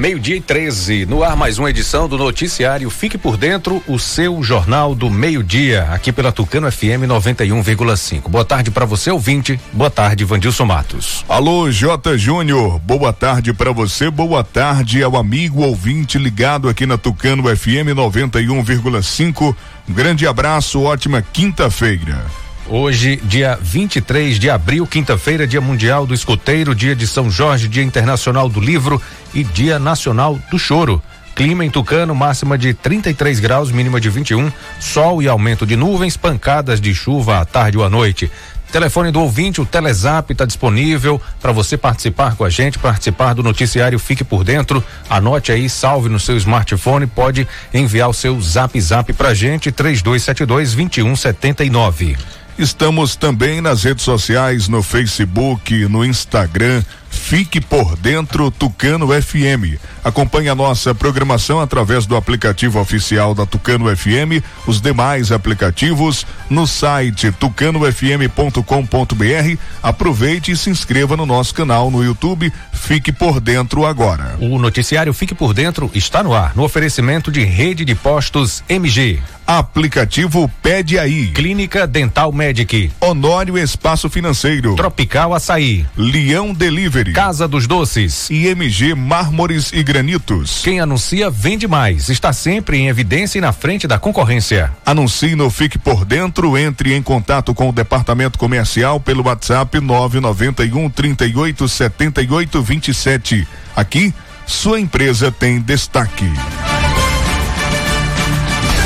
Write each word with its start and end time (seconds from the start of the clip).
Meio-dia 0.00 0.36
e 0.36 0.40
13, 0.40 1.04
no 1.04 1.22
ar 1.22 1.36
mais 1.36 1.58
uma 1.58 1.68
edição 1.68 2.08
do 2.08 2.16
noticiário 2.16 2.88
Fique 2.88 3.18
por 3.18 3.36
Dentro, 3.36 3.82
o 3.86 3.98
seu 3.98 4.42
jornal 4.42 4.94
do 4.94 5.10
meio-dia, 5.10 5.88
aqui 5.90 6.10
pela 6.10 6.32
Tucano 6.32 6.72
FM 6.72 7.04
91,5. 7.06 8.30
Boa 8.30 8.42
tarde 8.42 8.70
para 8.70 8.86
você, 8.86 9.10
ouvinte. 9.10 9.60
Boa 9.74 9.90
tarde, 9.90 10.24
Vandilson 10.24 10.64
Matos. 10.64 11.22
Alô, 11.28 11.70
J. 11.70 12.16
Júnior. 12.16 12.78
Boa 12.78 13.12
tarde 13.12 13.52
para 13.52 13.72
você. 13.72 14.10
Boa 14.10 14.42
tarde 14.42 15.02
ao 15.02 15.18
amigo 15.18 15.60
ouvinte 15.60 16.16
ligado 16.16 16.70
aqui 16.70 16.86
na 16.86 16.96
Tucano 16.96 17.54
FM 17.54 17.92
91,5. 17.94 19.54
Um 19.86 19.92
grande 19.92 20.26
abraço, 20.26 20.80
ótima 20.80 21.20
quinta-feira. 21.20 22.24
Hoje, 22.72 23.20
dia 23.24 23.58
23 23.60 24.38
de 24.38 24.48
abril, 24.48 24.86
quinta-feira, 24.86 25.44
Dia 25.44 25.60
Mundial 25.60 26.06
do 26.06 26.14
Escoteiro, 26.14 26.72
Dia 26.72 26.94
de 26.94 27.04
São 27.04 27.28
Jorge, 27.28 27.66
Dia 27.66 27.82
Internacional 27.82 28.48
do 28.48 28.60
Livro 28.60 29.02
e 29.34 29.42
Dia 29.42 29.76
Nacional 29.80 30.38
do 30.52 30.56
Choro. 30.56 31.02
Clima 31.34 31.64
em 31.64 31.70
Tucano, 31.70 32.14
máxima 32.14 32.56
de 32.56 32.72
33 32.72 33.40
graus, 33.40 33.72
mínima 33.72 34.00
de 34.00 34.08
21, 34.08 34.52
sol 34.78 35.20
e 35.20 35.26
aumento 35.26 35.66
de 35.66 35.74
nuvens, 35.74 36.16
pancadas 36.16 36.80
de 36.80 36.94
chuva 36.94 37.40
à 37.40 37.44
tarde 37.44 37.76
ou 37.76 37.84
à 37.84 37.90
noite. 37.90 38.30
Telefone 38.70 39.10
do 39.10 39.20
ouvinte, 39.20 39.60
o 39.60 39.66
Telezap 39.66 40.32
está 40.32 40.44
disponível 40.44 41.20
para 41.42 41.50
você 41.50 41.76
participar 41.76 42.36
com 42.36 42.44
a 42.44 42.50
gente, 42.50 42.78
participar 42.78 43.34
do 43.34 43.42
noticiário 43.42 43.98
Fique 43.98 44.22
por 44.22 44.44
Dentro. 44.44 44.84
Anote 45.08 45.50
aí, 45.50 45.68
salve 45.68 46.08
no 46.08 46.20
seu 46.20 46.36
smartphone, 46.36 47.08
pode 47.08 47.48
enviar 47.74 48.08
o 48.08 48.14
seu 48.14 48.40
zap 48.40 48.80
zap 48.80 49.12
pra 49.14 49.34
gente, 49.34 49.72
3272 49.72 50.74
2179. 50.76 52.16
Estamos 52.60 53.16
também 53.16 53.62
nas 53.62 53.84
redes 53.84 54.04
sociais, 54.04 54.68
no 54.68 54.82
Facebook, 54.82 55.88
no 55.88 56.04
Instagram. 56.04 56.84
Fique 57.08 57.58
por 57.58 57.96
dentro 57.96 58.50
Tucano 58.50 59.08
FM. 59.08 59.80
Acompanhe 60.04 60.50
a 60.50 60.54
nossa 60.54 60.94
programação 60.94 61.58
através 61.58 62.04
do 62.04 62.16
aplicativo 62.16 62.78
oficial 62.78 63.34
da 63.34 63.46
Tucano 63.46 63.86
FM, 63.96 64.44
os 64.66 64.78
demais 64.78 65.32
aplicativos 65.32 66.26
no 66.50 66.66
site 66.66 67.32
tucanofm.com.br. 67.32 69.58
Aproveite 69.82 70.52
e 70.52 70.56
se 70.56 70.68
inscreva 70.68 71.16
no 71.16 71.24
nosso 71.24 71.54
canal 71.54 71.90
no 71.90 72.04
YouTube. 72.04 72.52
Fique 72.74 73.10
por 73.10 73.40
dentro 73.40 73.86
agora. 73.86 74.36
O 74.38 74.58
noticiário 74.58 75.14
Fique 75.14 75.34
por 75.34 75.54
Dentro 75.54 75.90
está 75.94 76.22
no 76.22 76.34
ar, 76.34 76.54
no 76.54 76.62
oferecimento 76.62 77.32
de 77.32 77.42
rede 77.42 77.86
de 77.86 77.94
postos 77.94 78.62
MG. 78.68 79.18
Aplicativo 79.50 80.48
Pede 80.62 80.96
Aí. 80.96 81.26
Clínica 81.26 81.84
Dental 81.84 82.30
Medic. 82.30 82.92
Honório 83.00 83.58
Espaço 83.58 84.08
Financeiro. 84.08 84.76
Tropical 84.76 85.34
Açaí. 85.34 85.84
Leão 85.96 86.54
Delivery. 86.54 87.12
Casa 87.12 87.48
dos 87.48 87.66
Doces. 87.66 88.30
IMG 88.30 88.94
Mármores 88.94 89.72
e 89.72 89.82
Granitos. 89.82 90.60
Quem 90.62 90.78
anuncia 90.78 91.28
vende 91.28 91.66
mais. 91.66 92.08
Está 92.08 92.32
sempre 92.32 92.78
em 92.78 92.86
evidência 92.86 93.38
e 93.38 93.40
na 93.40 93.50
frente 93.50 93.88
da 93.88 93.98
concorrência. 93.98 94.70
Anuncie 94.86 95.34
no 95.34 95.50
Fique 95.50 95.80
por 95.80 96.04
Dentro. 96.04 96.56
Entre 96.56 96.94
em 96.94 97.02
contato 97.02 97.52
com 97.52 97.70
o 97.70 97.72
departamento 97.72 98.38
comercial 98.38 99.00
pelo 99.00 99.26
WhatsApp 99.26 99.80
991 99.80 100.88
38 100.90 101.68
78 101.68 102.62
27. 102.62 103.48
Aqui, 103.74 104.14
sua 104.46 104.78
empresa 104.78 105.32
tem 105.32 105.58
destaque. 105.60 106.30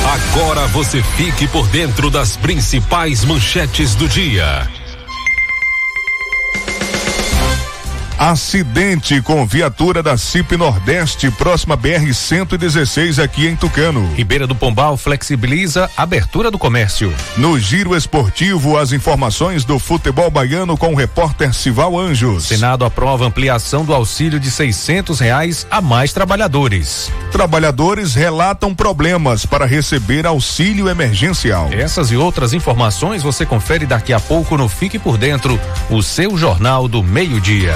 Agora 0.05 0.67
você 0.67 1.01
fique 1.01 1.47
por 1.47 1.67
dentro 1.67 2.11
das 2.11 2.37
principais 2.37 3.25
manchetes 3.25 3.95
do 3.95 4.07
dia. 4.07 4.69
Acidente 8.17 9.21
com 9.21 9.45
viatura 9.45 10.01
da 10.01 10.15
CIP 10.15 10.55
Nordeste, 10.55 11.29
próxima 11.31 11.75
BR 11.75 12.13
116 12.13 13.19
aqui 13.19 13.45
em 13.45 13.57
Tucano. 13.57 14.09
Ribeira 14.15 14.47
do 14.47 14.55
Pombal 14.55 14.95
flexibiliza 14.95 15.91
abertura 15.97 16.49
do 16.49 16.57
comércio. 16.57 17.13
No 17.35 17.59
giro 17.59 17.93
esportivo, 17.93 18.77
as 18.77 18.93
informações 18.93 19.65
do 19.65 19.77
futebol 19.77 20.31
baiano 20.31 20.77
com 20.77 20.93
o 20.93 20.95
repórter 20.95 21.53
Sival 21.53 21.99
Anjos. 21.99 22.45
Senado 22.45 22.85
aprova 22.85 23.25
ampliação 23.25 23.83
do 23.83 23.93
auxílio 23.93 24.39
de 24.39 24.49
seiscentos 24.49 25.19
reais 25.19 25.67
a 25.69 25.81
mais 25.81 26.13
trabalhadores. 26.13 27.11
Trabalhadores 27.33 28.15
relatam 28.15 28.73
problemas 28.73 29.45
para 29.45 29.65
receber 29.65 30.25
auxílio 30.25 30.87
emergencial. 30.87 31.67
Essas 31.73 32.11
e 32.11 32.15
outras 32.15 32.53
informações 32.53 33.21
você 33.21 33.45
confere 33.45 33.85
daqui 33.85 34.13
a 34.13 34.21
pouco 34.21 34.55
no 34.55 34.69
Fique 34.69 34.97
por 34.97 35.17
Dentro, 35.17 35.59
o 35.89 36.01
seu 36.01 36.37
jornal 36.37 36.87
do 36.87 37.03
meio-dia. 37.03 37.75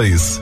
dois. 0.01 0.41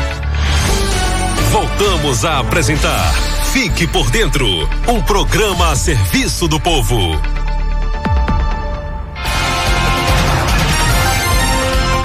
Voltamos 1.51 2.23
a 2.23 2.39
apresentar 2.39 3.13
Fique 3.51 3.85
por 3.85 4.09
Dentro 4.09 4.47
um 4.87 5.01
programa 5.01 5.71
a 5.71 5.75
serviço 5.75 6.47
do 6.47 6.57
povo. 6.57 6.95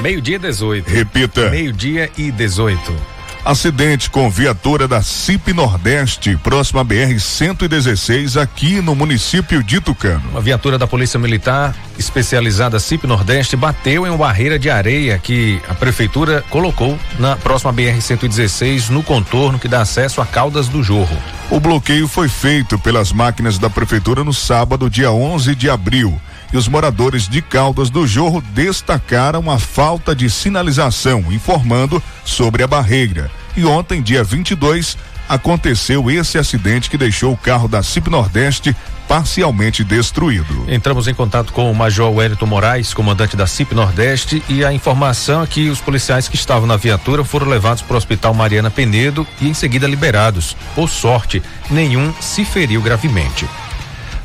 Meio-dia 0.02 0.40
18. 0.40 0.90
Repita. 0.90 1.50
Meio-dia 1.50 2.10
e 2.18 2.32
18. 2.32 3.15
Acidente 3.46 4.10
com 4.10 4.28
viatura 4.28 4.88
da 4.88 5.00
CIP 5.00 5.52
Nordeste, 5.52 6.36
próxima 6.36 6.84
BR-116, 6.84 8.42
aqui 8.42 8.80
no 8.80 8.92
município 8.92 9.62
de 9.62 9.80
Tucano. 9.80 10.30
Uma 10.32 10.40
viatura 10.40 10.76
da 10.76 10.84
Polícia 10.84 11.16
Militar 11.16 11.72
especializada 11.96 12.80
CIP 12.80 13.06
Nordeste 13.06 13.54
bateu 13.54 14.04
em 14.04 14.10
uma 14.10 14.18
barreira 14.18 14.58
de 14.58 14.68
areia 14.68 15.16
que 15.16 15.60
a 15.68 15.74
prefeitura 15.74 16.42
colocou 16.50 16.98
na 17.20 17.36
próxima 17.36 17.72
BR-116 17.72 18.88
no 18.88 19.04
contorno 19.04 19.60
que 19.60 19.68
dá 19.68 19.82
acesso 19.82 20.20
a 20.20 20.26
Caldas 20.26 20.66
do 20.66 20.82
Jorro. 20.82 21.16
O 21.48 21.60
bloqueio 21.60 22.08
foi 22.08 22.28
feito 22.28 22.76
pelas 22.80 23.12
máquinas 23.12 23.58
da 23.58 23.70
prefeitura 23.70 24.24
no 24.24 24.34
sábado, 24.34 24.90
dia 24.90 25.12
11 25.12 25.54
de 25.54 25.70
abril 25.70 26.20
e 26.52 26.56
os 26.56 26.68
moradores 26.68 27.28
de 27.28 27.42
Caldas 27.42 27.90
do 27.90 28.06
Jorro 28.06 28.40
destacaram 28.52 29.50
a 29.50 29.58
falta 29.58 30.14
de 30.14 30.30
sinalização, 30.30 31.24
informando 31.30 32.02
sobre 32.24 32.62
a 32.62 32.66
barreira. 32.66 33.30
E 33.56 33.64
ontem, 33.64 34.02
dia 34.02 34.22
22, 34.22 34.96
aconteceu 35.28 36.10
esse 36.10 36.38
acidente 36.38 36.90
que 36.90 36.98
deixou 36.98 37.32
o 37.32 37.36
carro 37.36 37.68
da 37.68 37.82
CIP 37.82 38.10
Nordeste 38.10 38.74
parcialmente 39.08 39.84
destruído. 39.84 40.64
Entramos 40.68 41.06
em 41.06 41.14
contato 41.14 41.52
com 41.52 41.70
o 41.70 41.74
Major 41.74 42.12
Wellington 42.12 42.46
Moraes, 42.46 42.92
comandante 42.92 43.36
da 43.36 43.46
CIP 43.46 43.74
Nordeste, 43.74 44.42
e 44.48 44.64
a 44.64 44.72
informação 44.72 45.42
é 45.42 45.46
que 45.46 45.68
os 45.68 45.80
policiais 45.80 46.28
que 46.28 46.36
estavam 46.36 46.66
na 46.66 46.76
viatura 46.76 47.24
foram 47.24 47.46
levados 47.46 47.82
para 47.82 47.94
o 47.94 47.96
Hospital 47.96 48.34
Mariana 48.34 48.70
Penedo 48.70 49.26
e 49.40 49.48
em 49.48 49.54
seguida 49.54 49.86
liberados. 49.86 50.56
Por 50.74 50.88
sorte, 50.88 51.42
nenhum 51.70 52.12
se 52.20 52.44
feriu 52.44 52.82
gravemente. 52.82 53.46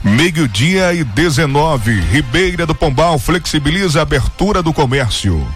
Meio-dia 0.04 0.94
e 0.94 1.04
19. 1.04 2.00
Ribeira 2.00 2.66
do 2.66 2.74
Pombal 2.74 3.20
flexibiliza 3.20 4.00
a 4.00 4.02
abertura 4.02 4.64
do 4.64 4.74
comércio. 4.74 5.48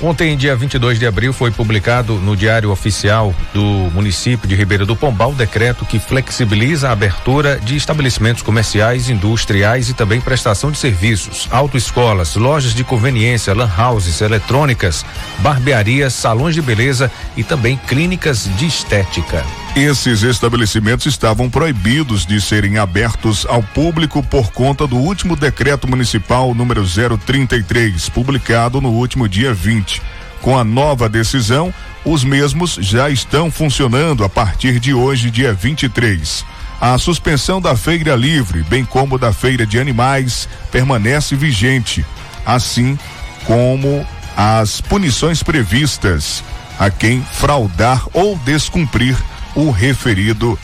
Ontem, 0.00 0.34
dia 0.34 0.56
22 0.56 0.98
de 0.98 1.06
abril, 1.06 1.30
foi 1.30 1.50
publicado 1.50 2.14
no 2.14 2.34
Diário 2.34 2.70
Oficial 2.70 3.34
do 3.52 3.62
município 3.92 4.48
de 4.48 4.54
Ribeira 4.54 4.86
do 4.86 4.96
Pombal 4.96 5.32
o 5.32 5.34
decreto 5.34 5.84
que 5.84 5.98
flexibiliza 5.98 6.88
a 6.88 6.92
abertura 6.92 7.58
de 7.58 7.76
estabelecimentos 7.76 8.42
comerciais, 8.42 9.10
industriais 9.10 9.90
e 9.90 9.94
também 9.94 10.22
prestação 10.22 10.70
de 10.70 10.78
serviços, 10.78 11.46
autoescolas, 11.50 12.34
lojas 12.34 12.74
de 12.74 12.82
conveniência, 12.82 13.54
lan 13.54 13.70
houses, 13.78 14.22
eletrônicas, 14.22 15.04
barbearias, 15.40 16.14
salões 16.14 16.54
de 16.54 16.62
beleza 16.62 17.10
e 17.36 17.44
também 17.44 17.78
clínicas 17.86 18.48
de 18.56 18.66
estética. 18.66 19.44
Esses 19.76 20.22
estabelecimentos 20.22 21.04
estavam 21.04 21.50
proibidos 21.50 22.24
de 22.24 22.40
serem 22.40 22.78
abertos 22.78 23.44
ao 23.44 23.62
público 23.62 24.22
por 24.22 24.50
conta 24.50 24.86
do 24.86 24.96
último 24.96 25.36
decreto 25.36 25.86
municipal 25.86 26.54
número 26.54 26.82
033, 26.82 28.08
publicado 28.08 28.80
no 28.80 28.88
último 28.88 29.28
dia 29.28 29.52
20. 29.52 30.00
Com 30.40 30.58
a 30.58 30.64
nova 30.64 31.10
decisão, 31.10 31.74
os 32.06 32.24
mesmos 32.24 32.78
já 32.80 33.10
estão 33.10 33.50
funcionando 33.50 34.24
a 34.24 34.30
partir 34.30 34.80
de 34.80 34.94
hoje, 34.94 35.30
dia 35.30 35.52
23. 35.52 36.42
A 36.80 36.96
suspensão 36.96 37.60
da 37.60 37.76
feira 37.76 38.16
livre, 38.16 38.62
bem 38.62 38.82
como 38.82 39.18
da 39.18 39.30
feira 39.30 39.66
de 39.66 39.78
animais, 39.78 40.48
permanece 40.72 41.36
vigente, 41.36 42.02
assim 42.46 42.98
como 43.44 44.06
as 44.34 44.80
punições 44.80 45.42
previstas 45.42 46.42
a 46.78 46.88
quem 46.88 47.20
fraudar 47.20 48.06
ou 48.14 48.38
descumprir 48.38 49.14
o 49.56 49.70
referido 49.70 50.58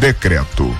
decreto. 0.00 0.74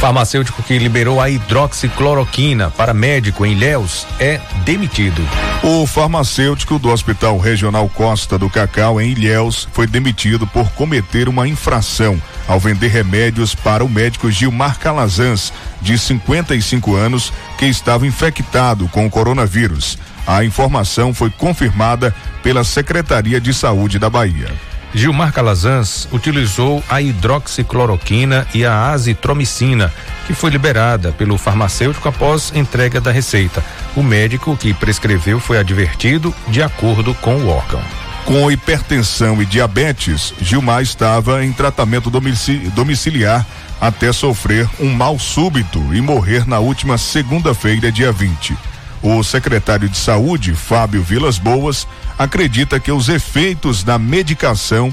Farmacêutico 0.00 0.62
que 0.62 0.78
liberou 0.78 1.20
a 1.20 1.28
hidroxicloroquina 1.30 2.70
para 2.70 2.94
médico 2.94 3.46
em 3.46 3.52
Ilhéus 3.52 4.06
é 4.18 4.40
demitido. 4.64 5.22
O 5.62 5.86
farmacêutico 5.86 6.78
do 6.78 6.88
Hospital 6.88 7.38
Regional 7.38 7.88
Costa 7.88 8.38
do 8.38 8.48
Cacau, 8.48 9.00
em 9.00 9.10
Ilhéus, 9.10 9.68
foi 9.72 9.86
demitido 9.86 10.46
por 10.46 10.70
cometer 10.70 11.28
uma 11.28 11.48
infração 11.48 12.20
ao 12.46 12.60
vender 12.60 12.88
remédios 12.88 13.54
para 13.54 13.84
o 13.84 13.88
médico 13.88 14.30
Gilmar 14.30 14.78
Calazans, 14.78 15.52
de 15.82 15.98
55 15.98 16.94
anos, 16.94 17.32
que 17.58 17.66
estava 17.66 18.06
infectado 18.06 18.88
com 18.88 19.04
o 19.04 19.10
coronavírus. 19.10 19.98
A 20.28 20.44
informação 20.44 21.14
foi 21.14 21.30
confirmada 21.30 22.14
pela 22.42 22.62
Secretaria 22.62 23.40
de 23.40 23.54
Saúde 23.54 23.98
da 23.98 24.10
Bahia. 24.10 24.52
Gilmar 24.92 25.32
Calazans 25.32 26.06
utilizou 26.12 26.84
a 26.86 27.00
hidroxicloroquina 27.00 28.46
e 28.52 28.62
a 28.62 28.90
azitromicina, 28.90 29.90
que 30.26 30.34
foi 30.34 30.50
liberada 30.50 31.12
pelo 31.12 31.38
farmacêutico 31.38 32.10
após 32.10 32.52
entrega 32.54 33.00
da 33.00 33.10
receita. 33.10 33.64
O 33.96 34.02
médico 34.02 34.54
que 34.54 34.74
prescreveu 34.74 35.40
foi 35.40 35.56
advertido 35.56 36.34
de 36.46 36.62
acordo 36.62 37.14
com 37.14 37.34
o 37.36 37.48
órgão. 37.48 37.80
Com 38.26 38.50
hipertensão 38.50 39.40
e 39.40 39.46
diabetes, 39.46 40.34
Gilmar 40.42 40.82
estava 40.82 41.42
em 41.42 41.54
tratamento 41.54 42.10
domiciliar 42.10 43.46
até 43.80 44.12
sofrer 44.12 44.68
um 44.78 44.92
mal 44.92 45.18
súbito 45.18 45.94
e 45.94 46.02
morrer 46.02 46.46
na 46.46 46.58
última 46.58 46.98
segunda-feira, 46.98 47.90
dia 47.90 48.12
20. 48.12 48.67
O 49.02 49.22
secretário 49.22 49.88
de 49.88 49.96
Saúde, 49.96 50.54
Fábio 50.54 51.02
Vilas 51.02 51.38
Boas, 51.38 51.86
acredita 52.18 52.80
que 52.80 52.90
os 52.90 53.08
efeitos 53.08 53.84
da 53.84 53.98
medicação 53.98 54.92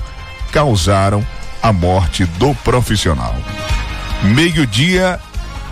causaram 0.52 1.26
a 1.62 1.74
morte 1.74 2.26
do 2.26 2.54
profissional. 2.56 3.36
Meio-dia 4.24 5.20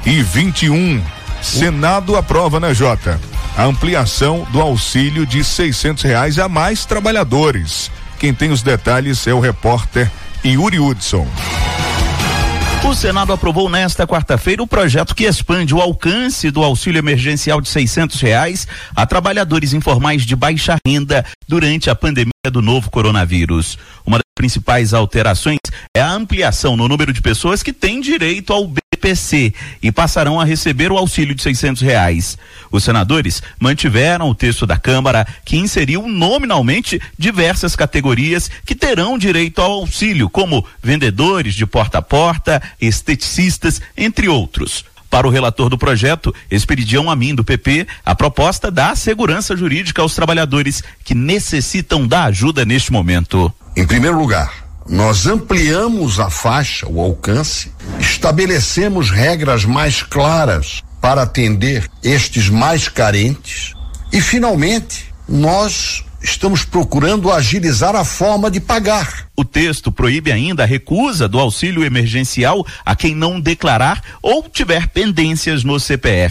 e 0.06 0.22
21. 0.22 1.04
Senado 1.42 2.16
aprova, 2.16 2.60
né, 2.60 2.74
Jota? 2.74 3.20
A 3.56 3.64
ampliação 3.64 4.48
do 4.52 4.60
auxílio 4.60 5.26
de 5.26 5.44
seiscentos 5.44 6.04
reais 6.04 6.40
a 6.40 6.50
mais 6.50 6.86
trabalhadores. 6.86 7.92
Quem 8.18 8.34
tem 8.34 8.52
os 8.52 8.64
detalhes 8.64 9.28
é 9.28 9.34
o 9.34 9.40
repórter 9.40 10.10
Yuri 10.44 10.80
Hudson. 10.80 11.28
O 12.86 12.94
Senado 12.94 13.32
aprovou 13.32 13.70
nesta 13.70 14.06
quarta-feira 14.06 14.62
o 14.62 14.68
projeto 14.68 15.16
que 15.16 15.24
expande 15.24 15.74
o 15.74 15.80
alcance 15.80 16.52
do 16.52 16.62
auxílio 16.62 17.00
emergencial 17.00 17.62
de 17.62 17.70
seiscentos 17.70 18.20
reais 18.20 18.68
a 18.94 19.06
trabalhadores 19.06 19.72
informais 19.72 20.26
de 20.26 20.36
baixa 20.36 20.76
renda 20.86 21.26
durante 21.48 21.90
a 21.90 21.96
pandemia 21.96 22.34
do 22.52 22.62
novo 22.62 22.92
coronavírus. 22.92 23.80
Uma 24.06 24.23
principais 24.36 24.94
alterações 24.94 25.60
é 25.96 26.02
a 26.02 26.12
ampliação 26.12 26.76
no 26.76 26.88
número 26.88 27.14
de 27.14 27.22
pessoas 27.22 27.62
que 27.62 27.72
têm 27.72 28.02
direito 28.02 28.52
ao 28.52 28.68
BPC 28.68 29.54
e 29.82 29.92
passarão 29.92 30.40
a 30.40 30.46
receber 30.46 30.92
o 30.92 30.98
auxílio 30.98 31.36
de 31.36 31.42
seiscentos 31.42 31.82
reais. 31.82 32.38
Os 32.72 32.84
senadores 32.84 33.44
mantiveram 33.60 34.30
o 34.30 34.36
texto 34.36 34.66
da 34.66 34.78
Câmara 34.78 35.28
que 35.46 35.58
inseriu 35.58 36.08
nominalmente 36.08 37.00
diversas 37.18 37.76
categorias 37.76 38.50
que 38.66 38.76
terão 38.76 39.18
direito 39.18 39.62
ao 39.62 39.72
auxílio, 39.72 40.30
como 40.30 40.66
vendedores 40.82 41.54
de 41.54 41.66
porta 41.66 42.00
a 42.00 42.02
porta, 42.02 42.62
esteticistas, 42.82 43.82
entre 43.96 44.28
outros. 44.28 44.84
Para 45.14 45.28
o 45.28 45.30
relator 45.30 45.70
do 45.70 45.78
projeto, 45.78 46.34
Esperidião 46.50 47.08
Amin, 47.08 47.36
do 47.36 47.44
PP, 47.44 47.86
a 48.04 48.16
proposta 48.16 48.72
dá 48.72 48.96
segurança 48.96 49.56
jurídica 49.56 50.02
aos 50.02 50.16
trabalhadores 50.16 50.82
que 51.04 51.14
necessitam 51.14 52.08
da 52.08 52.24
ajuda 52.24 52.66
neste 52.66 52.92
momento. 52.92 53.54
Em 53.78 53.86
primeiro 53.86 54.18
lugar, 54.18 54.52
nós 54.90 55.28
ampliamos 55.28 56.20
a 56.20 56.32
faixa, 56.32 56.88
o 56.90 57.00
alcance, 57.00 57.72
estabelecemos 58.00 59.12
regras 59.12 59.66
mais 59.66 60.02
claras 60.02 60.82
para 61.00 61.22
atender 61.22 61.88
estes 62.04 62.50
mais 62.50 62.90
carentes 62.90 63.76
e, 64.12 64.20
finalmente, 64.20 65.14
nós 65.30 66.04
estamos 66.24 66.64
procurando 66.64 67.32
agilizar 67.32 67.96
a 67.96 68.06
forma 68.06 68.50
de 68.50 68.62
pagar. 68.62 69.28
O 69.36 69.44
texto 69.44 69.92
proíbe 69.92 70.32
ainda 70.32 70.64
a 70.64 70.66
recusa 70.66 71.28
do 71.28 71.38
auxílio 71.38 71.84
emergencial 71.84 72.66
a 72.86 72.96
quem 72.96 73.14
não 73.14 73.40
declarar 73.40 74.02
ou 74.22 74.44
tiver 74.50 74.88
pendências 74.88 75.64
no 75.64 75.80
CPF. 75.80 76.30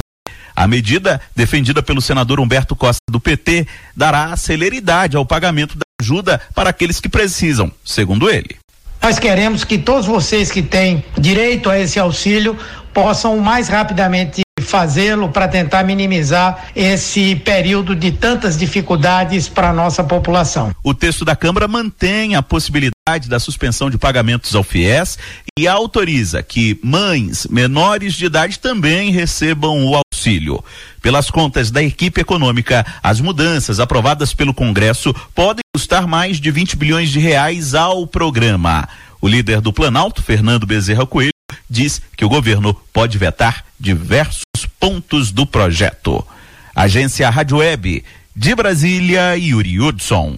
A 0.56 0.66
medida, 0.66 1.20
defendida 1.36 1.82
pelo 1.82 2.00
senador 2.00 2.40
Humberto 2.40 2.74
Costa 2.74 3.00
do 3.10 3.20
PT, 3.20 3.66
dará 3.96 4.36
celeridade 4.36 5.16
ao 5.16 5.26
pagamento 5.26 5.76
da 5.76 5.84
ajuda 6.00 6.40
para 6.54 6.70
aqueles 6.70 7.00
que 7.00 7.08
precisam, 7.08 7.70
segundo 7.84 8.30
ele. 8.30 8.56
Nós 9.00 9.18
queremos 9.18 9.64
que 9.64 9.78
todos 9.78 10.06
vocês 10.06 10.50
que 10.50 10.62
têm 10.62 11.04
direito 11.18 11.68
a 11.68 11.78
esse 11.78 11.98
auxílio 11.98 12.56
possam 12.92 13.38
mais 13.38 13.68
rapidamente 13.68 14.42
fazê-lo 14.72 15.28
para 15.28 15.46
tentar 15.46 15.84
minimizar 15.84 16.68
esse 16.74 17.36
período 17.36 17.94
de 17.94 18.10
tantas 18.10 18.56
dificuldades 18.56 19.46
para 19.46 19.68
a 19.68 19.72
nossa 19.72 20.02
população. 20.02 20.74
O 20.82 20.94
texto 20.94 21.26
da 21.26 21.36
Câmara 21.36 21.68
mantém 21.68 22.36
a 22.36 22.42
possibilidade 22.42 23.28
da 23.28 23.38
suspensão 23.38 23.90
de 23.90 23.98
pagamentos 23.98 24.54
ao 24.54 24.62
FIES 24.62 25.18
e 25.58 25.68
autoriza 25.68 26.42
que 26.42 26.80
mães 26.82 27.46
menores 27.48 28.14
de 28.14 28.24
idade 28.24 28.58
também 28.58 29.10
recebam 29.10 29.84
o 29.84 29.94
auxílio. 29.94 30.64
Pelas 31.02 31.30
contas 31.30 31.70
da 31.70 31.82
equipe 31.82 32.22
econômica, 32.22 32.86
as 33.02 33.20
mudanças 33.20 33.78
aprovadas 33.78 34.32
pelo 34.32 34.54
Congresso 34.54 35.14
podem 35.34 35.60
custar 35.76 36.06
mais 36.06 36.40
de 36.40 36.50
20 36.50 36.76
bilhões 36.76 37.10
de 37.10 37.18
reais 37.18 37.74
ao 37.74 38.06
programa. 38.06 38.88
O 39.20 39.28
líder 39.28 39.60
do 39.60 39.70
Planalto, 39.70 40.22
Fernando 40.22 40.64
Bezerra 40.64 41.04
Coelho, 41.04 41.30
diz 41.68 42.00
que 42.16 42.24
o 42.24 42.28
governo 42.28 42.74
pode 42.90 43.18
vetar 43.18 43.66
diversos 43.78 44.42
pontos 44.82 45.30
do 45.30 45.46
projeto. 45.46 46.26
Agência 46.74 47.30
Rádio 47.30 47.58
Web 47.58 48.04
de 48.34 48.52
Brasília, 48.52 49.36
Yuri 49.36 49.78
Hudson. 49.78 50.36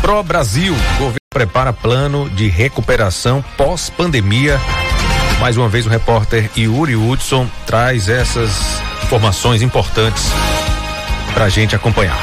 Pro 0.00 0.22
Brasil, 0.22 0.72
governo 0.96 1.16
prepara 1.28 1.72
plano 1.72 2.30
de 2.30 2.46
recuperação 2.46 3.44
pós-pandemia. 3.56 4.60
Mais 5.40 5.56
uma 5.56 5.68
vez 5.68 5.86
o 5.86 5.88
repórter 5.88 6.48
Yuri 6.56 6.94
Hudson 6.94 7.50
traz 7.66 8.08
essas 8.08 8.80
informações 9.02 9.60
importantes 9.60 10.26
para 11.34 11.46
a 11.46 11.48
gente 11.48 11.74
acompanhar. 11.74 12.16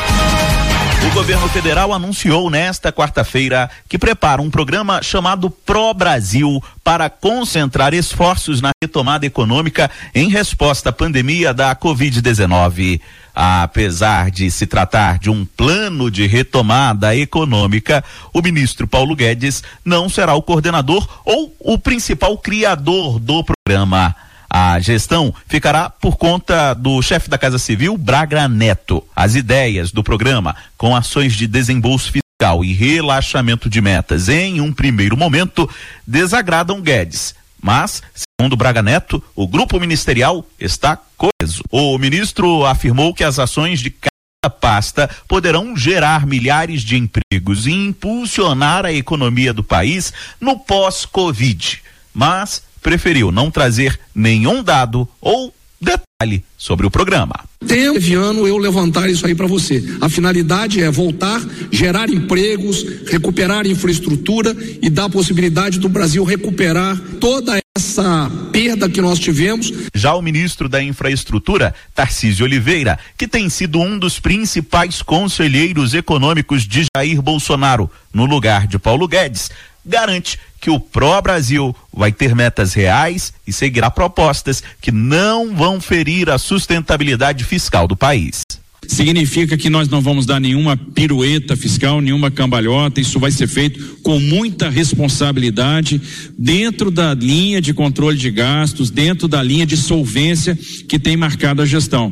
O 1.10 1.12
governo 1.12 1.50
federal 1.50 1.92
anunciou 1.92 2.52
nesta 2.52 2.94
quarta-feira 2.94 3.68
que 3.90 3.98
prepara 3.98 4.44
um 4.44 4.50
programa 4.50 5.02
chamado 5.02 5.50
Pro 5.50 5.92
Brasil 5.92 6.64
para 6.84 7.10
concentrar 7.10 7.96
esforços 7.96 8.62
na 8.62 8.70
retomada 8.82 9.26
econômica 9.26 9.90
em 10.14 10.30
resposta 10.30 10.90
à 10.90 10.94
pandemia 10.94 11.52
da 11.52 11.76
Covid-19. 11.76 13.02
Apesar 13.34 14.30
de 14.30 14.52
se 14.52 14.68
tratar 14.68 15.18
de 15.18 15.32
um 15.32 15.46
plano 15.46 16.12
de 16.12 16.28
retomada 16.28 17.16
econômica, 17.16 18.04
o 18.32 18.40
ministro 18.40 18.88
Paulo 18.88 19.16
Guedes 19.16 19.64
não 19.84 20.10
será 20.10 20.36
o 20.36 20.44
coordenador 20.44 21.08
ou 21.26 21.56
o 21.60 21.80
principal 21.80 22.38
criador 22.38 23.18
do 23.20 23.44
programa. 23.44 24.16
A 24.50 24.80
gestão 24.80 25.34
ficará 25.48 25.90
por 25.90 26.18
conta 26.18 26.74
do 26.74 27.00
chefe 27.04 27.30
da 27.30 27.38
Casa 27.38 27.60
Civil, 27.60 27.96
Braga 27.96 28.48
Neto. 28.48 29.04
As 29.16 29.36
ideias 29.36 29.92
do 29.92 30.04
programa, 30.04 30.56
com 30.76 30.96
ações 30.96 31.34
de 31.34 31.46
desembolso 31.46 32.12
fiscal 32.12 32.66
e 32.66 32.74
relaxamento 32.74 33.70
de 33.70 33.80
metas 33.80 34.28
em 34.28 34.60
um 34.60 34.74
primeiro 34.74 35.16
momento, 35.16 35.70
desagradam 36.06 36.82
Guedes. 36.82 37.36
Mas, 37.62 38.02
segundo 38.16 38.56
Braga 38.56 38.82
Neto, 38.82 39.22
o 39.36 39.48
grupo 39.48 39.80
ministerial 39.80 40.44
está 40.60 40.98
coeso. 41.16 41.62
O 41.70 41.98
ministro 41.98 42.66
afirmou 42.66 43.14
que 43.14 43.24
as 43.24 43.38
ações 43.38 43.80
de 43.80 43.92
cada 43.92 44.50
pasta 44.50 45.10
poderão 45.28 45.76
gerar 45.76 46.26
milhares 46.26 46.82
de 46.82 46.98
empregos 46.98 47.68
e 47.68 47.72
impulsionar 47.72 48.86
a 48.86 48.94
economia 48.94 49.54
do 49.54 49.64
país 49.64 50.12
no 50.40 50.58
pós-Covid. 50.58 51.84
Mas 52.14 52.64
preferiu 52.82 53.32
não 53.32 53.52
trazer 53.52 54.00
nenhum 54.14 54.64
dado 54.64 55.08
ou 55.22 55.54
detalhe 55.82 56.44
sobre 56.58 56.86
o 56.86 56.92
programa. 56.92 57.40
Teve 57.66 58.14
ano 58.14 58.48
eu 58.48 58.58
levantar 58.58 59.10
isso 59.10 59.26
aí 59.26 59.34
para 59.34 59.48
você. 59.48 59.84
A 60.02 60.10
finalidade 60.10 60.82
é 60.82 60.92
voltar, 60.92 61.42
gerar 61.72 62.10
empregos, 62.10 62.86
recuperar 63.08 63.66
infraestrutura 63.66 64.56
e 64.82 64.90
dar 64.90 65.06
a 65.06 65.10
possibilidade 65.10 65.80
do 65.80 65.88
Brasil 65.88 66.24
recuperar 66.24 67.00
toda 67.20 67.60
essa 67.78 68.30
perda 68.52 68.90
que 68.90 69.02
nós 69.02 69.20
tivemos. 69.20 69.72
Já 69.94 70.14
o 70.14 70.22
ministro 70.22 70.68
da 70.68 70.84
Infraestrutura, 70.84 71.74
Tarcísio 71.96 72.46
Oliveira, 72.46 73.00
que 73.18 73.28
tem 73.28 73.50
sido 73.50 73.80
um 73.80 73.98
dos 73.98 74.20
principais 74.20 75.02
conselheiros 75.02 75.94
econômicos 75.94 76.64
de 76.64 76.86
Jair 76.96 77.22
Bolsonaro, 77.22 77.90
no 78.14 78.26
lugar 78.26 78.68
de 78.68 78.78
Paulo 78.78 79.08
Guedes, 79.08 79.50
garante 79.90 80.40
que 80.62 80.70
o 80.70 80.80
Pró 80.80 81.22
Brasil 81.22 81.76
vai 81.92 82.12
ter 82.12 82.36
metas 82.36 82.74
reais 82.74 83.34
e 83.48 83.52
seguirá 83.52 83.90
propostas 83.90 84.62
que 84.80 84.92
não 84.92 85.56
vão 85.56 85.82
ferir 85.82 86.30
a 86.30 86.38
sustentabilidade 86.38 87.44
fiscal 87.44 87.88
do 87.88 87.96
país. 87.96 88.44
Significa 88.88 89.58
que 89.58 89.70
nós 89.70 89.90
não 89.90 90.02
vamos 90.02 90.26
dar 90.26 90.40
nenhuma 90.40 90.76
pirueta 90.76 91.56
fiscal, 91.56 92.02
nenhuma 92.02 92.32
cambalhota, 92.32 93.02
isso 93.02 93.20
vai 93.20 93.30
ser 93.30 93.48
feito 93.48 93.98
com 94.02 94.20
muita 94.20 94.70
responsabilidade, 94.70 96.02
dentro 96.38 96.90
da 96.90 97.14
linha 97.14 97.62
de 97.62 97.74
controle 97.74 98.18
de 98.18 98.32
gastos, 98.32 98.90
dentro 98.90 99.28
da 99.28 99.44
linha 99.44 99.66
de 99.66 99.76
solvência 99.76 100.58
que 100.88 100.98
tem 100.98 101.18
marcado 101.18 101.62
a 101.62 101.66
gestão. 101.66 102.12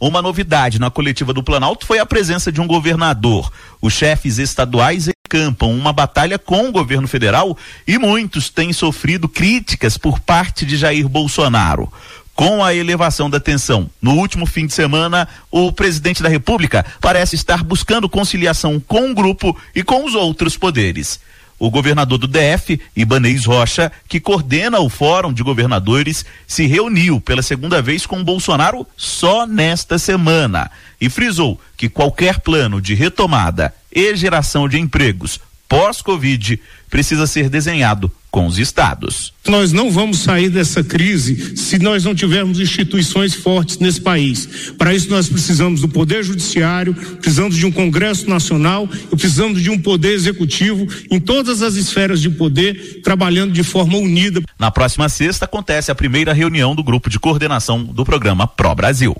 Uma 0.00 0.20
novidade 0.20 0.78
na 0.78 0.90
coletiva 0.90 1.32
do 1.32 1.42
Planalto 1.42 1.86
foi 1.86 1.98
a 1.98 2.06
presença 2.06 2.50
de 2.50 2.60
um 2.60 2.66
governador. 2.66 3.52
Os 3.80 3.92
chefes 3.92 4.38
estaduais 4.38 5.08
encampam 5.26 5.70
uma 5.70 5.92
batalha 5.92 6.38
com 6.38 6.68
o 6.68 6.72
governo 6.72 7.08
federal 7.08 7.58
e 7.86 7.98
muitos 7.98 8.48
têm 8.48 8.72
sofrido 8.72 9.28
críticas 9.28 9.98
por 9.98 10.20
parte 10.20 10.64
de 10.64 10.76
Jair 10.76 11.08
Bolsonaro. 11.08 11.92
Com 12.34 12.62
a 12.62 12.74
elevação 12.74 13.28
da 13.28 13.40
tensão 13.40 13.90
no 14.00 14.12
último 14.12 14.46
fim 14.46 14.66
de 14.66 14.74
semana, 14.74 15.26
o 15.50 15.72
presidente 15.72 16.22
da 16.22 16.28
República 16.28 16.84
parece 17.00 17.34
estar 17.34 17.64
buscando 17.64 18.08
conciliação 18.08 18.78
com 18.78 19.10
o 19.10 19.14
grupo 19.14 19.56
e 19.74 19.82
com 19.82 20.04
os 20.04 20.14
outros 20.14 20.56
poderes. 20.56 21.18
O 21.58 21.70
governador 21.70 22.18
do 22.18 22.28
DF, 22.28 22.78
Ibanez 22.94 23.46
Rocha, 23.46 23.90
que 24.06 24.20
coordena 24.20 24.78
o 24.78 24.90
Fórum 24.90 25.32
de 25.32 25.42
Governadores, 25.42 26.26
se 26.46 26.66
reuniu 26.66 27.18
pela 27.18 27.40
segunda 27.40 27.80
vez 27.80 28.04
com 28.04 28.22
Bolsonaro 28.22 28.86
só 28.94 29.46
nesta 29.46 29.98
semana 29.98 30.70
e 31.00 31.08
frisou 31.08 31.58
que 31.74 31.88
qualquer 31.88 32.40
plano 32.40 32.80
de 32.80 32.94
retomada 32.94 33.74
e 33.96 34.14
geração 34.14 34.68
de 34.68 34.78
empregos 34.78 35.40
pós-Covid 35.68 36.60
precisa 36.88 37.26
ser 37.26 37.48
desenhado 37.48 38.10
com 38.30 38.46
os 38.46 38.58
estados. 38.58 39.32
Nós 39.48 39.72
não 39.72 39.90
vamos 39.90 40.18
sair 40.18 40.50
dessa 40.50 40.84
crise 40.84 41.56
se 41.56 41.78
nós 41.78 42.04
não 42.04 42.14
tivermos 42.14 42.60
instituições 42.60 43.34
fortes 43.34 43.78
nesse 43.78 44.00
país. 44.00 44.72
Para 44.76 44.94
isso 44.94 45.08
nós 45.08 45.28
precisamos 45.28 45.80
do 45.80 45.88
poder 45.88 46.22
judiciário, 46.22 46.94
precisamos 46.94 47.56
de 47.56 47.64
um 47.64 47.72
Congresso 47.72 48.28
Nacional 48.28 48.88
e 49.10 49.16
precisamos 49.16 49.62
de 49.62 49.70
um 49.70 49.78
poder 49.78 50.12
executivo 50.12 50.86
em 51.10 51.18
todas 51.18 51.62
as 51.62 51.74
esferas 51.76 52.20
de 52.20 52.28
poder 52.28 53.00
trabalhando 53.02 53.52
de 53.52 53.62
forma 53.62 53.96
unida. 53.96 54.42
Na 54.58 54.70
próxima 54.70 55.08
sexta 55.08 55.46
acontece 55.46 55.90
a 55.90 55.94
primeira 55.94 56.34
reunião 56.34 56.74
do 56.74 56.84
grupo 56.84 57.08
de 57.08 57.18
coordenação 57.18 57.82
do 57.82 58.04
programa 58.04 58.46
Pro 58.46 58.74
Brasil. 58.74 59.16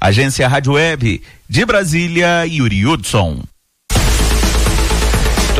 Agência 0.00 0.48
Rádio 0.48 0.72
Web 0.74 1.20
de 1.48 1.66
Brasília, 1.66 2.46
Yuri 2.46 2.86
Hudson. 2.86 3.42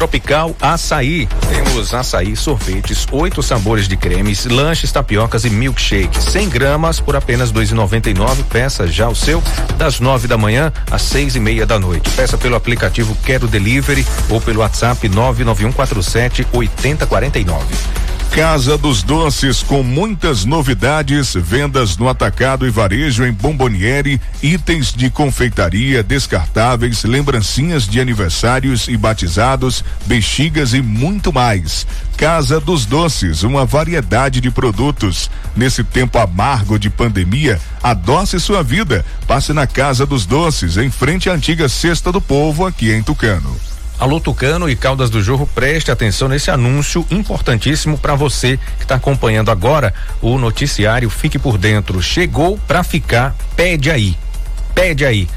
Tropical 0.02 0.56
Açaí. 0.60 1.28
Temos 1.48 1.94
açaí, 1.94 2.34
sorvetes, 2.34 3.06
oito 3.12 3.40
sabores 3.40 3.86
de 3.86 3.96
cremes, 3.96 4.46
lanches, 4.46 4.90
tapiocas 4.90 5.44
e 5.44 5.50
milkshake. 5.50 6.20
100 6.20 6.48
gramas 6.48 6.98
por 6.98 7.14
apenas 7.14 7.52
dois 7.52 7.70
e 7.70 7.74
noventa 7.74 8.10
e 8.10 8.14
nove. 8.14 8.42
Peça 8.42 8.88
já 8.88 9.08
o 9.08 9.14
seu 9.14 9.40
das 9.78 10.00
nove 10.00 10.26
da 10.26 10.36
manhã 10.36 10.72
às 10.90 11.02
seis 11.02 11.36
e 11.36 11.40
meia 11.40 11.64
da 11.64 11.78
noite. 11.78 12.10
Peça 12.10 12.36
pelo 12.36 12.56
aplicativo 12.56 13.16
Quero 13.24 13.46
Delivery 13.46 14.04
ou 14.28 14.40
pelo 14.40 14.58
WhatsApp 14.58 15.08
nove 15.08 15.44
nove 15.44 15.64
um 15.64 15.70
quatro 15.70 16.02
sete 16.02 16.44
oitenta 16.52 17.06
quarenta 17.06 17.38
e 17.38 17.44
nove. 17.44 17.72
Casa 18.34 18.78
dos 18.78 19.02
Doces 19.02 19.62
com 19.62 19.82
muitas 19.82 20.46
novidades, 20.46 21.34
vendas 21.34 21.98
no 21.98 22.08
atacado 22.08 22.66
e 22.66 22.70
varejo 22.70 23.26
em 23.26 23.32
Bomboniere, 23.32 24.18
itens 24.42 24.90
de 24.90 25.10
confeitaria, 25.10 26.02
descartáveis, 26.02 27.04
lembrancinhas 27.04 27.86
de 27.86 28.00
aniversários 28.00 28.88
e 28.88 28.96
batizados, 28.96 29.84
bexigas 30.06 30.72
e 30.72 30.80
muito 30.80 31.30
mais. 31.30 31.86
Casa 32.16 32.58
dos 32.58 32.86
Doces, 32.86 33.42
uma 33.42 33.66
variedade 33.66 34.40
de 34.40 34.50
produtos. 34.50 35.30
Nesse 35.54 35.84
tempo 35.84 36.16
amargo 36.16 36.78
de 36.78 36.88
pandemia, 36.88 37.60
adoce 37.82 38.40
sua 38.40 38.62
vida. 38.62 39.04
Passe 39.26 39.52
na 39.52 39.66
Casa 39.66 40.06
dos 40.06 40.24
Doces, 40.24 40.78
em 40.78 40.90
frente 40.90 41.28
à 41.28 41.34
antiga 41.34 41.68
Cesta 41.68 42.10
do 42.10 42.20
Povo, 42.20 42.64
aqui 42.64 42.92
em 42.92 43.02
Tucano. 43.02 43.71
Alô 43.98 44.18
Tucano 44.18 44.68
e 44.68 44.74
Caldas 44.74 45.10
do 45.10 45.22
Jorro, 45.22 45.46
preste 45.46 45.90
atenção 45.90 46.28
nesse 46.28 46.50
anúncio 46.50 47.06
importantíssimo 47.10 47.96
para 47.96 48.14
você 48.14 48.58
que 48.78 48.84
está 48.84 48.96
acompanhando 48.96 49.50
agora 49.50 49.94
o 50.20 50.38
noticiário 50.38 51.08
Fique 51.08 51.38
por 51.38 51.56
Dentro. 51.56 52.02
Chegou 52.02 52.58
para 52.66 52.82
ficar, 52.82 53.34
pede 53.54 53.90
aí. 53.90 54.16
Pede 54.74 55.04
aí 55.04 55.28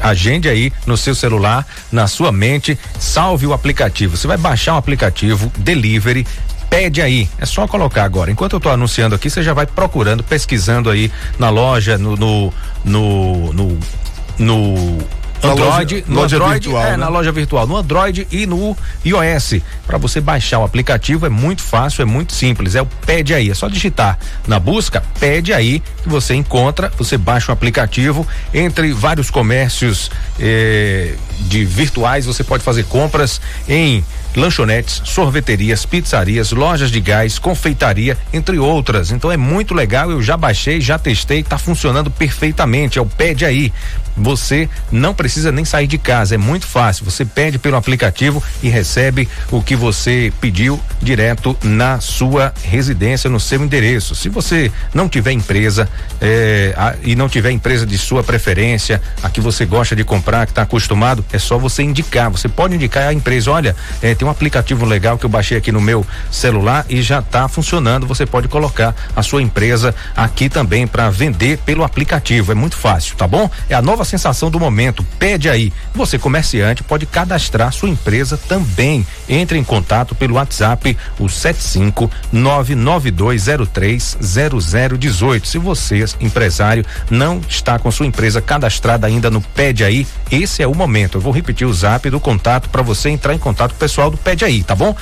agende 0.00 0.48
aí 0.48 0.72
no 0.86 0.96
seu 0.96 1.14
celular, 1.14 1.66
na 1.92 2.06
sua 2.06 2.32
mente, 2.32 2.78
salve 2.98 3.46
o 3.46 3.52
aplicativo. 3.52 4.16
Você 4.16 4.26
vai 4.26 4.38
baixar 4.38 4.72
um 4.72 4.78
aplicativo 4.78 5.52
Delivery 5.58 6.26
pede 6.74 7.00
aí. 7.00 7.28
É 7.38 7.46
só 7.46 7.68
colocar 7.68 8.02
agora. 8.02 8.32
Enquanto 8.32 8.54
eu 8.54 8.56
estou 8.56 8.72
anunciando 8.72 9.14
aqui, 9.14 9.30
você 9.30 9.44
já 9.44 9.54
vai 9.54 9.64
procurando, 9.64 10.24
pesquisando 10.24 10.90
aí 10.90 11.10
na 11.38 11.48
loja, 11.48 11.96
no 11.96 12.16
no 12.16 12.52
no, 12.84 13.52
no, 13.52 14.98
Android, 15.42 15.94
loja, 15.94 16.04
no 16.06 16.20
loja 16.20 16.36
Android, 16.36 16.52
virtual, 16.68 16.84
é, 16.84 16.90
né? 16.92 16.96
na 16.96 17.08
loja 17.08 17.32
virtual, 17.32 17.66
no 17.66 17.76
Android 17.76 18.26
e 18.30 18.46
no 18.46 18.76
iOS. 19.04 19.56
Para 19.86 19.98
você 19.98 20.20
baixar 20.20 20.60
o 20.60 20.64
aplicativo 20.64 21.26
é 21.26 21.28
muito 21.28 21.62
fácil, 21.62 22.02
é 22.02 22.04
muito 22.04 22.32
simples. 22.32 22.74
É 22.74 22.82
o 22.82 22.86
Pede 22.86 23.34
aí, 23.34 23.50
é 23.50 23.54
só 23.54 23.68
digitar 23.68 24.18
na 24.46 24.58
busca 24.58 25.02
Pede 25.20 25.52
aí 25.52 25.82
que 26.02 26.08
você 26.08 26.34
encontra, 26.34 26.90
você 26.96 27.16
baixa 27.16 27.50
o 27.50 27.54
aplicativo 27.54 28.26
entre 28.52 28.92
vários 28.92 29.30
comércios 29.30 30.10
eh, 30.38 31.14
de 31.40 31.64
virtuais, 31.64 32.26
você 32.26 32.44
pode 32.44 32.62
fazer 32.62 32.84
compras 32.84 33.40
em 33.68 34.04
lanchonetes, 34.36 35.00
sorveterias, 35.04 35.86
pizzarias, 35.86 36.52
lojas 36.52 36.90
de 36.90 37.00
gás, 37.00 37.38
confeitaria, 37.38 38.18
entre 38.32 38.58
outras. 38.58 39.10
Então 39.10 39.30
é 39.30 39.36
muito 39.36 39.74
legal, 39.74 40.10
eu 40.10 40.22
já 40.22 40.36
baixei, 40.36 40.80
já 40.80 40.98
testei, 40.98 41.40
está 41.40 41.58
funcionando 41.58 42.10
perfeitamente. 42.10 42.98
É 42.98 43.02
o 43.02 43.06
Pede 43.06 43.44
aí. 43.44 43.72
Você 44.16 44.68
não 44.90 45.14
precisa 45.14 45.50
nem 45.50 45.64
sair 45.64 45.86
de 45.86 45.98
casa, 45.98 46.34
é 46.34 46.38
muito 46.38 46.66
fácil. 46.66 47.04
Você 47.04 47.24
pede 47.24 47.58
pelo 47.58 47.76
aplicativo 47.76 48.42
e 48.62 48.68
recebe 48.68 49.28
o 49.50 49.62
que 49.62 49.74
você 49.74 50.32
pediu 50.40 50.80
direto 51.02 51.56
na 51.62 52.00
sua 52.00 52.52
residência, 52.62 53.28
no 53.28 53.40
seu 53.40 53.62
endereço. 53.62 54.14
Se 54.14 54.28
você 54.28 54.70
não 54.92 55.08
tiver 55.08 55.32
empresa 55.32 55.88
é, 56.20 56.74
a, 56.76 56.94
e 57.02 57.16
não 57.16 57.28
tiver 57.28 57.50
empresa 57.50 57.84
de 57.86 57.98
sua 57.98 58.22
preferência, 58.22 59.00
a 59.22 59.28
que 59.28 59.40
você 59.40 59.64
gosta 59.64 59.96
de 59.96 60.04
comprar, 60.04 60.46
que 60.46 60.52
está 60.52 60.62
acostumado, 60.62 61.24
é 61.32 61.38
só 61.38 61.58
você 61.58 61.82
indicar. 61.82 62.30
Você 62.30 62.48
pode 62.48 62.74
indicar 62.74 63.08
a 63.08 63.12
empresa, 63.12 63.50
olha, 63.50 63.76
é, 64.00 64.14
tem 64.14 64.26
um 64.26 64.30
aplicativo 64.30 64.84
legal 64.84 65.18
que 65.18 65.26
eu 65.26 65.30
baixei 65.30 65.58
aqui 65.58 65.72
no 65.72 65.80
meu 65.80 66.06
celular 66.30 66.86
e 66.88 67.02
já 67.02 67.18
está 67.18 67.48
funcionando. 67.48 68.06
Você 68.06 68.26
pode 68.26 68.48
colocar 68.48 68.94
a 69.14 69.22
sua 69.22 69.42
empresa 69.42 69.94
aqui 70.16 70.48
também 70.48 70.86
para 70.86 71.10
vender 71.10 71.58
pelo 71.58 71.84
aplicativo. 71.84 72.52
É 72.52 72.54
muito 72.54 72.76
fácil, 72.76 73.16
tá 73.16 73.26
bom? 73.26 73.50
É 73.68 73.74
a 73.74 73.82
nova 73.82 74.03
sensação 74.04 74.50
do 74.50 74.60
momento. 74.60 75.04
Pede 75.18 75.48
aí. 75.48 75.72
Você 75.94 76.18
comerciante 76.18 76.82
pode 76.82 77.06
cadastrar 77.06 77.72
sua 77.72 77.88
empresa 77.88 78.36
também. 78.36 79.06
Entre 79.28 79.58
em 79.58 79.64
contato 79.64 80.14
pelo 80.14 80.34
WhatsApp 80.34 80.96
o 81.18 81.28
75 81.28 82.10
99203 82.32 84.18
0018. 84.20 85.46
Se 85.46 85.58
você, 85.58 86.04
empresário, 86.20 86.84
não 87.10 87.40
está 87.48 87.78
com 87.78 87.90
sua 87.90 88.06
empresa 88.06 88.40
cadastrada 88.40 89.06
ainda 89.06 89.30
no 89.30 89.40
Pede 89.40 89.84
aí, 89.84 90.06
esse 90.30 90.62
é 90.62 90.66
o 90.66 90.74
momento. 90.74 91.18
Eu 91.18 91.22
vou 91.22 91.32
repetir 91.32 91.66
o 91.66 91.72
zap 91.72 92.08
do 92.10 92.20
contato 92.20 92.68
para 92.68 92.82
você 92.82 93.08
entrar 93.08 93.34
em 93.34 93.38
contato 93.38 93.70
com 93.70 93.76
o 93.76 93.80
pessoal 93.80 94.10
do 94.10 94.16
Pede 94.16 94.44
aí, 94.44 94.62
tá 94.62 94.74
bom? 94.74 94.94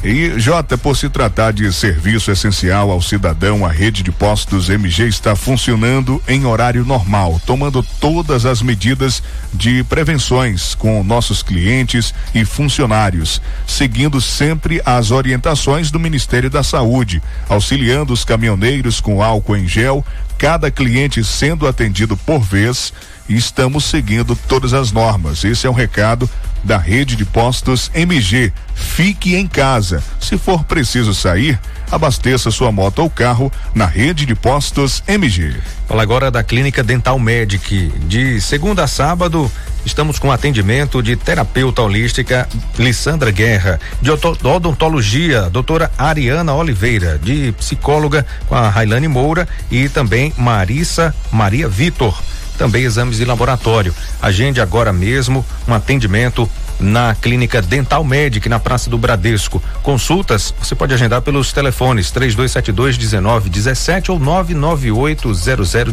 E 0.02 0.40
Jota, 0.40 0.78
por 0.78 0.96
se 0.96 1.10
tratar 1.10 1.52
de 1.52 1.72
serviço 1.74 2.32
essencial 2.32 2.90
ao 2.90 3.02
cidadão, 3.02 3.66
a 3.66 3.70
rede 3.70 4.02
de 4.02 4.14
postos 4.14 4.70
MG 4.70 5.08
está 5.08 5.36
funcionando 5.36 6.24
em 6.26 6.46
horário 6.46 6.86
normal, 6.86 7.42
tomando 7.46 7.84
todas 8.00 8.46
as 8.46 8.62
medidas 8.62 9.22
de 9.54 9.84
prevenções 9.84 10.74
com 10.74 11.04
nossos 11.04 11.44
clientes 11.44 12.14
e 12.34 12.46
funcionários, 12.46 13.42
seguindo 13.68 14.22
sempre 14.22 14.82
as 14.86 15.12
orientações 15.12 15.92
do 15.92 16.00
Ministério 16.00 16.50
da 16.50 16.64
Saúde, 16.64 17.22
auxiliando 17.50 18.14
os 18.14 18.24
caminhoneiros 18.24 19.02
com 19.02 19.22
álcool 19.22 19.58
em 19.58 19.68
gel, 19.68 20.06
cada 20.38 20.72
cliente 20.72 21.22
sendo 21.26 21.68
atendido 21.68 22.16
por 22.16 22.40
vez 22.40 22.94
e 23.28 23.36
estamos 23.36 23.84
seguindo 23.84 24.36
todas 24.48 24.74
as 24.74 24.94
normas. 24.94 25.44
Esse 25.44 25.68
é 25.68 25.70
um 25.70 25.74
recado 25.74 26.30
da 26.64 26.78
rede 26.78 27.16
de 27.16 27.26
postos 27.26 27.92
MG. 27.94 28.52
Fique 28.74 29.36
em 29.36 29.48
casa. 29.48 30.02
Se 30.20 30.38
for 30.38 30.64
preciso 30.64 31.14
sair, 31.14 31.60
abasteça 31.92 32.52
sua 32.52 32.72
moto 32.72 33.00
ou 33.00 33.10
carro 33.10 33.52
na 33.74 33.86
rede 33.86 34.26
de 34.26 34.36
postos 34.36 35.04
MG. 35.08 35.56
Fala 35.88 36.04
agora 36.04 36.30
da 36.32 36.44
Clínica 36.44 36.84
Dental 36.84 37.18
Medic. 37.20 37.92
De 38.06 38.40
segunda 38.40 38.84
a 38.84 38.88
sábado, 38.88 39.52
estamos 39.86 40.20
com 40.20 40.32
atendimento 40.32 41.02
de 41.02 41.16
terapeuta 41.16 41.82
holística 41.82 42.48
Lissandra 42.78 43.32
Guerra, 43.32 43.80
de 44.02 44.12
odontologia, 44.12 45.50
doutora 45.50 45.92
Ariana 45.98 46.54
Oliveira, 46.54 47.18
de 47.18 47.52
psicóloga 47.54 48.26
com 48.48 48.56
a 48.56 48.70
Railane 48.70 49.08
Moura 49.08 49.48
e 49.72 49.90
também 49.90 50.34
Marissa 50.38 51.14
Maria 51.32 51.68
Vitor 51.68 52.18
também 52.60 52.84
exames 52.84 53.16
de 53.16 53.24
laboratório. 53.26 53.96
Agende 54.22 54.60
agora 54.60 54.92
mesmo 54.92 55.46
um 55.66 55.74
atendimento 55.74 56.48
na 56.78 57.16
Clínica 57.16 57.62
Dental 57.62 58.04
Medic, 58.04 58.48
na 58.50 58.60
Praça 58.60 58.90
do 58.90 58.98
Bradesco. 58.98 59.64
Consultas 59.82 60.54
você 60.62 60.76
pode 60.76 60.94
agendar 60.94 61.22
pelos 61.22 61.54
telefones 61.54 62.12
3272 62.12 62.98
1917 62.98 64.12
ou 64.12 64.20
998 64.20 65.32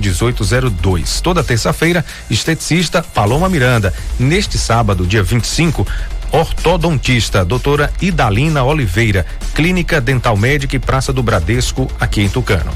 001802. 0.00 1.20
Toda 1.20 1.44
terça-feira, 1.44 2.04
esteticista 2.28 3.02
Paloma 3.02 3.48
Miranda. 3.48 3.94
Neste 4.18 4.58
sábado, 4.58 5.06
dia 5.06 5.22
25, 5.22 5.86
ortodontista, 6.32 7.44
doutora 7.44 7.92
Idalina 8.00 8.62
Oliveira, 8.64 9.24
Clínica 9.54 10.00
Dental 10.00 10.36
Médica 10.36 10.76
e 10.76 10.78
Praça 10.78 11.12
do 11.12 11.22
Bradesco, 11.22 11.90
aqui 11.98 12.22
em 12.22 12.28
Tucano. 12.28 12.70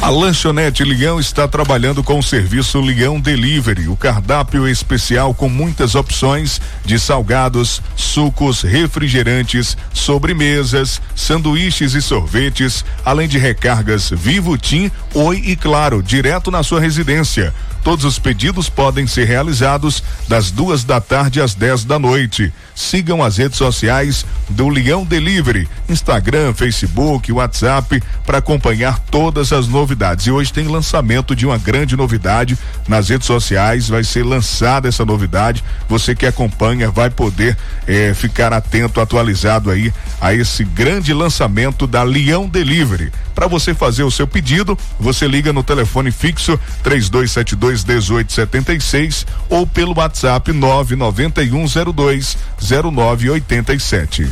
A 0.00 0.10
lanchonete 0.10 0.84
Leão 0.84 1.18
está 1.18 1.48
trabalhando 1.48 2.04
com 2.04 2.18
o 2.18 2.22
serviço 2.22 2.80
Leão 2.80 3.18
Delivery, 3.18 3.88
o 3.88 3.96
cardápio 3.96 4.68
especial 4.68 5.34
com 5.34 5.48
muitas 5.48 5.94
opções 5.94 6.60
de 6.84 6.98
salgados, 6.98 7.80
sucos, 7.96 8.60
refrigerantes, 8.62 9.76
sobremesas, 9.92 11.00
sanduíches 11.14 11.94
e 11.94 12.02
sorvetes, 12.02 12.84
além 13.04 13.26
de 13.26 13.38
recargas 13.38 14.10
Vivo 14.10 14.58
Tim, 14.58 14.90
Oi 15.14 15.42
e 15.46 15.56
Claro, 15.56 16.02
direto 16.02 16.50
na 16.50 16.62
sua 16.62 16.80
residência. 16.80 17.54
Todos 17.86 18.04
os 18.04 18.18
pedidos 18.18 18.68
podem 18.68 19.06
ser 19.06 19.26
realizados 19.26 20.02
das 20.26 20.50
duas 20.50 20.82
da 20.82 21.00
tarde 21.00 21.40
às 21.40 21.54
10 21.54 21.84
da 21.84 22.00
noite. 22.00 22.52
Sigam 22.74 23.22
as 23.22 23.36
redes 23.36 23.56
sociais 23.56 24.26
do 24.48 24.68
Leão 24.68 25.04
Delivery, 25.04 25.68
Instagram, 25.88 26.52
Facebook, 26.52 27.30
WhatsApp, 27.30 28.02
para 28.26 28.38
acompanhar 28.38 28.98
todas 28.98 29.52
as 29.52 29.68
novidades. 29.68 30.26
E 30.26 30.32
hoje 30.32 30.52
tem 30.52 30.66
lançamento 30.66 31.36
de 31.36 31.46
uma 31.46 31.58
grande 31.58 31.96
novidade 31.96 32.58
nas 32.88 33.08
redes 33.08 33.28
sociais. 33.28 33.88
Vai 33.88 34.02
ser 34.02 34.24
lançada 34.24 34.88
essa 34.88 35.04
novidade. 35.04 35.62
Você 35.88 36.12
que 36.12 36.26
acompanha 36.26 36.90
vai 36.90 37.08
poder 37.08 37.56
eh, 37.86 38.12
ficar 38.14 38.52
atento, 38.52 39.00
atualizado 39.00 39.70
aí 39.70 39.94
a 40.20 40.34
esse 40.34 40.64
grande 40.64 41.14
lançamento 41.14 41.86
da 41.86 42.02
Leão 42.02 42.48
Delivery. 42.48 43.12
Para 43.32 43.46
você 43.46 43.74
fazer 43.74 44.02
o 44.02 44.10
seu 44.10 44.26
pedido, 44.26 44.78
você 44.98 45.28
liga 45.28 45.52
no 45.52 45.62
telefone 45.62 46.10
fixo 46.10 46.58
3272 46.82 47.75
1876 47.84 49.26
ou 49.48 49.66
pelo 49.66 49.96
WhatsApp 49.96 50.52
99102 50.52 52.38
0987. 52.60 54.28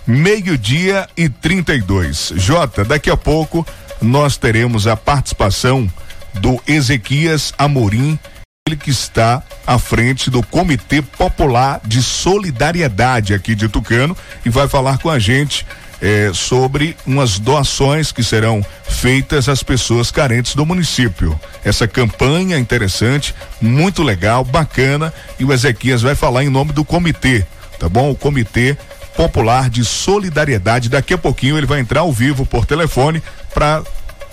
Meio-dia 0.07 1.07
e 1.15 1.29
32. 1.29 2.33
Jota, 2.37 2.83
daqui 2.83 3.11
a 3.11 3.17
pouco 3.17 3.67
nós 4.01 4.39
teremos 4.39 4.87
a 4.87 4.97
participação 4.97 5.87
do 6.33 6.59
Ezequias 6.67 7.53
Amorim, 7.59 8.19
ele 8.67 8.77
que 8.77 8.89
está 8.89 9.43
à 9.67 9.79
frente 9.79 10.31
do 10.31 10.43
Comitê 10.43 11.03
Popular 11.03 11.79
de 11.85 12.03
Solidariedade 12.03 13.35
aqui 13.35 13.55
de 13.55 13.69
Tucano 13.69 14.17
e 14.47 14.49
vai 14.49 14.67
falar 14.67 14.97
com 14.97 15.11
a 15.11 15.19
gente 15.19 15.67
eh, 16.01 16.31
sobre 16.33 16.97
umas 17.07 17.39
doações 17.39 18.13
que 18.13 18.23
serão 18.23 18.65
feitas 18.89 19.49
às 19.49 19.63
pessoas 19.63 20.11
carentes 20.11 20.55
do 20.55 20.65
município. 20.65 21.39
Essa 21.65 21.89
campanha 21.89 22.57
é 22.57 22.59
interessante, 22.59 23.35
muito 23.61 24.03
legal, 24.03 24.45
bacana 24.45 25.13
e 25.39 25.45
o 25.45 25.53
Ezequias 25.53 26.03
vai 26.03 26.15
falar 26.15 26.45
em 26.45 26.49
nome 26.49 26.73
do 26.73 26.85
comitê, 26.85 27.47
tá 27.79 27.89
bom? 27.89 28.11
O 28.11 28.17
Comitê 28.17 28.77
Popular 29.17 29.69
de 29.69 29.85
Solidariedade. 29.85 30.89
Daqui 30.89 31.13
a 31.13 31.19
pouquinho 31.19 31.59
ele 31.59 31.67
vai 31.67 31.81
entrar 31.81 32.01
ao 32.01 32.13
vivo 32.13 32.47
por 32.47 32.65
telefone 32.65 33.21
para 33.53 33.83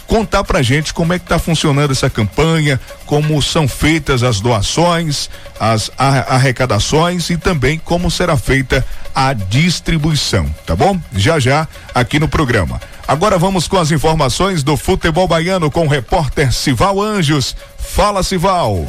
contar 0.07 0.43
pra 0.43 0.61
gente 0.61 0.93
como 0.93 1.13
é 1.13 1.19
que 1.19 1.25
tá 1.25 1.39
funcionando 1.39 1.91
essa 1.91 2.09
campanha, 2.09 2.79
como 3.05 3.41
são 3.41 3.67
feitas 3.67 4.23
as 4.23 4.39
doações, 4.39 5.29
as 5.59 5.91
arrecadações 5.97 7.29
e 7.29 7.37
também 7.37 7.79
como 7.79 8.09
será 8.11 8.37
feita 8.37 8.85
a 9.13 9.33
distribuição, 9.33 10.45
tá 10.65 10.75
bom? 10.75 10.99
Já 11.13 11.39
já 11.39 11.67
aqui 11.93 12.19
no 12.19 12.27
programa. 12.27 12.81
Agora 13.07 13.37
vamos 13.37 13.67
com 13.67 13.77
as 13.77 13.91
informações 13.91 14.63
do 14.63 14.75
futebol 14.75 15.27
baiano 15.27 15.69
com 15.69 15.85
o 15.85 15.89
repórter 15.89 16.51
Sival 16.51 17.01
Anjos. 17.01 17.55
Fala, 17.77 18.23
Sival. 18.23 18.85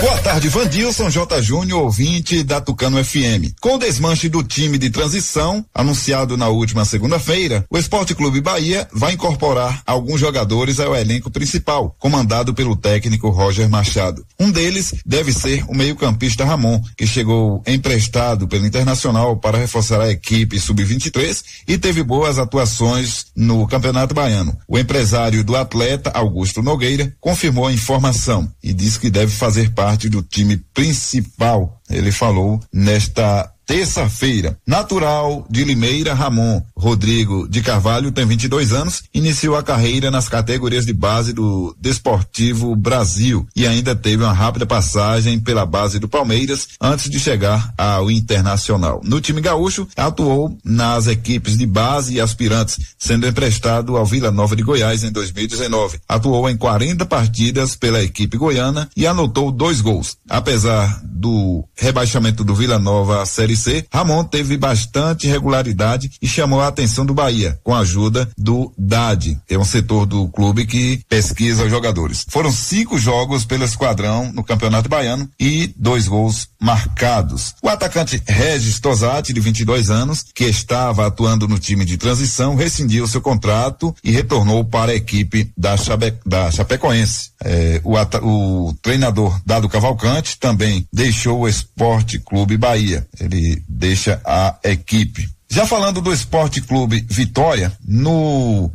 Boa 0.00 0.18
tarde, 0.18 0.50
Vandilson 0.50 1.08
J. 1.08 1.40
Júnior, 1.40 1.82
ouvinte 1.82 2.42
da 2.44 2.60
Tucano 2.60 3.02
FM. 3.02 3.54
Com 3.62 3.76
o 3.76 3.78
desmanche 3.78 4.28
do 4.28 4.42
time 4.42 4.76
de 4.76 4.90
transição, 4.90 5.64
anunciado 5.74 6.36
na 6.36 6.48
última 6.48 6.84
segunda-feira, 6.84 7.64
o 7.70 7.78
Esporte 7.78 8.14
Clube 8.14 8.42
Bahia 8.42 8.86
vai 8.92 9.14
incorporar 9.14 9.82
alguns 9.86 10.20
jogadores 10.20 10.80
ao 10.80 10.94
elenco 10.94 11.30
principal, 11.30 11.96
comandado 11.98 12.52
pelo 12.52 12.76
técnico 12.76 13.30
Roger 13.30 13.70
Machado. 13.70 14.22
Um 14.38 14.50
deles 14.50 14.94
deve 15.04 15.32
ser 15.32 15.64
o 15.66 15.74
meio-campista 15.74 16.44
Ramon, 16.44 16.78
que 16.94 17.06
chegou 17.06 17.62
emprestado 17.66 18.46
pelo 18.46 18.66
Internacional 18.66 19.38
para 19.38 19.56
reforçar 19.56 20.02
a 20.02 20.10
equipe 20.10 20.60
sub-23 20.60 21.42
e 21.66 21.78
teve 21.78 22.02
boas 22.02 22.38
atuações 22.38 23.26
no 23.34 23.66
Campeonato 23.66 24.14
Baiano. 24.14 24.56
O 24.68 24.78
empresário 24.78 25.42
do 25.42 25.56
atleta, 25.56 26.10
Augusto 26.10 26.62
Nogueira, 26.62 27.14
confirmou 27.18 27.66
a 27.66 27.72
informação 27.72 28.46
e 28.62 28.74
disse 28.74 29.00
que 29.00 29.08
deve 29.08 29.32
fazer 29.32 29.70
parte 29.70 29.85
parte 29.86 30.08
do 30.08 30.20
time 30.20 30.56
principal. 30.74 31.80
Ele 31.88 32.10
falou 32.10 32.60
nesta 32.72 33.48
terça-feira. 33.66 34.56
Natural 34.64 35.44
de 35.50 35.64
Limeira, 35.64 36.14
Ramon 36.14 36.62
Rodrigo 36.76 37.48
de 37.48 37.60
Carvalho 37.60 38.12
tem 38.12 38.24
22 38.24 38.72
anos, 38.72 39.02
iniciou 39.12 39.56
a 39.56 39.62
carreira 39.62 40.10
nas 40.10 40.28
categorias 40.28 40.86
de 40.86 40.92
base 40.92 41.32
do 41.32 41.74
Desportivo 41.80 42.76
Brasil 42.76 43.46
e 43.56 43.66
ainda 43.66 43.96
teve 43.96 44.22
uma 44.22 44.32
rápida 44.32 44.64
passagem 44.64 45.40
pela 45.40 45.66
base 45.66 45.98
do 45.98 46.08
Palmeiras 46.08 46.68
antes 46.80 47.10
de 47.10 47.18
chegar 47.18 47.74
ao 47.76 48.10
Internacional. 48.10 49.00
No 49.02 49.20
time 49.20 49.40
gaúcho, 49.40 49.88
atuou 49.96 50.56
nas 50.64 51.08
equipes 51.08 51.58
de 51.58 51.66
base 51.66 52.14
e 52.14 52.20
aspirantes, 52.20 52.78
sendo 52.96 53.26
emprestado 53.26 53.96
ao 53.96 54.06
Vila 54.06 54.30
Nova 54.30 54.54
de 54.54 54.62
Goiás 54.62 55.02
em 55.02 55.10
2019. 55.10 55.98
Atuou 56.08 56.48
em 56.48 56.56
40 56.56 57.04
partidas 57.04 57.74
pela 57.74 58.02
equipe 58.02 58.38
goiana 58.38 58.88
e 58.96 59.06
anotou 59.06 59.50
dois 59.50 59.80
gols. 59.80 60.16
Apesar 60.28 61.00
do 61.02 61.64
rebaixamento 61.74 62.44
do 62.44 62.54
Vila 62.54 62.78
Nova 62.78 63.22
à 63.22 63.26
Série 63.26 63.55
C, 63.56 63.86
Ramon 63.92 64.24
teve 64.24 64.56
bastante 64.56 65.26
regularidade 65.26 66.10
e 66.20 66.28
chamou 66.28 66.60
a 66.60 66.68
atenção 66.68 67.04
do 67.04 67.14
Bahia, 67.14 67.58
com 67.64 67.74
a 67.74 67.80
ajuda 67.80 68.28
do 68.36 68.72
DAD, 68.76 69.40
é 69.48 69.58
um 69.58 69.64
setor 69.64 70.06
do 70.06 70.28
clube 70.28 70.66
que 70.66 71.00
pesquisa 71.08 71.64
os 71.64 71.70
jogadores. 71.70 72.26
Foram 72.28 72.50
cinco 72.52 72.98
jogos 72.98 73.44
pelo 73.44 73.64
esquadrão 73.64 74.32
no 74.32 74.44
Campeonato 74.44 74.88
Baiano 74.88 75.28
e 75.38 75.72
dois 75.76 76.08
gols 76.08 76.48
marcados. 76.60 77.54
O 77.62 77.68
atacante 77.68 78.22
Regis 78.26 78.80
Tosati, 78.80 79.32
de 79.32 79.40
22 79.40 79.90
anos, 79.90 80.24
que 80.34 80.44
estava 80.44 81.06
atuando 81.06 81.46
no 81.46 81.58
time 81.58 81.84
de 81.84 81.96
transição, 81.96 82.56
rescindiu 82.56 83.06
seu 83.06 83.20
contrato 83.20 83.94
e 84.02 84.10
retornou 84.10 84.64
para 84.64 84.92
a 84.92 84.94
equipe 84.94 85.50
da, 85.56 85.76
Chape, 85.76 86.14
da 86.24 86.50
Chapecoense. 86.50 87.30
É, 87.44 87.80
o, 87.84 87.94
o 88.22 88.74
treinador 88.82 89.40
Dado 89.44 89.68
Cavalcante 89.68 90.38
também 90.38 90.86
deixou 90.92 91.40
o 91.40 91.48
Esporte 91.48 92.18
Clube 92.18 92.56
Bahia. 92.56 93.06
Ele 93.20 93.45
deixa 93.68 94.20
a 94.24 94.56
equipe. 94.64 95.28
Já 95.48 95.64
falando 95.64 96.00
do 96.00 96.12
Esporte 96.12 96.60
Clube 96.60 97.06
Vitória, 97.08 97.72
no 97.86 98.70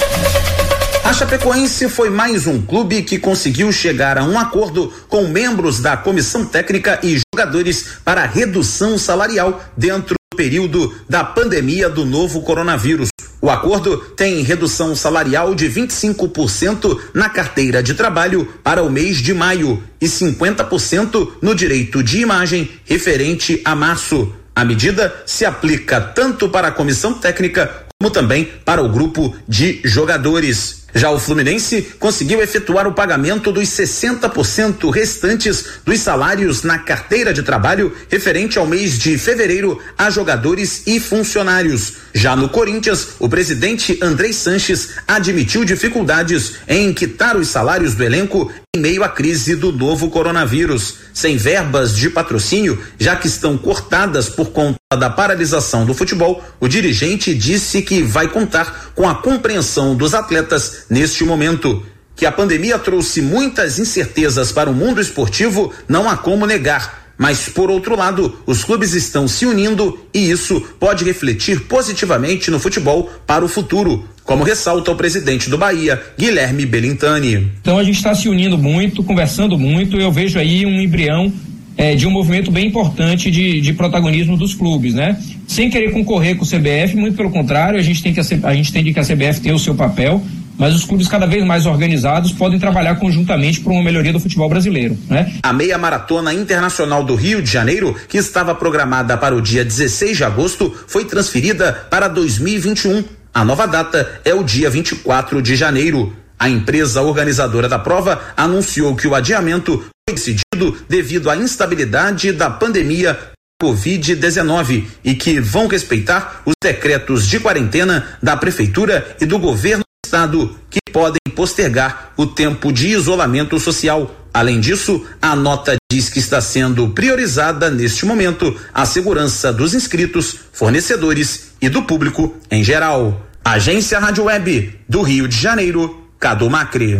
A 1.03 1.11
Chapecoense 1.11 1.89
foi 1.89 2.09
mais 2.09 2.47
um 2.47 2.61
clube 2.61 3.03
que 3.03 3.19
conseguiu 3.19 3.71
chegar 3.73 4.17
a 4.17 4.23
um 4.23 4.39
acordo 4.39 4.91
com 5.09 5.27
membros 5.27 5.81
da 5.81 5.97
comissão 5.97 6.45
técnica 6.45 6.97
e 7.03 7.19
jogadores 7.35 7.85
para 8.05 8.25
redução 8.25 8.97
salarial 8.97 9.61
dentro 9.75 10.15
do 10.15 10.37
período 10.37 10.95
da 11.09 11.21
pandemia 11.21 11.89
do 11.89 12.05
novo 12.05 12.41
coronavírus. 12.41 13.09
O 13.41 13.49
acordo 13.49 13.97
tem 13.97 14.41
redução 14.43 14.95
salarial 14.95 15.53
de 15.53 15.69
25% 15.69 16.97
na 17.13 17.27
carteira 17.27 17.83
de 17.83 17.93
trabalho 17.93 18.47
para 18.63 18.81
o 18.81 18.89
mês 18.89 19.17
de 19.17 19.33
maio 19.33 19.83
e 19.99 20.05
50% 20.05 21.33
no 21.41 21.53
direito 21.53 22.01
de 22.01 22.21
imagem 22.21 22.71
referente 22.85 23.61
a 23.65 23.75
março. 23.75 24.33
A 24.55 24.63
medida 24.63 25.13
se 25.25 25.43
aplica 25.43 25.99
tanto 25.99 26.47
para 26.47 26.69
a 26.69 26.71
comissão 26.71 27.13
técnica 27.13 27.83
como 27.99 28.09
também 28.09 28.45
para 28.63 28.81
o 28.81 28.89
grupo 28.89 29.35
de 29.47 29.81
jogadores. 29.83 30.82
Já 30.95 31.09
o 31.09 31.19
Fluminense 31.19 31.93
conseguiu 31.99 32.41
efetuar 32.41 32.87
o 32.87 32.93
pagamento 32.93 33.51
dos 33.51 33.67
60% 33.69 34.91
restantes 34.91 35.65
dos 35.83 35.99
salários 35.99 36.61
na 36.61 36.77
carteira 36.77 37.33
de 37.33 37.41
trabalho 37.41 37.91
referente 38.09 38.59
ao 38.59 38.67
mês 38.67 38.99
de 38.99 39.17
fevereiro 39.17 39.81
a 39.97 40.09
jogadores 40.11 40.83
e 40.85 40.99
funcionários. 40.99 41.93
Já 42.13 42.35
no 42.35 42.47
Corinthians, 42.47 43.09
o 43.19 43.27
presidente 43.27 43.97
Andrei 44.01 44.31
Sanches 44.31 44.89
admitiu 45.07 45.65
dificuldades 45.65 46.53
em 46.67 46.93
quitar 46.93 47.35
os 47.35 47.47
salários 47.47 47.95
do 47.95 48.03
elenco 48.03 48.51
em 48.75 48.79
meio 48.79 49.03
à 49.03 49.09
crise 49.09 49.55
do 49.55 49.71
novo 49.71 50.09
coronavírus. 50.09 50.95
Sem 51.13 51.37
verbas 51.37 51.95
de 51.95 52.09
patrocínio, 52.09 52.81
já 52.99 53.15
que 53.15 53.27
estão 53.27 53.55
cortadas 53.55 54.29
por 54.29 54.47
conta 54.47 54.79
da 54.97 55.11
paralisação 55.11 55.85
do 55.85 55.93
futebol, 55.93 56.43
o 56.59 56.67
dirigente 56.67 57.35
disse 57.35 57.83
que 57.83 58.01
vai 58.01 58.27
contar 58.27 58.91
com 58.95 59.07
a 59.07 59.13
compreensão 59.13 59.95
dos 59.95 60.15
atletas 60.15 60.82
neste 60.89 61.23
momento. 61.23 61.83
Que 62.15 62.25
a 62.25 62.31
pandemia 62.31 62.77
trouxe 62.77 63.21
muitas 63.21 63.79
incertezas 63.79 64.51
para 64.51 64.69
o 64.69 64.73
mundo 64.73 65.01
esportivo, 65.01 65.71
não 65.87 66.07
há 66.07 66.15
como 66.15 66.45
negar. 66.45 67.03
Mas, 67.17 67.47
por 67.47 67.69
outro 67.69 67.95
lado, 67.95 68.39
os 68.45 68.63
clubes 68.63 68.93
estão 68.93 69.27
se 69.27 69.45
unindo 69.45 69.99
e 70.13 70.29
isso 70.29 70.59
pode 70.79 71.03
refletir 71.05 71.61
positivamente 71.61 72.49
no 72.49 72.59
futebol 72.59 73.09
para 73.25 73.45
o 73.45 73.47
futuro, 73.47 74.07
como 74.23 74.43
ressalta 74.43 74.91
o 74.91 74.95
presidente 74.95 75.49
do 75.49 75.57
Bahia, 75.57 76.01
Guilherme 76.17 76.65
Belintani. 76.65 77.51
Então 77.61 77.77
a 77.77 77.83
gente 77.83 77.97
está 77.97 78.15
se 78.15 78.27
unindo 78.27 78.57
muito, 78.57 79.03
conversando 79.03 79.57
muito. 79.57 79.97
Eu 79.97 80.11
vejo 80.11 80.39
aí 80.39 80.65
um 80.65 80.81
embrião 80.81 81.31
é, 81.77 81.95
de 81.95 82.07
um 82.07 82.11
movimento 82.11 82.51
bem 82.51 82.67
importante 82.67 83.29
de, 83.29 83.61
de 83.61 83.73
protagonismo 83.73 84.35
dos 84.35 84.53
clubes, 84.53 84.93
né? 84.93 85.19
Sem 85.47 85.69
querer 85.69 85.91
concorrer 85.91 86.35
com 86.35 86.43
o 86.43 86.47
CBF, 86.47 86.95
muito 86.95 87.15
pelo 87.15 87.29
contrário, 87.29 87.79
a 87.79 87.81
gente 87.81 88.01
tem 88.01 88.13
que 88.13 88.19
a, 88.19 88.23
a 88.43 88.55
gente 88.55 88.69
entende 88.69 88.93
que 88.93 88.99
a 88.99 89.03
CBF 89.03 89.39
tem 89.41 89.53
o 89.53 89.59
seu 89.59 89.75
papel, 89.75 90.23
mas 90.57 90.75
os 90.75 90.85
clubes 90.85 91.07
cada 91.07 91.25
vez 91.25 91.45
mais 91.45 91.65
organizados 91.65 92.31
podem 92.31 92.59
trabalhar 92.59 92.95
conjuntamente 92.95 93.61
para 93.61 93.73
uma 93.73 93.83
melhoria 93.83 94.13
do 94.13 94.19
futebol 94.19 94.49
brasileiro, 94.49 94.97
né? 95.09 95.33
A 95.41 95.53
meia 95.53 95.77
maratona 95.77 96.33
internacional 96.33 97.03
do 97.03 97.15
Rio 97.15 97.41
de 97.41 97.51
Janeiro, 97.51 97.95
que 98.07 98.17
estava 98.17 98.53
programada 98.55 99.17
para 99.17 99.35
o 99.35 99.41
dia 99.41 99.63
16 99.63 100.17
de 100.17 100.23
agosto, 100.23 100.73
foi 100.87 101.05
transferida 101.05 101.73
para 101.89 102.07
2021. 102.07 103.03
A 103.33 103.43
nova 103.43 103.65
data 103.65 104.21
é 104.23 104.33
o 104.33 104.43
dia 104.43 104.69
24 104.69 105.41
de 105.41 105.55
janeiro. 105.55 106.15
A 106.37 106.49
empresa 106.49 107.01
organizadora 107.01 107.69
da 107.69 107.79
prova 107.79 108.21
anunciou 108.35 108.95
que 108.95 109.07
o 109.07 109.15
adiamento 109.15 109.83
foi 110.07 110.15
decidido 110.15 110.77
devido 110.89 111.29
à 111.29 111.37
instabilidade 111.37 112.31
da 112.31 112.49
pandemia 112.49 113.17
Covid-19 113.61 114.83
e 115.03 115.15
que 115.15 115.39
vão 115.39 115.67
respeitar 115.67 116.41
os 116.45 116.53
decretos 116.61 117.27
de 117.27 117.39
quarentena 117.39 118.05
da 118.21 118.35
Prefeitura 118.35 119.15
e 119.21 119.25
do 119.25 119.39
governo 119.39 119.82
Estado, 120.05 120.55
que 120.69 120.79
podem 120.91 121.19
postergar 121.33 122.11
o 122.17 122.27
tempo 122.27 122.71
de 122.71 122.89
isolamento 122.89 123.59
social. 123.59 124.13
Além 124.33 124.59
disso, 124.59 125.05
a 125.21 125.35
nota 125.35 125.75
diz 125.91 126.09
que 126.09 126.19
está 126.19 126.41
sendo 126.41 126.89
priorizada 126.89 127.69
neste 127.69 128.05
momento 128.05 128.55
a 128.73 128.85
segurança 128.85 129.53
dos 129.53 129.73
inscritos, 129.73 130.35
fornecedores 130.51 131.53
e 131.61 131.69
do 131.69 131.83
público 131.83 132.35
em 132.51 132.63
geral. 132.63 133.25
Agência 133.43 133.99
Rádio 133.99 134.25
Web 134.25 134.79
do 134.87 135.01
Rio 135.01 135.27
de 135.27 135.37
Janeiro. 135.37 136.07
Cadu 136.19 136.49
Macri. 136.49 136.99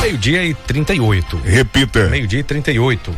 Meio-dia 0.00 0.44
e 0.44 0.54
38. 0.54 1.36
Repita. 1.44 2.08
Meio-dia 2.08 2.40
e 2.40 2.44
38. 2.44 3.14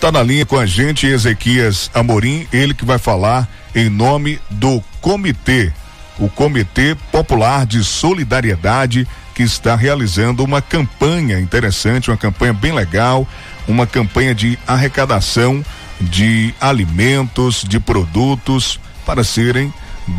Tá 0.00 0.12
na 0.12 0.22
linha 0.22 0.44
com 0.44 0.58
a 0.58 0.66
gente 0.66 1.06
Ezequias 1.06 1.90
Amorim, 1.94 2.46
ele 2.52 2.74
que 2.74 2.84
vai 2.84 2.98
falar 2.98 3.48
em 3.74 3.88
nome 3.88 4.38
do 4.50 4.82
comitê, 5.00 5.72
o 6.18 6.28
Comitê 6.28 6.96
Popular 7.12 7.66
de 7.66 7.84
Solidariedade, 7.84 9.06
que 9.34 9.42
está 9.42 9.76
realizando 9.76 10.42
uma 10.42 10.62
campanha 10.62 11.38
interessante, 11.38 12.10
uma 12.10 12.16
campanha 12.16 12.52
bem 12.52 12.72
legal, 12.72 13.26
uma 13.68 13.86
campanha 13.86 14.34
de 14.34 14.58
arrecadação 14.66 15.64
de 16.00 16.54
alimentos, 16.60 17.62
de 17.62 17.78
produtos 17.80 18.78
para 19.04 19.24
serem 19.24 19.72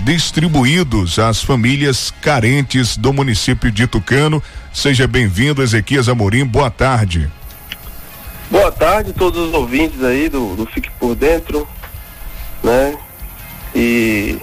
distribuídos 0.03 1.17
às 1.17 1.41
famílias 1.41 2.13
carentes 2.21 2.97
do 2.97 3.13
município 3.13 3.71
de 3.71 3.87
Tucano. 3.87 4.43
Seja 4.73 5.07
bem-vindo, 5.07 5.63
Ezequias 5.63 6.09
Amorim. 6.09 6.45
Boa 6.45 6.69
tarde. 6.69 7.31
Boa 8.49 8.71
tarde 8.71 9.11
a 9.11 9.13
todos 9.13 9.47
os 9.47 9.53
ouvintes 9.53 10.03
aí 10.03 10.29
do, 10.29 10.55
do 10.55 10.65
Fique 10.65 10.89
por 10.99 11.15
Dentro, 11.15 11.67
né? 12.63 12.97
E 13.75 14.37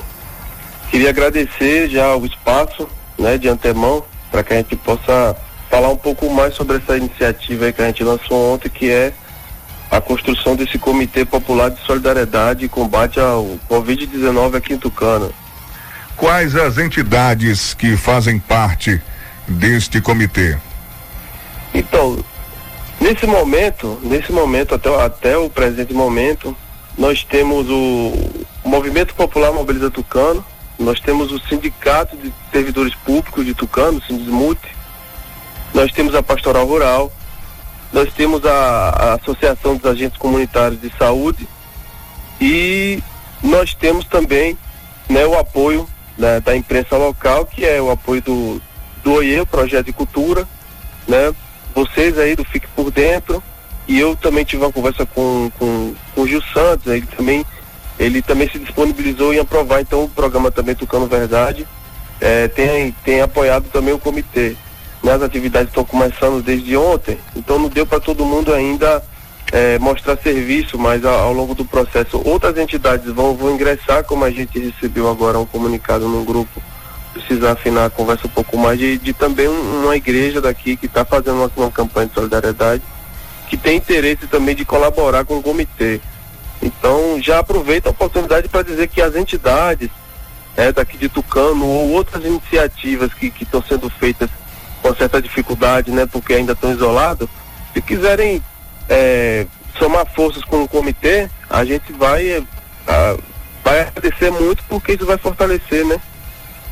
queria 0.95 1.11
agradecer 1.11 1.89
já 1.89 2.15
o 2.15 2.25
espaço, 2.25 2.89
né, 3.19 3.37
de 3.37 3.49
antemão, 3.49 4.05
para 4.31 4.45
que 4.45 4.53
a 4.53 4.57
gente 4.59 4.77
possa 4.77 5.37
falar 5.69 5.89
um 5.89 5.97
pouco 5.97 6.31
mais 6.31 6.55
sobre 6.55 6.77
essa 6.77 6.97
iniciativa 6.97 7.73
que 7.73 7.83
a 7.83 7.87
gente 7.87 8.05
lançou 8.05 8.55
ontem, 8.55 8.69
que 8.69 8.89
é 8.93 9.13
a 9.91 10.01
construção 10.01 10.55
desse 10.55 10.79
Comitê 10.79 11.25
Popular 11.25 11.73
de 11.73 11.85
Solidariedade 11.85 12.65
e 12.65 12.69
Combate 12.69 13.19
ao 13.19 13.59
Covid-19 13.69 14.55
aqui 14.55 14.75
em 14.75 14.79
Tucano. 14.79 15.35
Quais 16.17 16.55
as 16.55 16.79
entidades 16.79 17.75
que 17.75 17.97
fazem 17.97 18.39
parte 18.39 19.03
deste 19.49 20.01
comitê? 20.01 20.57
Então, 21.75 22.25
nesse 23.01 23.27
momento, 23.27 23.99
nesse 24.01 24.31
momento, 24.31 24.77
até, 24.77 25.05
até 25.05 25.37
o 25.37 25.51
presente 25.51 25.93
momento, 25.93 26.57
nós 26.97 27.25
temos 27.25 27.69
o 27.69 28.13
Movimento 28.65 29.13
Popular 29.17 29.53
Mobiliza 29.53 29.91
Tucano, 29.91 30.54
nós 30.79 31.01
temos 31.01 31.33
o 31.33 31.39
Sindicato 31.39 32.17
de 32.17 32.33
Servidores 32.51 32.95
Públicos 32.95 33.45
de 33.45 33.55
Tucano, 33.55 34.03
Sindismute, 34.03 34.75
nós 35.73 35.91
temos 35.93 36.15
a 36.15 36.23
Pastoral 36.23 36.67
Rural, 36.67 37.13
nós 37.93 38.13
temos 38.13 38.45
a, 38.45 38.89
a 38.91 39.15
Associação 39.15 39.77
dos 39.77 39.91
Agentes 39.91 40.19
Comunitários 40.19 40.81
de 40.81 40.91
Saúde. 40.99 41.49
E 42.41 43.03
nós 43.43 43.75
temos 43.75 44.05
também 44.07 44.59
né, 45.09 45.25
o 45.27 45.39
apoio 45.39 45.89
né, 46.19 46.41
da 46.41 46.57
imprensa 46.57 46.97
local, 46.97 47.47
que 47.47 47.65
é 47.65 47.81
o 47.81 47.91
apoio 47.91 48.23
do, 48.23 48.63
do 49.03 49.13
OIE, 49.15 49.45
Projeto 49.47 49.87
de 49.87 49.93
Cultura, 49.93 50.47
né? 51.07 51.35
Vocês 51.75 52.19
aí 52.19 52.37
do 52.37 52.45
Fique 52.45 52.67
Por 52.69 52.91
Dentro, 52.91 53.43
e 53.87 53.99
eu 53.99 54.17
também 54.17 54.45
tive 54.45 54.65
uma 54.65 54.73
conversa 54.73 55.05
com, 55.07 55.51
com, 55.59 55.95
com 56.15 56.21
o 56.21 56.27
Gil 56.27 56.43
Santos, 56.53 56.87
ele 56.87 57.07
também, 57.07 57.45
ele 57.99 58.23
também 58.23 58.49
se 58.49 58.59
disponibilizou 58.59 59.33
em 59.33 59.39
aprovar 59.39 59.81
então 59.81 60.05
o 60.05 60.09
programa 60.09 60.51
também 60.51 60.75
Tucano 60.75 61.07
Verdade, 61.07 61.67
é, 62.21 62.49
tem, 62.49 62.93
tem 63.05 63.21
apoiado 63.21 63.67
também 63.71 63.95
o 63.95 63.99
comitê. 63.99 64.57
Né, 65.03 65.13
as 65.13 65.23
atividades 65.23 65.69
estão 65.69 65.85
começando 65.85 66.43
desde 66.43 66.77
ontem, 66.77 67.19
então 67.37 67.59
não 67.59 67.69
deu 67.69 67.87
para 67.87 68.01
todo 68.01 68.25
mundo 68.25 68.53
ainda 68.55 69.03
é, 69.53 69.79
mostrar 69.79 70.17
serviço, 70.17 70.79
mas 70.79 71.05
ao, 71.05 71.15
ao, 71.15 71.33
longo 71.33 71.55
do 71.55 71.65
processo 71.65 72.21
outras 72.25 72.57
entidades 72.57 73.13
vão, 73.13 73.35
vão 73.35 73.55
ingressar, 73.55 74.03
como 74.05 74.25
a 74.25 74.31
gente 74.31 74.59
recebeu 74.59 75.09
agora 75.09 75.39
um 75.39 75.47
comunicado 75.47 76.09
no 76.09 76.25
grupo, 76.25 76.63
precisa 77.13 77.53
afinar 77.53 77.85
a 77.85 77.91
conversa 77.91 78.27
um 78.27 78.31
pouco 78.31 78.57
mais, 78.57 78.79
de, 78.79 78.99
de 78.99 79.13
também 79.13 79.47
uma 79.47 79.97
igreja 79.97 80.41
daqui 80.41 80.77
que 80.77 80.87
está 80.87 81.05
fazendo 81.05 81.37
uma, 81.37 81.51
uma 81.57 81.71
campanha 81.71 82.09
de 82.09 82.15
solidariedade, 82.15 82.83
que 83.49 83.57
tem 83.57 83.77
interesse 83.77 84.27
também 84.27 84.55
de 84.55 84.65
colaborar 84.65 85.25
com 85.25 85.37
o 85.37 85.43
comitê. 85.43 86.01
Então 86.65 87.21
já 87.21 87.41
aproveita 87.41 87.91
a 87.91 87.93
oportunidade 87.93 88.49
para 88.49 88.63
dizer 88.63 88.89
que 88.89 89.03
as 89.03 89.15
entidades 89.15 89.91
é, 90.57 90.73
daqui 90.73 90.97
de 90.97 91.11
Tucano 91.11 91.67
ou 91.67 91.91
outras 91.91 92.25
iniciativas 92.25 93.13
que 93.13 93.33
estão 93.41 93.63
sendo 93.63 93.91
feitas 93.91 94.31
com 94.81 94.95
certa 94.95 95.21
dificuldade, 95.21 95.91
né, 95.91 96.07
porque 96.07 96.35
ainda 96.35 96.53
estão 96.53 96.73
isolados, 96.73 97.29
se 97.73 97.83
quiserem 97.83 98.43
é, 98.89 99.47
somar 99.79 100.07
forças 100.07 100.43
com 100.45 100.63
o 100.63 100.69
comitê, 100.69 101.29
a 101.51 101.65
gente 101.65 101.93
vai, 101.93 102.27
é, 102.29 102.43
a, 102.87 103.17
vai 103.63 103.81
agradecer 103.81 104.31
muito 104.31 104.63
porque 104.69 104.93
isso 104.93 105.07
vai 105.07 105.19
fortalecer, 105.19 105.85
né? 105.87 106.01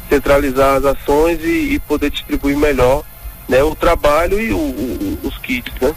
Centralizar 0.09 0.77
as 0.77 0.85
ações 0.85 1.41
e, 1.43 1.75
e 1.75 1.79
poder 1.81 2.11
distribuir 2.11 2.57
melhor 2.57 3.03
né, 3.49 3.63
o 3.63 3.75
trabalho 3.75 4.41
e 4.41 4.53
o, 4.53 4.59
o, 4.59 5.19
os 5.25 5.39
kits, 5.39 5.73
né? 5.81 5.95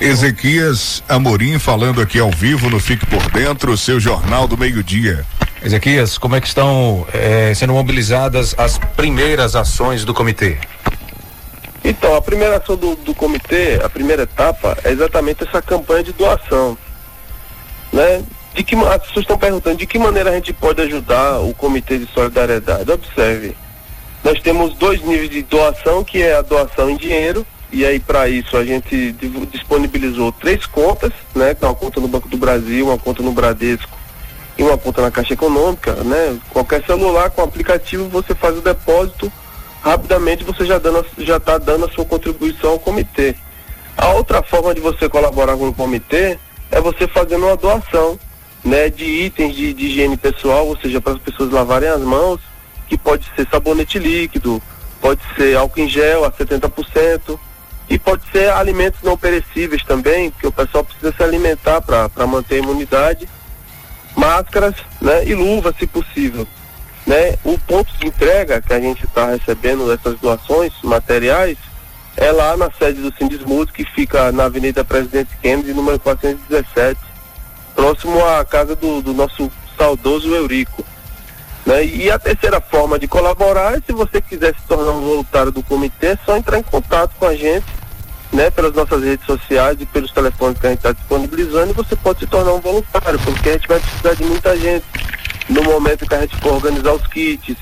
Ezequias 0.00 1.02
Amorim 1.08 1.58
falando 1.58 2.00
aqui 2.00 2.18
ao 2.18 2.30
vivo 2.30 2.68
no 2.68 2.80
Fique 2.80 3.06
por 3.06 3.30
Dentro, 3.30 3.76
seu 3.76 4.00
jornal 4.00 4.48
do 4.48 4.58
meio-dia. 4.58 5.24
Ezequias, 5.64 6.18
como 6.18 6.34
é 6.34 6.40
que 6.40 6.48
estão 6.48 7.06
eh, 7.14 7.52
sendo 7.54 7.72
mobilizadas 7.72 8.54
as 8.58 8.76
primeiras 8.76 9.54
ações 9.54 10.04
do 10.04 10.12
comitê? 10.12 10.58
Então, 11.82 12.14
a 12.16 12.20
primeira 12.20 12.56
ação 12.56 12.76
do, 12.76 12.96
do 12.96 13.14
comitê, 13.14 13.80
a 13.82 13.88
primeira 13.88 14.24
etapa, 14.24 14.76
é 14.84 14.90
exatamente 14.90 15.44
essa 15.44 15.62
campanha 15.62 16.02
de 16.02 16.12
doação. 16.12 16.76
Né? 17.92 18.22
De 18.52 18.64
que, 18.64 18.74
as 18.74 19.02
pessoas 19.02 19.22
estão 19.22 19.38
perguntando 19.38 19.76
de 19.76 19.86
que 19.86 19.98
maneira 19.98 20.30
a 20.30 20.34
gente 20.34 20.52
pode 20.52 20.82
ajudar 20.82 21.38
o 21.38 21.54
comitê 21.54 21.98
de 21.98 22.12
solidariedade. 22.12 22.90
Observe, 22.90 23.56
nós 24.24 24.40
temos 24.40 24.74
dois 24.74 25.02
níveis 25.02 25.30
de 25.30 25.42
doação, 25.42 26.02
que 26.02 26.20
é 26.20 26.36
a 26.36 26.42
doação 26.42 26.90
em 26.90 26.96
dinheiro, 26.96 27.46
e 27.74 27.84
aí 27.84 27.98
para 27.98 28.28
isso 28.28 28.56
a 28.56 28.64
gente 28.64 29.10
disponibilizou 29.50 30.30
três 30.30 30.64
contas, 30.64 31.12
né? 31.34 31.56
Uma 31.60 31.74
conta 31.74 32.00
no 32.00 32.06
Banco 32.06 32.28
do 32.28 32.36
Brasil, 32.36 32.86
uma 32.86 32.96
conta 32.96 33.20
no 33.20 33.32
Bradesco 33.32 33.98
e 34.56 34.62
uma 34.62 34.78
conta 34.78 35.02
na 35.02 35.10
Caixa 35.10 35.34
Econômica, 35.34 35.92
né? 36.04 36.38
Qualquer 36.50 36.86
celular 36.86 37.30
com 37.30 37.42
aplicativo 37.42 38.08
você 38.08 38.32
faz 38.32 38.56
o 38.56 38.60
depósito, 38.60 39.30
rapidamente 39.82 40.44
você 40.44 40.64
já 40.64 40.78
dando, 40.78 41.04
já 41.18 41.38
está 41.38 41.58
dando 41.58 41.86
a 41.86 41.90
sua 41.90 42.04
contribuição 42.04 42.70
ao 42.70 42.78
comitê. 42.78 43.34
A 43.96 44.10
outra 44.10 44.40
forma 44.40 44.72
de 44.72 44.80
você 44.80 45.08
colaborar 45.08 45.56
com 45.56 45.66
o 45.66 45.74
comitê 45.74 46.38
é 46.70 46.80
você 46.80 47.08
fazendo 47.08 47.44
uma 47.44 47.56
doação, 47.56 48.16
né, 48.64 48.88
de 48.88 49.04
itens 49.04 49.52
de, 49.52 49.74
de 49.74 49.86
higiene 49.86 50.16
pessoal, 50.16 50.68
ou 50.68 50.78
seja, 50.78 51.00
para 51.00 51.14
as 51.14 51.18
pessoas 51.18 51.50
lavarem 51.50 51.88
as 51.88 52.02
mãos, 52.02 52.40
que 52.88 52.96
pode 52.96 53.28
ser 53.34 53.48
sabonete 53.50 53.98
líquido, 53.98 54.62
pode 55.00 55.20
ser 55.36 55.56
álcool 55.56 55.80
em 55.80 55.88
gel 55.88 56.24
a 56.24 56.30
70%, 56.30 57.36
e 57.88 57.98
pode 57.98 58.22
ser 58.32 58.50
alimentos 58.50 59.00
não 59.02 59.16
perecíveis 59.16 59.82
também, 59.84 60.30
porque 60.30 60.46
o 60.46 60.52
pessoal 60.52 60.84
precisa 60.84 61.12
se 61.14 61.22
alimentar 61.22 61.80
para 61.80 62.26
manter 62.26 62.56
a 62.56 62.58
imunidade 62.58 63.28
máscaras 64.16 64.74
né, 65.00 65.26
e 65.26 65.34
luvas, 65.34 65.74
se 65.76 65.86
possível. 65.86 66.46
Né? 67.06 67.36
O 67.44 67.58
ponto 67.58 67.92
de 67.98 68.06
entrega 68.06 68.62
que 68.62 68.72
a 68.72 68.80
gente 68.80 69.04
está 69.04 69.26
recebendo 69.26 69.86
dessas 69.88 70.18
doações 70.20 70.72
materiais 70.82 71.58
é 72.16 72.30
lá 72.30 72.56
na 72.56 72.70
sede 72.70 73.00
do 73.00 73.14
Sindismudo, 73.16 73.72
que 73.72 73.84
fica 73.84 74.30
na 74.32 74.44
Avenida 74.44 74.84
Presidente 74.84 75.36
Kennedy, 75.42 75.74
número 75.74 75.98
417, 75.98 76.98
próximo 77.74 78.24
à 78.24 78.44
casa 78.44 78.76
do, 78.76 79.02
do 79.02 79.12
nosso 79.12 79.50
saudoso 79.76 80.32
Eurico. 80.32 80.84
Né? 81.66 81.84
E 81.84 82.10
a 82.10 82.18
terceira 82.18 82.60
forma 82.60 82.98
de 82.98 83.08
colaborar 83.08 83.76
é 83.76 83.80
se 83.84 83.92
você 83.92 84.20
quiser 84.20 84.54
se 84.54 84.66
tornar 84.66 84.92
um 84.92 85.00
voluntário 85.00 85.50
do 85.50 85.62
comitê, 85.62 86.08
é 86.08 86.18
só 86.24 86.36
entrar 86.36 86.58
em 86.58 86.62
contato 86.62 87.12
com 87.18 87.26
a 87.26 87.34
gente 87.34 87.64
né, 88.34 88.50
pelas 88.50 88.74
nossas 88.74 89.02
redes 89.02 89.24
sociais 89.24 89.78
e 89.80 89.86
pelos 89.86 90.10
telefones 90.10 90.58
que 90.58 90.66
a 90.66 90.70
gente 90.70 90.80
está 90.80 90.92
disponibilizando, 90.92 91.70
e 91.70 91.74
você 91.74 91.94
pode 91.94 92.18
se 92.18 92.26
tornar 92.26 92.52
um 92.52 92.60
voluntário, 92.60 93.18
porque 93.20 93.48
a 93.48 93.52
gente 93.52 93.68
vai 93.68 93.78
precisar 93.78 94.14
de 94.14 94.24
muita 94.24 94.56
gente 94.56 94.84
no 95.48 95.62
momento 95.62 96.06
que 96.06 96.14
a 96.14 96.20
gente 96.20 96.36
for 96.38 96.54
organizar 96.54 96.92
os 96.92 97.06
kits 97.06 97.56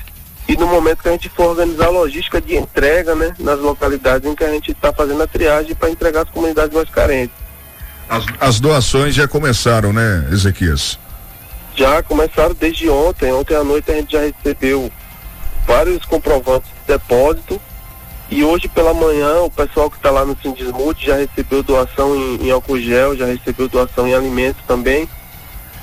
e 0.47 0.57
no 0.57 0.67
momento 0.67 1.03
que 1.03 1.09
a 1.09 1.11
gente 1.11 1.29
for 1.29 1.51
organizar 1.51 1.85
a 1.85 1.91
logística 1.91 2.41
de 2.41 2.55
entrega, 2.55 3.15
né, 3.15 3.33
nas 3.39 3.59
localidades 3.59 4.29
em 4.29 4.35
que 4.35 4.43
a 4.43 4.49
gente 4.49 4.71
está 4.71 4.91
fazendo 4.91 5.21
a 5.21 5.27
triagem 5.27 5.75
para 5.75 5.89
entregar 5.89 6.23
as 6.23 6.29
comunidades 6.29 6.73
mais 6.73 6.89
carentes. 6.89 7.35
As, 8.09 8.25
as 8.39 8.59
doações 8.59 9.15
já 9.15 9.27
começaram, 9.27 9.93
né, 9.93 10.27
Ezequias? 10.31 10.99
Já 11.75 12.03
começaram 12.03 12.53
desde 12.53 12.89
ontem. 12.89 13.31
Ontem 13.33 13.55
à 13.55 13.63
noite 13.63 13.91
a 13.91 13.95
gente 13.95 14.11
já 14.11 14.21
recebeu 14.21 14.91
vários 15.65 16.05
comprovantes 16.05 16.69
de 16.69 16.93
depósito 16.93 17.59
e 18.29 18.43
hoje 18.43 18.67
pela 18.67 18.93
manhã 18.93 19.41
o 19.41 19.49
pessoal 19.49 19.89
que 19.89 19.97
está 19.97 20.09
lá 20.09 20.25
no 20.25 20.37
Sindismute 20.41 21.05
já 21.05 21.15
recebeu 21.15 21.63
doação 21.63 22.15
em, 22.15 22.47
em 22.47 22.51
álcool 22.51 22.79
gel, 22.79 23.15
já 23.15 23.25
recebeu 23.25 23.67
doação 23.67 24.07
em 24.07 24.13
alimentos 24.13 24.63
também. 24.65 25.07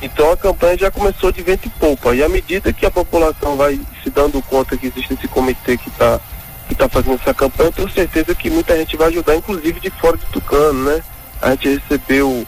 Então 0.02 0.32
a 0.32 0.36
campanha 0.36 0.78
já 0.78 0.90
começou 0.90 1.30
de 1.30 1.42
vento 1.42 1.66
e 1.66 1.70
poupa. 1.70 2.14
E 2.14 2.22
à 2.22 2.28
medida 2.28 2.72
que 2.72 2.86
a 2.86 2.90
população 2.90 3.56
vai 3.56 3.78
se 4.02 4.10
dando 4.10 4.40
conta 4.42 4.76
que 4.76 4.86
existe 4.86 5.14
esse 5.14 5.28
comitê 5.28 5.76
que 5.76 5.88
está 5.88 6.20
que 6.68 6.74
tá 6.74 6.88
fazendo 6.88 7.20
essa 7.20 7.34
campanha, 7.34 7.68
eu 7.68 7.72
tenho 7.72 7.90
certeza 7.90 8.32
que 8.32 8.48
muita 8.48 8.76
gente 8.76 8.96
vai 8.96 9.08
ajudar, 9.08 9.34
inclusive 9.34 9.80
de 9.80 9.90
fora 9.90 10.16
de 10.16 10.24
Tucano, 10.26 10.84
né? 10.84 11.02
A 11.42 11.50
gente 11.50 11.80
recebeu 11.80 12.46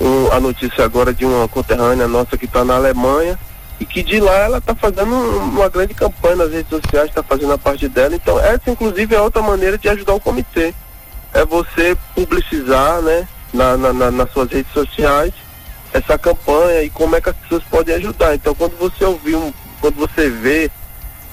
um, 0.00 0.32
a 0.32 0.40
notícia 0.40 0.84
agora 0.84 1.12
de 1.12 1.24
uma 1.24 1.46
conterrânea 1.46 2.08
nossa 2.08 2.36
que 2.36 2.46
está 2.46 2.64
na 2.64 2.76
Alemanha 2.76 3.38
e 3.78 3.84
que 3.84 4.02
de 4.02 4.18
lá 4.20 4.34
ela 4.38 4.58
está 4.58 4.74
fazendo 4.74 5.14
uma 5.14 5.68
grande 5.68 5.94
campanha 5.94 6.36
nas 6.36 6.52
redes 6.52 6.68
sociais, 6.68 7.08
está 7.08 7.22
fazendo 7.22 7.52
a 7.52 7.58
parte 7.58 7.88
dela. 7.88 8.14
Então 8.14 8.38
essa 8.38 8.70
inclusive 8.70 9.14
é 9.14 9.20
outra 9.20 9.42
maneira 9.42 9.76
de 9.76 9.88
ajudar 9.88 10.14
o 10.14 10.20
comitê. 10.20 10.74
É 11.32 11.44
você 11.44 11.96
publicizar, 12.14 13.00
né, 13.02 13.28
na, 13.52 13.76
na, 13.76 13.92
na, 13.92 14.10
nas 14.10 14.32
suas 14.32 14.50
redes 14.50 14.72
sociais 14.72 15.32
essa 15.92 16.16
campanha 16.16 16.82
e 16.82 16.90
como 16.90 17.16
é 17.16 17.20
que 17.20 17.30
as 17.30 17.36
pessoas 17.36 17.62
podem 17.64 17.94
ajudar. 17.96 18.34
Então 18.34 18.54
quando 18.54 18.78
você 18.78 19.04
ouvir 19.04 19.34
um, 19.34 19.52
quando 19.80 19.96
você 19.96 20.30
vê 20.30 20.70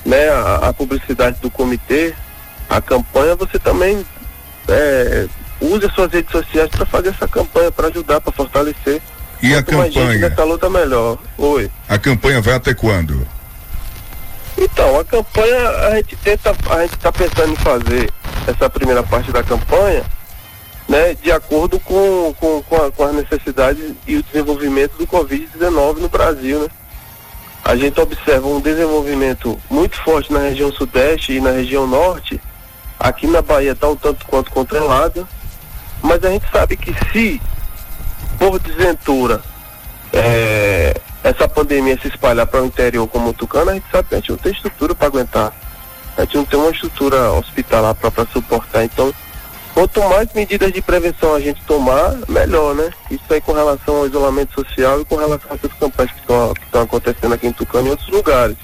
né, 0.06 0.30
a, 0.30 0.70
a 0.70 0.74
publicidade 0.74 1.40
do 1.42 1.52
comitê, 1.52 2.14
a 2.70 2.82
campanha, 2.82 3.36
você 3.36 3.60
também 3.60 4.06
é, 4.68 5.28
use 5.62 5.86
as 5.86 5.94
suas 5.94 6.12
redes 6.12 6.32
sociais 6.32 6.70
para 6.70 6.86
fazer 6.86 7.10
essa 7.10 7.28
campanha, 7.28 7.72
para 7.72 7.88
ajudar, 7.88 8.22
para 8.22 8.32
fortalecer. 8.34 9.02
E 9.42 9.54
a 9.54 9.62
Quanto 9.64 9.84
gente 9.84 9.94
campanha? 9.96 10.30
nessa 10.30 10.44
luta, 10.44 10.70
melhor. 10.70 11.18
Oi. 11.38 11.70
A 11.88 11.98
campanha 11.98 12.42
vai 12.42 12.56
até 12.56 12.74
quando? 12.74 13.28
Então, 14.58 15.00
a 15.00 15.06
campanha, 15.06 15.70
a 15.70 15.96
gente 15.98 16.16
tenta, 16.18 16.56
a 16.72 16.82
gente 16.82 16.96
está 16.96 17.12
pensando 17.12 17.52
em 17.54 17.56
fazer 17.58 18.12
essa 18.48 18.70
primeira 18.70 19.04
parte 19.04 19.32
da 19.32 19.44
campanha, 19.44 20.04
né, 20.90 21.14
de 21.22 21.32
acordo 21.32 21.80
com, 21.80 22.34
com, 22.40 22.64
com, 22.64 22.76
a- 22.76 22.92
com 22.92 23.04
as 23.04 23.14
necessidades 23.14 23.94
e 24.08 24.16
o 24.16 24.24
desenvolvimento 24.24 24.98
do 24.98 25.06
Covid-19 25.06 25.98
no 26.00 26.10
Brasil, 26.10 26.62
né? 26.62 26.68
A 27.64 27.76
gente 27.76 28.00
observa 28.00 28.48
um 28.48 28.62
desenvolvimento 28.62 29.60
muito 29.70 29.98
forte 30.02 30.32
na 30.32 30.40
região 30.40 30.72
sudeste 30.72 31.34
e 31.34 31.42
na 31.42 31.52
região 31.52 31.86
norte. 31.86 32.40
Aqui 32.98 33.28
na 33.28 33.42
Bahia 33.42 33.74
está 33.74 33.90
um 33.90 33.96
tanto 33.96 34.26
quanto 34.26 34.50
controlada, 34.52 35.28
mas 36.02 36.24
a 36.24 36.30
gente 36.30 36.50
sabe 36.52 36.78
que 36.78 36.94
se, 37.12 37.42
por 38.38 38.60
desventura, 38.60 39.42
é, 40.14 41.00
essa 41.24 41.48
pandemia 41.48 42.00
se 42.02 42.08
espalhar 42.08 42.48
para 42.48 42.62
o 42.62 42.66
interior 42.66 43.08
como 43.08 43.30
o 43.30 43.34
Tucano, 43.34 43.72
a 43.72 43.74
gente 43.74 43.88
sabe 43.92 44.10
que 44.10 44.16
a 44.16 44.18
gente 44.20 44.30
não 44.30 44.38
tem 44.38 44.52
estrutura 44.52 44.96
para 44.96 45.08
aguentar. 45.08 45.54
A 46.18 46.22
gente 46.22 46.38
não 46.38 46.46
tem 46.46 46.60
uma 46.60 46.72
estrutura 46.72 47.32
hospitalar 47.34 47.94
para 47.94 48.26
suportar. 48.32 48.84
Então, 48.84 49.14
quanto 49.74 50.02
mais 50.10 50.34
medidas 50.34 50.72
de 50.72 50.82
prevenção 50.82 51.36
a 51.36 51.40
gente 51.40 51.62
tomar, 51.66 52.18
melhor, 52.28 52.74
né? 52.74 52.90
Isso 53.12 53.24
aí 53.30 53.40
com 53.40 53.52
relação 53.52 53.98
ao 53.98 54.08
isolamento 54.08 54.54
social 54.56 55.02
e 55.02 55.06
com 55.06 55.16
relação 55.16 55.52
a 55.52 55.56
essas 55.56 55.74
campanhas 55.74 56.12
que 56.12 56.20
estão 56.20 56.82
acontecendo 56.82 57.34
aqui 57.34 57.48
em 57.48 57.54
Tucano 57.54 57.86
e 57.86 57.88
em 57.90 57.92
outros 57.92 58.10
lugares. 58.10 58.58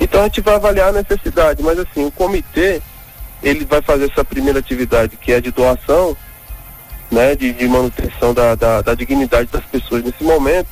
Então 0.00 0.20
a 0.20 0.24
gente 0.24 0.40
vai 0.40 0.54
avaliar 0.54 0.88
a 0.88 0.92
necessidade, 0.92 1.62
mas 1.62 1.78
assim, 1.78 2.04
o 2.04 2.10
comitê, 2.10 2.82
ele 3.40 3.64
vai 3.64 3.80
fazer 3.80 4.10
essa 4.10 4.24
primeira 4.24 4.58
atividade 4.58 5.16
que 5.16 5.32
é 5.32 5.40
de 5.40 5.52
doação, 5.52 6.16
né, 7.12 7.36
de, 7.36 7.52
de 7.52 7.68
manutenção 7.68 8.32
da, 8.32 8.54
da, 8.54 8.80
da 8.80 8.94
dignidade 8.94 9.48
das 9.52 9.64
pessoas 9.66 10.02
nesse 10.02 10.24
momento, 10.24 10.68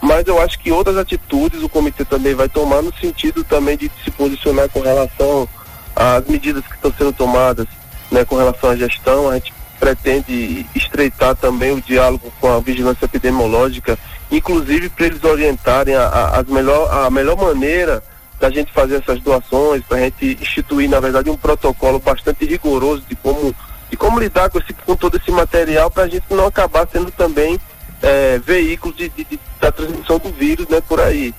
mas 0.00 0.26
eu 0.26 0.40
acho 0.42 0.58
que 0.58 0.72
outras 0.72 0.96
atitudes 0.96 1.62
o 1.62 1.68
comitê 1.68 2.04
também 2.04 2.34
vai 2.34 2.48
tomar 2.48 2.82
no 2.82 2.92
sentido 2.94 3.44
também 3.44 3.76
de 3.76 3.90
se 4.04 4.10
posicionar 4.10 4.68
com 4.68 4.80
relação 4.80 5.48
às 5.94 6.26
medidas 6.26 6.64
que 6.66 6.74
estão 6.74 6.92
sendo 6.92 7.12
tomadas, 7.12 7.66
né, 8.10 8.24
com 8.24 8.36
relação 8.36 8.70
à 8.70 8.76
gestão, 8.76 9.30
a 9.30 9.34
gente 9.34 9.54
pretende 9.78 10.66
estreitar 10.74 11.36
também 11.36 11.72
o 11.72 11.80
diálogo 11.80 12.32
com 12.40 12.52
a 12.52 12.58
vigilância 12.58 13.04
epidemiológica, 13.04 13.96
inclusive 14.30 14.88
para 14.88 15.06
eles 15.06 15.22
orientarem 15.22 15.94
a, 15.94 16.02
a, 16.02 16.40
as 16.40 16.46
melhor, 16.48 16.92
a 16.92 17.10
melhor 17.10 17.36
maneira 17.36 18.02
da 18.40 18.50
gente 18.50 18.72
fazer 18.72 18.96
essas 18.96 19.20
doações, 19.20 19.82
para 19.84 19.98
a 19.98 20.00
gente 20.00 20.38
instituir, 20.40 20.88
na 20.88 21.00
verdade, 21.00 21.30
um 21.30 21.36
protocolo 21.36 21.98
bastante 21.98 22.44
rigoroso 22.44 23.02
de 23.08 23.16
como, 23.16 23.54
de 23.90 23.96
como 23.96 24.18
lidar 24.20 24.50
com, 24.50 24.58
esse, 24.58 24.72
com 24.72 24.94
todo 24.96 25.16
esse 25.16 25.30
material 25.30 25.90
para 25.90 26.04
a 26.04 26.08
gente 26.08 26.24
não 26.30 26.46
acabar 26.46 26.86
sendo 26.92 27.10
também 27.10 27.58
é, 28.02 28.38
veículo 28.38 28.92
de, 28.94 29.08
de- 29.08 29.24
de- 29.24 29.40
da 29.60 29.72
transmissão 29.72 30.18
do 30.18 30.30
vírus 30.30 30.68
né, 30.68 30.80
por 30.86 31.00
aí. 31.00 31.34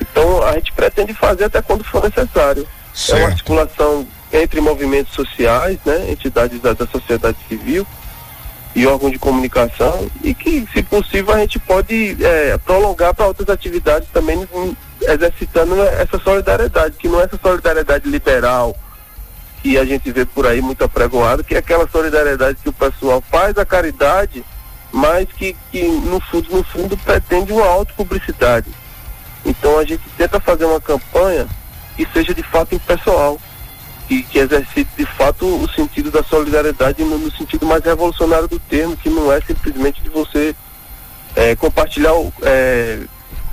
Então 0.00 0.42
a 0.42 0.52
gente 0.54 0.72
pretende 0.72 1.14
fazer 1.14 1.44
até 1.44 1.62
quando 1.62 1.84
for 1.84 2.02
necessário. 2.04 2.66
É 3.08 3.14
uma 3.14 3.28
articulação 3.28 4.06
entre 4.32 4.60
movimentos 4.60 5.14
sociais, 5.14 5.78
né, 5.84 6.10
entidades 6.10 6.60
da, 6.60 6.72
da 6.72 6.86
sociedade 6.86 7.36
civil 7.48 7.86
e 8.74 8.86
órgãos 8.86 9.12
de 9.12 9.18
comunicação 9.18 10.10
e 10.24 10.32
que, 10.34 10.66
se 10.72 10.82
possível, 10.82 11.34
a 11.34 11.38
gente 11.40 11.58
pode 11.58 12.16
é, 12.24 12.56
prolongar 12.58 13.12
para 13.14 13.26
outras 13.26 13.48
atividades 13.50 14.08
também 14.12 14.46
exercitando 15.02 15.80
essa 15.82 16.18
solidariedade, 16.18 16.96
que 16.98 17.08
não 17.08 17.20
é 17.20 17.24
essa 17.24 17.38
solidariedade 17.42 18.08
liberal 18.08 18.74
que 19.62 19.78
a 19.78 19.84
gente 19.84 20.10
vê 20.10 20.24
por 20.24 20.44
aí 20.44 20.60
muito 20.60 20.82
apregoada, 20.82 21.44
que 21.44 21.54
é 21.54 21.58
aquela 21.58 21.88
solidariedade 21.88 22.58
que 22.60 22.68
o 22.68 22.72
pessoal 22.72 23.22
faz 23.30 23.56
a 23.56 23.64
caridade, 23.64 24.44
mas 24.90 25.28
que, 25.28 25.56
que 25.70 25.82
no 25.84 26.20
fundo, 26.20 26.56
no 26.56 26.64
fundo 26.64 26.96
pretende 26.96 27.52
uma 27.52 27.66
autopublicidade. 27.66 28.68
Então 29.44 29.78
a 29.78 29.84
gente 29.84 30.02
tenta 30.16 30.40
fazer 30.40 30.64
uma 30.64 30.80
campanha 30.80 31.46
que 31.96 32.06
seja 32.12 32.34
de 32.34 32.42
fato 32.42 32.74
impessoal, 32.74 33.40
que, 34.08 34.24
que 34.24 34.38
exercite 34.38 34.90
de 34.96 35.06
fato 35.06 35.46
o 35.46 35.68
sentido 35.70 36.10
da 36.10 36.24
solidariedade 36.24 37.04
no, 37.04 37.16
no 37.16 37.30
sentido 37.30 37.64
mais 37.64 37.84
revolucionário 37.84 38.48
do 38.48 38.58
termo, 38.58 38.96
que 38.96 39.08
não 39.08 39.32
é 39.32 39.40
simplesmente 39.40 40.02
de 40.02 40.08
você 40.08 40.56
é, 41.36 41.54
compartilhar 41.54 42.12
é, 42.42 43.00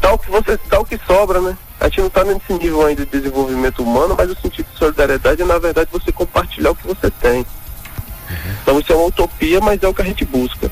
tal 0.02 0.18
que 0.18 0.30
você 0.30 0.58
tal 0.70 0.86
que 0.86 1.00
sobra, 1.06 1.40
né? 1.42 1.58
A 1.80 1.86
gente 1.86 2.00
não 2.00 2.08
está 2.08 2.24
nesse 2.24 2.54
nível 2.54 2.86
ainda 2.86 3.06
de 3.06 3.12
desenvolvimento 3.12 3.82
humano, 3.82 4.16
mas 4.18 4.30
o 4.30 4.36
sentido 4.36 4.68
de 4.72 4.78
solidariedade 4.78 5.42
é 5.42 5.46
na 5.46 5.58
verdade 5.58 5.90
você 5.92 6.12
compartilhar 6.12 6.72
o 6.72 6.76
que 6.76 6.88
você 6.88 7.10
tem. 7.10 7.46
Então 8.62 8.80
isso 8.80 8.92
é 8.92 8.96
uma 8.96 9.08
utopia, 9.08 9.60
mas 9.62 9.82
é 9.82 9.88
o 9.88 9.94
que 9.94 10.02
a 10.02 10.06
gente 10.06 10.26
busca. 10.26 10.70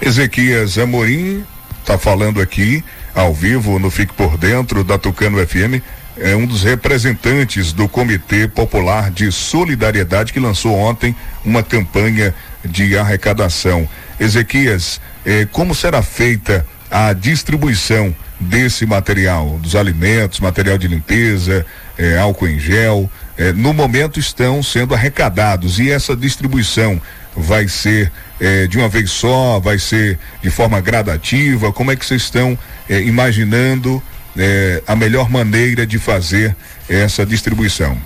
Ezequias 0.00 0.78
Amorim 0.78 1.44
está 1.80 1.98
falando 1.98 2.40
aqui 2.40 2.84
ao 3.14 3.32
vivo 3.32 3.78
no 3.78 3.90
Fique 3.90 4.12
por 4.12 4.36
Dentro 4.36 4.84
da 4.84 4.98
Tucano 4.98 5.44
FM. 5.44 5.82
É 6.16 6.36
um 6.36 6.46
dos 6.46 6.62
representantes 6.62 7.72
do 7.72 7.88
Comitê 7.88 8.46
Popular 8.46 9.10
de 9.10 9.32
Solidariedade 9.32 10.32
que 10.32 10.38
lançou 10.38 10.74
ontem 10.74 11.16
uma 11.44 11.62
campanha 11.62 12.34
de 12.64 12.96
arrecadação. 12.96 13.88
Ezequias, 14.20 15.00
eh, 15.24 15.46
como 15.50 15.74
será 15.74 16.02
feita 16.02 16.66
a 16.90 17.12
distribuição 17.14 18.14
desse 18.42 18.84
material, 18.84 19.58
dos 19.62 19.74
alimentos, 19.74 20.40
material 20.40 20.76
de 20.76 20.88
limpeza, 20.88 21.64
eh, 21.98 22.18
álcool 22.18 22.48
em 22.48 22.58
gel? 22.58 23.10
Eh, 23.38 23.52
no 23.52 23.72
momento 23.72 24.20
estão 24.20 24.62
sendo 24.62 24.94
arrecadados 24.94 25.78
e 25.78 25.90
essa 25.90 26.14
distribuição 26.14 27.00
vai 27.36 27.66
ser 27.68 28.12
eh, 28.40 28.66
de 28.66 28.78
uma 28.78 28.88
vez 28.88 29.10
só, 29.10 29.58
vai 29.60 29.78
ser 29.78 30.18
de 30.42 30.50
forma 30.50 30.80
gradativa? 30.80 31.72
Como 31.72 31.90
é 31.90 31.96
que 31.96 32.04
vocês 32.04 32.22
estão 32.22 32.58
eh, 32.88 33.00
imaginando 33.02 34.02
eh, 34.36 34.82
a 34.86 34.94
melhor 34.94 35.30
maneira 35.30 35.86
de 35.86 35.98
fazer 35.98 36.54
essa 36.88 37.24
distribuição? 37.24 37.96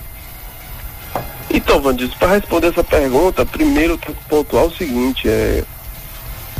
Então, 1.50 1.80
Vandilson, 1.80 2.16
para 2.18 2.34
responder 2.34 2.68
essa 2.68 2.84
pergunta, 2.84 3.46
primeiro 3.46 3.94
eu 3.94 3.98
tenho 3.98 4.14
que 4.14 4.24
pontuar 4.24 4.64
o 4.64 4.76
seguinte, 4.76 5.28
é, 5.28 5.64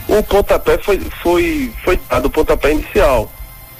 o 0.09 0.23
pontapé 0.23 0.79
foi, 0.79 1.01
foi, 1.23 1.73
foi 1.85 2.01
dado 2.09 2.27
o 2.27 2.31
pontapé 2.31 2.73
inicial. 2.73 3.31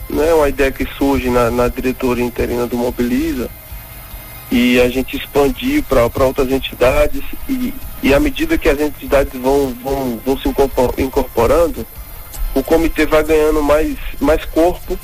Né? 0.09 0.33
Uma 0.35 0.49
ideia 0.49 0.71
que 0.71 0.87
surge 0.97 1.29
na, 1.29 1.51
na 1.51 1.69
diretoria 1.69 2.25
interina 2.25 2.67
do 2.67 2.77
Mobiliza 2.77 3.49
e 4.51 4.81
a 4.81 4.89
gente 4.89 5.17
expandiu 5.17 5.83
para 5.83 6.25
outras 6.25 6.51
entidades 6.51 7.23
e, 7.49 7.75
e 8.03 8.15
à 8.15 8.21
medida 8.21 8.57
que 8.57 8.69
as 8.69 8.81
entidades 8.81 9.41
vão, 9.41 9.75
vão, 9.83 10.21
vão 10.25 10.39
se 10.39 10.49
incorpor- 10.49 10.95
incorporando, 10.99 11.85
o 12.55 12.63
comitê 12.63 13.05
vai 13.07 13.25
ganhando 13.25 13.63
mais, 13.63 13.97
mais 14.21 14.45
corpo 14.45 14.97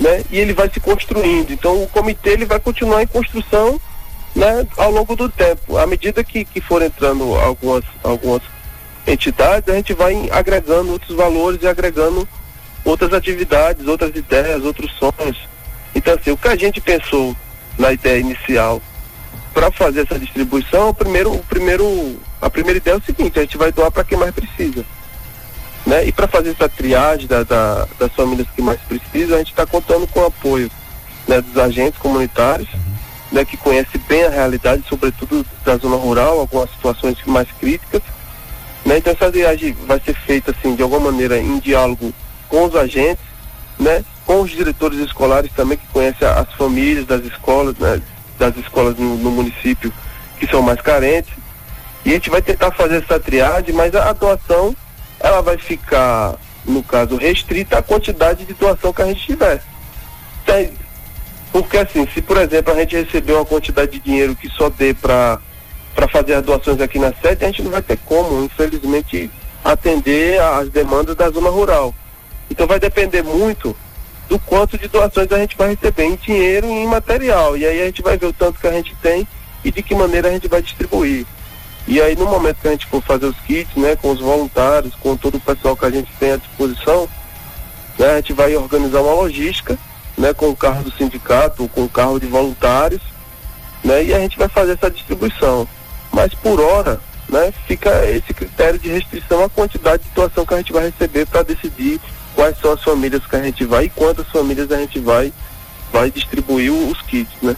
né? 0.00 0.22
E 0.30 0.38
ele 0.38 0.52
vai 0.52 0.70
se 0.70 0.80
construindo. 0.80 1.50
Então 1.50 1.82
o 1.82 1.88
comitê 1.88 2.30
ele 2.30 2.44
vai 2.44 2.60
continuar 2.60 3.02
em 3.02 3.06
construção, 3.06 3.80
né? 4.34 4.66
Ao 4.76 4.90
longo 4.90 5.16
do 5.16 5.28
tempo. 5.28 5.76
À 5.76 5.86
medida 5.86 6.22
que, 6.22 6.44
que 6.44 6.60
for 6.60 6.82
entrando 6.82 7.34
algumas, 7.34 7.84
algumas 8.02 8.42
entidades, 9.06 9.68
a 9.68 9.76
gente 9.76 9.92
vai 9.94 10.28
agregando 10.30 10.92
outros 10.92 11.16
valores 11.16 11.62
e 11.62 11.66
agregando 11.66 12.28
outras 12.88 13.12
atividades, 13.12 13.86
outras 13.86 14.14
ideias, 14.16 14.64
outros 14.64 14.90
sonhos. 14.94 15.36
Então, 15.94 16.14
assim, 16.14 16.30
o 16.30 16.36
que 16.36 16.48
a 16.48 16.56
gente 16.56 16.80
pensou 16.80 17.36
na 17.78 17.92
ideia 17.92 18.18
inicial 18.18 18.80
para 19.52 19.70
fazer 19.70 20.02
essa 20.02 20.18
distribuição, 20.18 20.88
o 20.88 20.94
primeiro, 20.94 21.34
o 21.34 21.44
primeiro, 21.44 22.16
a 22.40 22.48
primeira 22.48 22.78
ideia 22.78 22.94
é 22.94 22.98
o 22.98 23.02
seguinte: 23.02 23.38
a 23.38 23.42
gente 23.42 23.58
vai 23.58 23.70
doar 23.70 23.90
para 23.90 24.04
quem 24.04 24.16
mais 24.16 24.34
precisa. 24.34 24.84
Né? 25.86 26.06
E 26.06 26.12
para 26.12 26.26
fazer 26.26 26.50
essa 26.50 26.68
triagem 26.68 27.26
da, 27.26 27.42
da, 27.42 27.86
das 27.98 28.12
famílias 28.12 28.48
que 28.54 28.62
mais 28.62 28.80
precisam, 28.80 29.36
a 29.36 29.38
gente 29.38 29.50
está 29.50 29.66
contando 29.66 30.06
com 30.06 30.20
o 30.20 30.26
apoio 30.26 30.70
né, 31.26 31.40
dos 31.40 31.56
agentes 31.56 31.98
comunitários, 31.98 32.68
né, 33.30 33.44
que 33.44 33.56
conhecem 33.56 34.00
bem 34.08 34.24
a 34.24 34.30
realidade, 34.30 34.84
sobretudo 34.88 35.46
da 35.64 35.76
zona 35.76 35.96
rural, 35.96 36.40
algumas 36.40 36.70
situações 36.70 37.16
mais 37.26 37.48
críticas. 37.52 38.02
Né? 38.84 38.98
Então 38.98 39.12
essa 39.12 39.30
triagem 39.30 39.76
vai 39.86 40.00
ser 40.00 40.14
feita 40.14 40.50
assim, 40.50 40.74
de 40.74 40.82
alguma 40.82 41.10
maneira 41.10 41.38
em 41.38 41.58
diálogo 41.58 42.12
com 42.48 42.64
os 42.64 42.74
agentes, 42.74 43.24
né? 43.78 44.04
com 44.26 44.40
os 44.42 44.50
diretores 44.50 44.98
escolares 44.98 45.50
também 45.52 45.78
que 45.78 45.86
conhecem 45.88 46.26
as 46.26 46.52
famílias 46.54 47.06
das 47.06 47.24
escolas, 47.24 47.76
né? 47.78 48.00
das 48.38 48.56
escolas 48.56 48.96
no, 48.96 49.16
no 49.16 49.30
município 49.30 49.92
que 50.38 50.46
são 50.46 50.62
mais 50.62 50.80
carentes. 50.80 51.32
E 52.04 52.10
a 52.10 52.14
gente 52.14 52.30
vai 52.30 52.40
tentar 52.42 52.70
fazer 52.72 53.02
essa 53.02 53.18
triagem, 53.18 53.74
mas 53.74 53.94
a, 53.94 54.10
a 54.10 54.12
doação 54.12 54.74
ela 55.20 55.42
vai 55.42 55.58
ficar, 55.58 56.36
no 56.64 56.82
caso, 56.82 57.16
restrita 57.16 57.78
à 57.78 57.82
quantidade 57.82 58.44
de 58.44 58.54
doação 58.54 58.92
que 58.92 59.02
a 59.02 59.06
gente 59.06 59.26
tiver. 59.26 59.62
Porque 61.52 61.76
assim, 61.76 62.06
se 62.14 62.22
por 62.22 62.36
exemplo 62.36 62.72
a 62.72 62.76
gente 62.76 62.96
receber 62.96 63.32
uma 63.32 63.44
quantidade 63.44 63.92
de 63.92 64.00
dinheiro 64.00 64.36
que 64.36 64.48
só 64.48 64.68
dê 64.70 64.94
para 64.94 65.38
para 65.94 66.06
fazer 66.06 66.34
as 66.34 66.44
doações 66.44 66.80
aqui 66.80 66.96
na 66.96 67.12
sede, 67.20 67.44
a 67.44 67.48
gente 67.48 67.62
não 67.62 67.72
vai 67.72 67.82
ter 67.82 67.98
como, 68.06 68.44
infelizmente, 68.44 69.28
atender 69.64 70.40
às 70.40 70.68
demandas 70.68 71.16
da 71.16 71.28
zona 71.28 71.50
rural. 71.50 71.92
Então 72.50 72.66
vai 72.66 72.78
depender 72.78 73.22
muito 73.22 73.76
do 74.28 74.38
quanto 74.38 74.76
de 74.76 74.88
doações 74.88 75.32
a 75.32 75.38
gente 75.38 75.56
vai 75.56 75.70
receber 75.70 76.04
em 76.04 76.16
dinheiro 76.16 76.66
e 76.66 76.70
em 76.70 76.86
material. 76.86 77.56
E 77.56 77.66
aí 77.66 77.82
a 77.82 77.86
gente 77.86 78.02
vai 78.02 78.16
ver 78.16 78.26
o 78.26 78.32
tanto 78.32 78.60
que 78.60 78.66
a 78.66 78.72
gente 78.72 78.94
tem 78.96 79.26
e 79.64 79.70
de 79.70 79.82
que 79.82 79.94
maneira 79.94 80.28
a 80.28 80.32
gente 80.32 80.48
vai 80.48 80.60
distribuir. 80.60 81.26
E 81.86 82.00
aí 82.02 82.14
no 82.14 82.26
momento 82.26 82.60
que 82.60 82.68
a 82.68 82.72
gente 82.72 82.86
for 82.86 83.02
fazer 83.02 83.26
os 83.26 83.38
kits, 83.40 83.74
né, 83.76 83.96
com 83.96 84.10
os 84.10 84.20
voluntários, 84.20 84.94
com 84.96 85.16
todo 85.16 85.36
o 85.36 85.40
pessoal 85.40 85.74
que 85.74 85.86
a 85.86 85.90
gente 85.90 86.10
tem 86.20 86.32
à 86.32 86.36
disposição, 86.36 87.08
né, 87.98 88.10
a 88.10 88.16
gente 88.16 88.34
vai 88.34 88.54
organizar 88.54 89.00
uma 89.00 89.14
logística, 89.14 89.78
né, 90.16 90.34
com 90.34 90.50
o 90.50 90.56
carro 90.56 90.84
do 90.84 90.92
sindicato, 90.92 91.66
com 91.68 91.84
o 91.84 91.88
carro 91.88 92.20
de 92.20 92.26
voluntários, 92.26 93.00
né, 93.82 94.04
e 94.04 94.12
a 94.12 94.18
gente 94.18 94.36
vai 94.36 94.48
fazer 94.48 94.72
essa 94.72 94.90
distribuição. 94.90 95.66
Mas 96.12 96.34
por 96.34 96.60
hora, 96.60 97.00
né, 97.26 97.52
fica 97.66 98.04
esse 98.06 98.34
critério 98.34 98.78
de 98.78 98.90
restrição 98.90 99.42
à 99.42 99.48
quantidade 99.48 100.02
de 100.02 100.10
doação 100.10 100.44
que 100.44 100.54
a 100.54 100.58
gente 100.58 100.72
vai 100.72 100.90
receber 100.90 101.26
para 101.26 101.42
decidir 101.42 101.98
quais 102.38 102.56
são 102.60 102.72
as 102.72 102.84
famílias 102.84 103.26
que 103.26 103.34
a 103.34 103.42
gente 103.42 103.64
vai 103.64 103.86
e 103.86 103.88
quantas 103.88 104.28
famílias 104.28 104.70
a 104.70 104.76
gente 104.76 105.00
vai 105.00 105.32
vai 105.92 106.08
distribuir 106.08 106.70
os 106.70 107.02
kits, 107.02 107.34
né? 107.42 107.56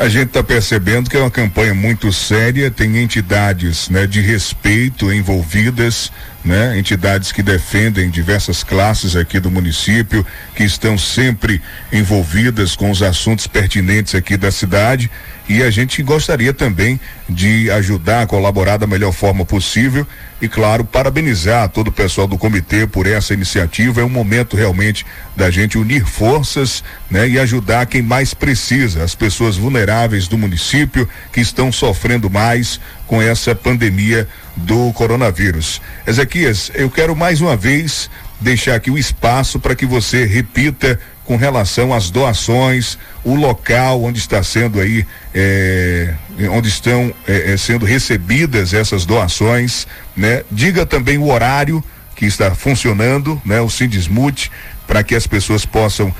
A 0.00 0.08
gente 0.08 0.28
está 0.28 0.42
percebendo 0.42 1.08
que 1.08 1.16
é 1.16 1.20
uma 1.20 1.30
campanha 1.30 1.74
muito 1.74 2.12
séria, 2.12 2.70
tem 2.72 2.96
entidades 2.96 3.88
né, 3.88 4.06
de 4.06 4.20
respeito 4.20 5.12
envolvidas, 5.12 6.10
né, 6.42 6.76
entidades 6.78 7.30
que 7.30 7.42
defendem 7.42 8.10
diversas 8.10 8.64
classes 8.64 9.14
aqui 9.14 9.38
do 9.38 9.50
município, 9.50 10.26
que 10.56 10.64
estão 10.64 10.96
sempre 10.96 11.62
envolvidas 11.92 12.74
com 12.74 12.90
os 12.90 13.02
assuntos 13.02 13.46
pertinentes 13.46 14.14
aqui 14.14 14.38
da 14.38 14.50
cidade. 14.50 15.10
E 15.50 15.64
a 15.64 15.68
gente 15.68 16.00
gostaria 16.00 16.54
também 16.54 17.00
de 17.28 17.68
ajudar, 17.72 18.24
colaborar 18.28 18.76
da 18.76 18.86
melhor 18.86 19.12
forma 19.12 19.44
possível 19.44 20.06
e, 20.40 20.48
claro, 20.48 20.84
parabenizar 20.84 21.68
todo 21.68 21.88
o 21.88 21.92
pessoal 21.92 22.28
do 22.28 22.38
comitê 22.38 22.86
por 22.86 23.04
essa 23.04 23.34
iniciativa. 23.34 24.00
É 24.00 24.04
um 24.04 24.08
momento 24.08 24.56
realmente 24.56 25.04
da 25.34 25.50
gente 25.50 25.76
unir 25.76 26.06
forças, 26.06 26.84
né, 27.10 27.28
e 27.28 27.36
ajudar 27.36 27.86
quem 27.86 28.00
mais 28.00 28.32
precisa, 28.32 29.02
as 29.02 29.16
pessoas 29.16 29.56
vulneráveis 29.56 30.28
do 30.28 30.38
município 30.38 31.08
que 31.32 31.40
estão 31.40 31.72
sofrendo 31.72 32.30
mais 32.30 32.80
com 33.08 33.20
essa 33.20 33.52
pandemia 33.52 34.28
do 34.54 34.92
coronavírus. 34.92 35.82
Ezequias, 36.06 36.70
eu 36.76 36.88
quero 36.88 37.16
mais 37.16 37.40
uma 37.40 37.56
vez 37.56 38.08
deixar 38.40 38.76
aqui 38.76 38.88
o 38.88 38.96
espaço 38.96 39.58
para 39.58 39.74
que 39.74 39.84
você 39.84 40.24
repita 40.26 40.96
com 41.30 41.36
relação 41.36 41.94
às 41.94 42.10
doações, 42.10 42.98
o 43.22 43.36
local 43.36 44.02
onde 44.02 44.18
está 44.18 44.42
sendo 44.42 44.80
aí, 44.80 45.06
é, 45.32 46.12
onde 46.50 46.68
estão 46.68 47.14
é, 47.24 47.56
sendo 47.56 47.86
recebidas 47.86 48.74
essas 48.74 49.04
doações, 49.04 49.86
né? 50.16 50.42
Diga 50.50 50.84
também 50.84 51.18
o 51.18 51.30
horário 51.30 51.84
que 52.16 52.26
está 52.26 52.52
funcionando, 52.52 53.40
né? 53.44 53.60
O 53.60 53.70
Sindismute, 53.70 54.50
para 54.88 55.04
que 55.04 55.14
as 55.14 55.24
pessoas 55.24 55.64
possam 55.64 56.12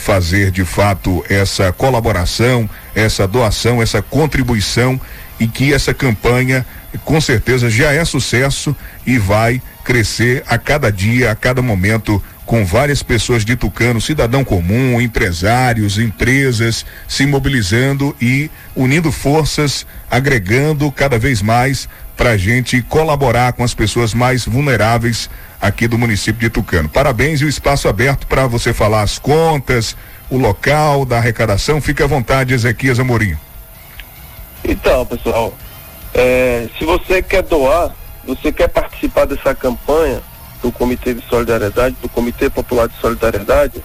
fazer 0.00 0.50
de 0.50 0.64
fato 0.64 1.24
essa 1.28 1.70
colaboração, 1.70 2.68
essa 2.92 3.24
doação, 3.24 3.80
essa 3.80 4.02
contribuição 4.02 5.00
e 5.38 5.46
que 5.46 5.72
essa 5.72 5.94
campanha 5.94 6.66
com 7.04 7.20
certeza 7.20 7.70
já 7.70 7.92
é 7.92 8.04
sucesso 8.04 8.74
e 9.06 9.16
vai 9.16 9.62
crescer 9.84 10.42
a 10.48 10.58
cada 10.58 10.90
dia, 10.90 11.30
a 11.30 11.36
cada 11.36 11.62
momento 11.62 12.20
com 12.46 12.64
várias 12.64 13.02
pessoas 13.02 13.44
de 13.44 13.56
Tucano, 13.56 14.00
cidadão 14.00 14.44
comum, 14.44 15.00
empresários, 15.00 15.98
empresas 15.98 16.86
se 17.08 17.26
mobilizando 17.26 18.14
e 18.22 18.48
unindo 18.74 19.10
forças, 19.10 19.84
agregando 20.08 20.90
cada 20.92 21.18
vez 21.18 21.42
mais 21.42 21.88
para 22.16 22.30
a 22.30 22.36
gente 22.36 22.80
colaborar 22.82 23.52
com 23.52 23.64
as 23.64 23.74
pessoas 23.74 24.14
mais 24.14 24.46
vulneráveis 24.46 25.28
aqui 25.60 25.88
do 25.88 25.98
município 25.98 26.40
de 26.40 26.48
Tucano. 26.48 26.88
Parabéns 26.88 27.40
e 27.40 27.44
o 27.44 27.48
espaço 27.48 27.88
aberto 27.88 28.26
para 28.28 28.46
você 28.46 28.72
falar 28.72 29.02
as 29.02 29.18
contas, 29.18 29.96
o 30.30 30.38
local 30.38 31.04
da 31.04 31.18
arrecadação. 31.18 31.80
Fique 31.80 32.02
à 32.02 32.06
vontade, 32.06 32.54
Ezequias 32.54 33.00
Amorim. 33.00 33.36
Então, 34.64 35.04
pessoal, 35.04 35.52
é, 36.14 36.68
se 36.78 36.84
você 36.84 37.20
quer 37.20 37.42
doar, 37.42 37.94
você 38.24 38.52
quer 38.52 38.68
participar 38.68 39.26
dessa 39.26 39.54
campanha, 39.54 40.20
do 40.66 40.72
Comitê 40.72 41.14
de 41.14 41.22
Solidariedade, 41.28 41.96
do 42.02 42.08
Comitê 42.08 42.50
Popular 42.50 42.88
de 42.88 42.96
Solidariedade, 42.96 43.80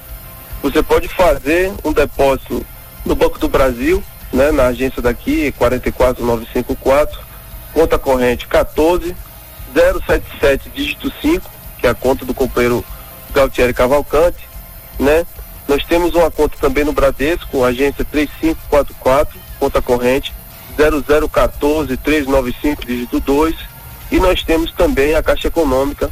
você 0.64 0.82
pode 0.82 1.08
fazer 1.08 1.72
um 1.84 1.94
depósito 1.94 2.66
no 3.06 3.14
Banco 3.14 3.38
do 3.38 3.48
Brasil, 3.48 4.04
né, 4.34 4.52
na 4.52 4.68
agência 4.68 5.00
daqui, 5.00 5.52
44954, 5.52 7.20
conta 7.72 8.00
corrente 8.00 8.48
14 8.48 9.16
077 9.76 10.72
dígito 10.72 11.14
5, 11.22 11.50
que 11.80 11.86
é 11.86 11.92
a 11.92 11.94
conta 11.94 12.26
do 12.26 12.34
companheiro 12.34 12.84
Galtieri 13.32 13.74
Cavalcante, 13.74 14.50
né? 15.00 15.24
Nós 15.68 15.84
temos 15.86 16.16
uma 16.16 16.32
conta 16.32 16.58
também 16.60 16.84
no 16.84 16.92
Bradesco, 16.92 17.64
agência 17.64 18.04
3544, 18.04 19.40
conta 19.60 19.82
corrente 19.82 20.34
0014 20.76 21.96
395 21.96 22.86
dígito 22.86 23.20
2, 23.20 23.56
e 24.12 24.20
nós 24.20 24.44
temos 24.44 24.72
também 24.72 25.14
a 25.14 25.22
Caixa 25.22 25.48
Econômica 25.48 26.12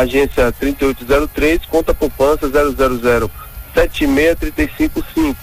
agência 0.00 0.52
3803, 0.52 1.66
conta 1.66 1.94
poupança 1.94 2.48
000 2.48 3.30
76355. 3.74 5.36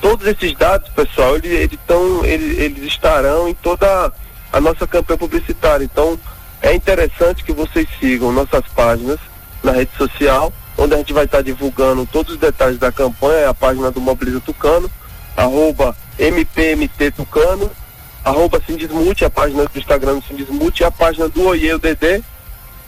Todos 0.00 0.26
esses 0.26 0.54
dados, 0.54 0.88
pessoal, 0.90 1.36
eles, 1.36 1.50
eles, 1.50 1.78
tão, 1.86 2.24
eles, 2.24 2.58
eles 2.58 2.84
estarão 2.84 3.48
em 3.48 3.54
toda 3.54 4.12
a 4.52 4.60
nossa 4.60 4.86
campanha 4.86 5.18
publicitária. 5.18 5.84
Então, 5.84 6.18
é 6.62 6.74
interessante 6.74 7.44
que 7.44 7.52
vocês 7.52 7.88
sigam 7.98 8.32
nossas 8.32 8.62
páginas 8.74 9.18
na 9.62 9.72
rede 9.72 9.90
social, 9.96 10.52
onde 10.76 10.94
a 10.94 10.98
gente 10.98 11.12
vai 11.12 11.24
estar 11.24 11.42
divulgando 11.42 12.06
todos 12.06 12.34
os 12.34 12.38
detalhes 12.38 12.78
da 12.78 12.92
campanha, 12.92 13.40
é 13.40 13.46
a 13.46 13.54
página 13.54 13.90
do 13.90 14.00
Mobiliza 14.00 14.40
Tucano, 14.40 14.90
arroba 15.36 15.96
MPMT 16.18 17.10
Tucano, 17.12 17.70
arroba 18.24 18.62
Sindismute, 18.64 19.24
a 19.24 19.30
página 19.30 19.64
do 19.64 19.78
Instagram 19.78 20.18
do 20.18 20.24
Sindismute, 20.24 20.84
a 20.84 20.90
página 20.90 21.28
do 21.28 21.42
Oiê 21.44 21.76
DD, 21.78 22.22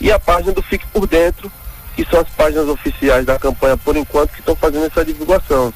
e 0.01 0.11
a 0.11 0.18
página 0.18 0.53
do 0.53 0.62
Fique 0.62 0.86
por 0.86 1.07
Dentro, 1.07 1.51
que 1.94 2.05
são 2.07 2.20
as 2.20 2.28
páginas 2.28 2.68
oficiais 2.68 3.26
da 3.26 3.38
campanha 3.38 3.76
por 3.76 3.96
enquanto 3.96 4.32
que 4.32 4.40
estão 4.40 4.57
fazendo 4.57 4.86
essa 4.86 5.05
divulgação. 5.05 5.72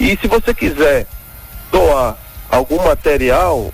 E 0.00 0.16
se 0.16 0.26
você 0.26 0.54
quiser 0.54 1.06
doar 1.70 2.16
algum 2.48 2.82
material, 2.82 3.72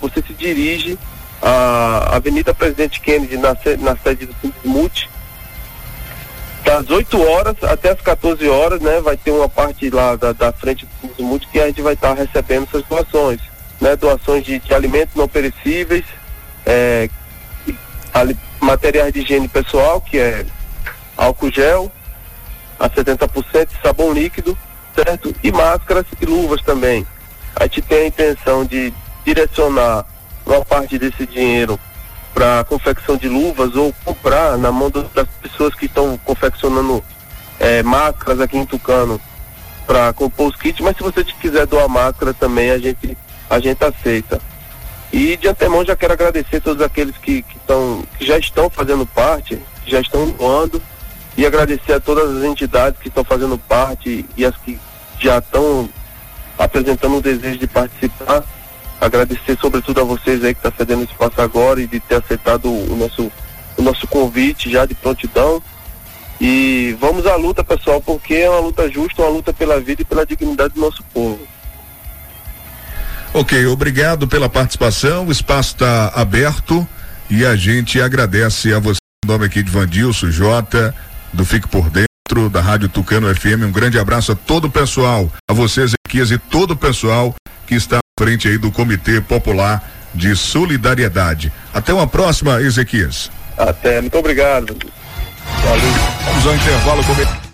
você 0.00 0.22
se 0.22 0.32
dirige 0.34 0.98
à 1.40 2.16
Avenida 2.16 2.52
Presidente 2.54 3.00
Kennedy, 3.00 3.36
na, 3.36 3.56
na 3.78 3.96
sede 3.96 4.26
do 4.26 4.34
Sindismute, 4.40 5.08
das 6.64 6.90
8 6.90 7.22
horas 7.22 7.56
até 7.62 7.90
as 7.90 8.00
14 8.00 8.48
horas, 8.48 8.80
né? 8.80 9.00
Vai 9.00 9.16
ter 9.16 9.30
uma 9.30 9.48
parte 9.48 9.88
lá 9.88 10.16
da, 10.16 10.32
da 10.32 10.52
frente 10.52 10.84
do 10.84 10.90
Sindismute 11.00 11.46
que 11.46 11.60
a 11.60 11.66
gente 11.66 11.80
vai 11.80 11.94
estar 11.94 12.16
tá 12.16 12.22
recebendo 12.22 12.64
essas 12.64 12.82
doações, 12.84 13.40
né? 13.80 13.94
Doações 13.94 14.44
de, 14.44 14.58
de 14.58 14.74
alimentos 14.74 15.14
não 15.14 15.28
perecíveis, 15.28 16.04
é, 16.64 17.08
ali, 18.12 18.36
materiais 18.66 19.12
de 19.12 19.20
higiene 19.20 19.48
pessoal, 19.48 20.00
que 20.00 20.18
é 20.18 20.44
álcool 21.16 21.50
gel 21.50 21.90
a 22.78 22.90
70%, 22.90 23.68
sabão 23.82 24.12
líquido, 24.12 24.58
certo? 24.94 25.34
E 25.42 25.50
máscaras 25.52 26.04
e 26.20 26.26
luvas 26.26 26.60
também. 26.62 27.06
A 27.54 27.64
gente 27.64 27.82
tem 27.82 28.02
a 28.02 28.06
intenção 28.08 28.64
de 28.64 28.92
direcionar 29.24 30.04
uma 30.44 30.64
parte 30.64 30.98
desse 30.98 31.26
dinheiro 31.26 31.78
para 32.34 32.64
confecção 32.64 33.16
de 33.16 33.28
luvas 33.28 33.74
ou 33.76 33.94
comprar 34.04 34.58
na 34.58 34.70
mão 34.70 34.90
das 34.90 35.28
pessoas 35.40 35.74
que 35.74 35.86
estão 35.86 36.18
confeccionando 36.18 37.02
é, 37.58 37.82
máscaras 37.82 38.40
aqui 38.40 38.58
em 38.58 38.66
Tucano 38.66 39.18
para 39.86 40.12
compor 40.12 40.48
os 40.48 40.56
kits, 40.56 40.80
mas 40.80 40.96
se 40.96 41.02
você 41.02 41.24
quiser 41.24 41.66
doar 41.66 41.88
máscara 41.88 42.34
também 42.34 42.70
a 42.70 42.78
gente 42.78 43.16
a 43.48 43.58
gente 43.60 43.82
aceita. 43.82 44.40
E 45.12 45.36
de 45.36 45.48
antemão 45.48 45.84
já 45.84 45.96
quero 45.96 46.12
agradecer 46.12 46.60
todos 46.60 46.82
aqueles 46.82 47.16
que, 47.16 47.42
que, 47.42 47.58
tão, 47.60 48.04
que 48.18 48.26
já 48.26 48.38
estão 48.38 48.68
fazendo 48.68 49.06
parte, 49.06 49.58
que 49.84 49.90
já 49.90 50.00
estão 50.00 50.28
doando, 50.30 50.82
e 51.36 51.46
agradecer 51.46 51.92
a 51.92 52.00
todas 52.00 52.36
as 52.36 52.44
entidades 52.44 53.00
que 53.00 53.08
estão 53.08 53.22
fazendo 53.22 53.58
parte 53.58 54.24
e 54.36 54.44
as 54.44 54.56
que 54.56 54.78
já 55.20 55.38
estão 55.38 55.88
apresentando 56.58 57.16
o 57.16 57.22
desejo 57.22 57.58
de 57.58 57.66
participar. 57.66 58.44
Agradecer 59.00 59.58
sobretudo 59.60 60.00
a 60.00 60.04
vocês 60.04 60.42
aí 60.42 60.54
que 60.54 60.58
estão 60.58 60.70
tá 60.70 60.76
cedendo 60.78 61.04
espaço 61.04 61.40
agora 61.40 61.80
e 61.80 61.86
de 61.86 62.00
ter 62.00 62.16
aceitado 62.16 62.66
o 62.66 62.96
nosso, 62.96 63.30
o 63.76 63.82
nosso 63.82 64.06
convite 64.06 64.70
já 64.70 64.86
de 64.86 64.94
prontidão. 64.94 65.62
E 66.40 66.96
vamos 66.98 67.26
à 67.26 67.36
luta, 67.36 67.62
pessoal, 67.62 68.00
porque 68.00 68.34
é 68.34 68.50
uma 68.50 68.60
luta 68.60 68.90
justa, 68.90 69.22
uma 69.22 69.30
luta 69.30 69.52
pela 69.52 69.80
vida 69.80 70.02
e 70.02 70.04
pela 70.04 70.26
dignidade 70.26 70.74
do 70.74 70.80
nosso 70.80 71.02
povo. 71.12 71.38
Ok, 73.36 73.66
obrigado 73.66 74.26
pela 74.26 74.48
participação. 74.48 75.26
O 75.26 75.30
espaço 75.30 75.74
está 75.74 76.08
aberto 76.14 76.88
e 77.28 77.44
a 77.44 77.54
gente 77.54 78.00
agradece 78.00 78.72
a 78.72 78.78
você, 78.78 78.96
em 79.22 79.28
nome 79.28 79.44
aqui 79.44 79.62
de 79.62 79.70
Vandilson, 79.70 80.30
Jota, 80.30 80.94
do 81.34 81.44
Fique 81.44 81.68
por 81.68 81.90
Dentro, 81.90 82.48
da 82.48 82.62
Rádio 82.62 82.88
Tucano 82.88 83.28
FM. 83.34 83.64
Um 83.66 83.70
grande 83.70 83.98
abraço 83.98 84.32
a 84.32 84.34
todo 84.34 84.68
o 84.68 84.70
pessoal, 84.70 85.30
a 85.46 85.52
vocês, 85.52 85.92
Ezequias, 86.08 86.30
e 86.30 86.38
todo 86.38 86.70
o 86.70 86.76
pessoal 86.76 87.34
que 87.66 87.74
está 87.74 87.98
à 87.98 88.24
frente 88.24 88.48
aí 88.48 88.56
do 88.56 88.72
Comitê 88.72 89.20
Popular 89.20 89.86
de 90.14 90.34
Solidariedade. 90.34 91.52
Até 91.74 91.92
uma 91.92 92.06
próxima, 92.06 92.62
Ezequias. 92.62 93.30
Até, 93.58 94.00
muito 94.00 94.16
obrigado. 94.16 94.74
Valeu. 95.62 95.92
Vamos 96.24 96.46
ao 96.46 96.54
intervalo. 96.54 97.04
Com... 97.04 97.45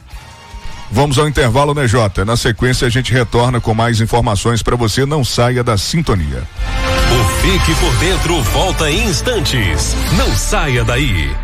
Vamos 0.94 1.18
ao 1.18 1.26
intervalo, 1.26 1.72
né, 1.72 1.88
Jota? 1.88 2.22
Na 2.22 2.36
sequência, 2.36 2.86
a 2.86 2.90
gente 2.90 3.14
retorna 3.14 3.58
com 3.62 3.72
mais 3.72 3.98
informações 4.02 4.62
para 4.62 4.76
você. 4.76 5.06
Não 5.06 5.24
saia 5.24 5.64
da 5.64 5.78
sintonia. 5.78 6.42
O 7.10 7.24
Fique 7.40 7.74
por 7.80 7.96
Dentro 7.96 8.42
volta 8.42 8.90
em 8.90 9.08
instantes. 9.08 9.96
Não 10.18 10.30
saia 10.36 10.84
daí. 10.84 11.34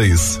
dois. 0.00 0.40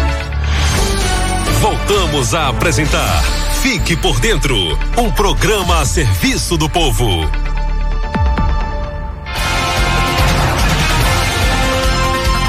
Voltamos 1.61 2.33
a 2.33 2.47
apresentar 2.47 3.23
Fique 3.61 3.95
por 3.95 4.19
Dentro 4.19 4.57
um 4.97 5.11
programa 5.11 5.79
a 5.79 5.85
serviço 5.85 6.57
do 6.57 6.67
povo. 6.67 7.05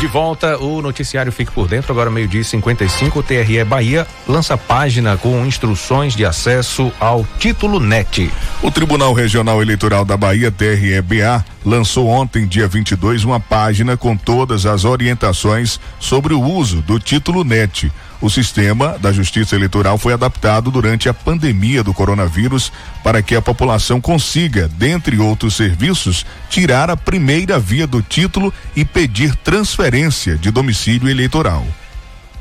De 0.01 0.07
volta, 0.07 0.57
o 0.57 0.81
noticiário 0.81 1.31
Fique 1.31 1.53
por 1.53 1.69
Dentro, 1.69 1.93
agora 1.93 2.11
meio-dia 2.11 2.41
e 2.41 2.45
55, 2.45 3.19
o 3.19 3.23
TRE 3.23 3.63
Bahia 3.65 4.07
lança 4.27 4.57
página 4.57 5.19
com 5.19 5.45
instruções 5.45 6.17
de 6.17 6.25
acesso 6.25 6.91
ao 6.99 7.27
título 7.39 7.79
NET. 7.79 8.31
O 8.63 8.71
Tribunal 8.71 9.13
Regional 9.13 9.61
Eleitoral 9.61 10.07
da 10.07 10.17
Bahia, 10.17 10.51
TRE-BA, 10.51 11.45
lançou 11.67 12.09
ontem, 12.09 12.47
dia 12.47 12.67
22, 12.67 13.25
uma 13.25 13.39
página 13.39 13.95
com 13.95 14.17
todas 14.17 14.65
as 14.65 14.87
orientações 14.87 15.79
sobre 16.01 16.33
o 16.33 16.41
uso 16.41 16.81
do 16.81 16.99
título 16.99 17.45
NET 17.45 17.93
o 18.23 18.31
sistema 18.31 18.97
da 19.01 19.13
Justiça 19.13 19.57
Eleitoral 19.57 19.99
foi 19.99 20.13
adaptado 20.13 20.71
durante 20.71 21.09
a 21.09 21.15
pandemia 21.15 21.83
do 21.83 21.93
coronavírus 21.93 22.73
para 23.03 23.21
que 23.21 23.35
a 23.35 23.43
população 23.43 24.01
consiga, 24.01 24.69
dentre 24.69 25.19
outros 25.19 25.57
serviços, 25.57 26.25
tirar 26.49 26.89
a 26.89 26.97
primeira 26.97 27.59
via 27.59 27.87
do 27.87 28.01
título 28.01 28.55
e 28.77 28.85
pedir 28.85 29.35
transferência 29.35 30.37
de 30.37 30.53
domicílio 30.53 31.11
eleitoral. 31.11 31.67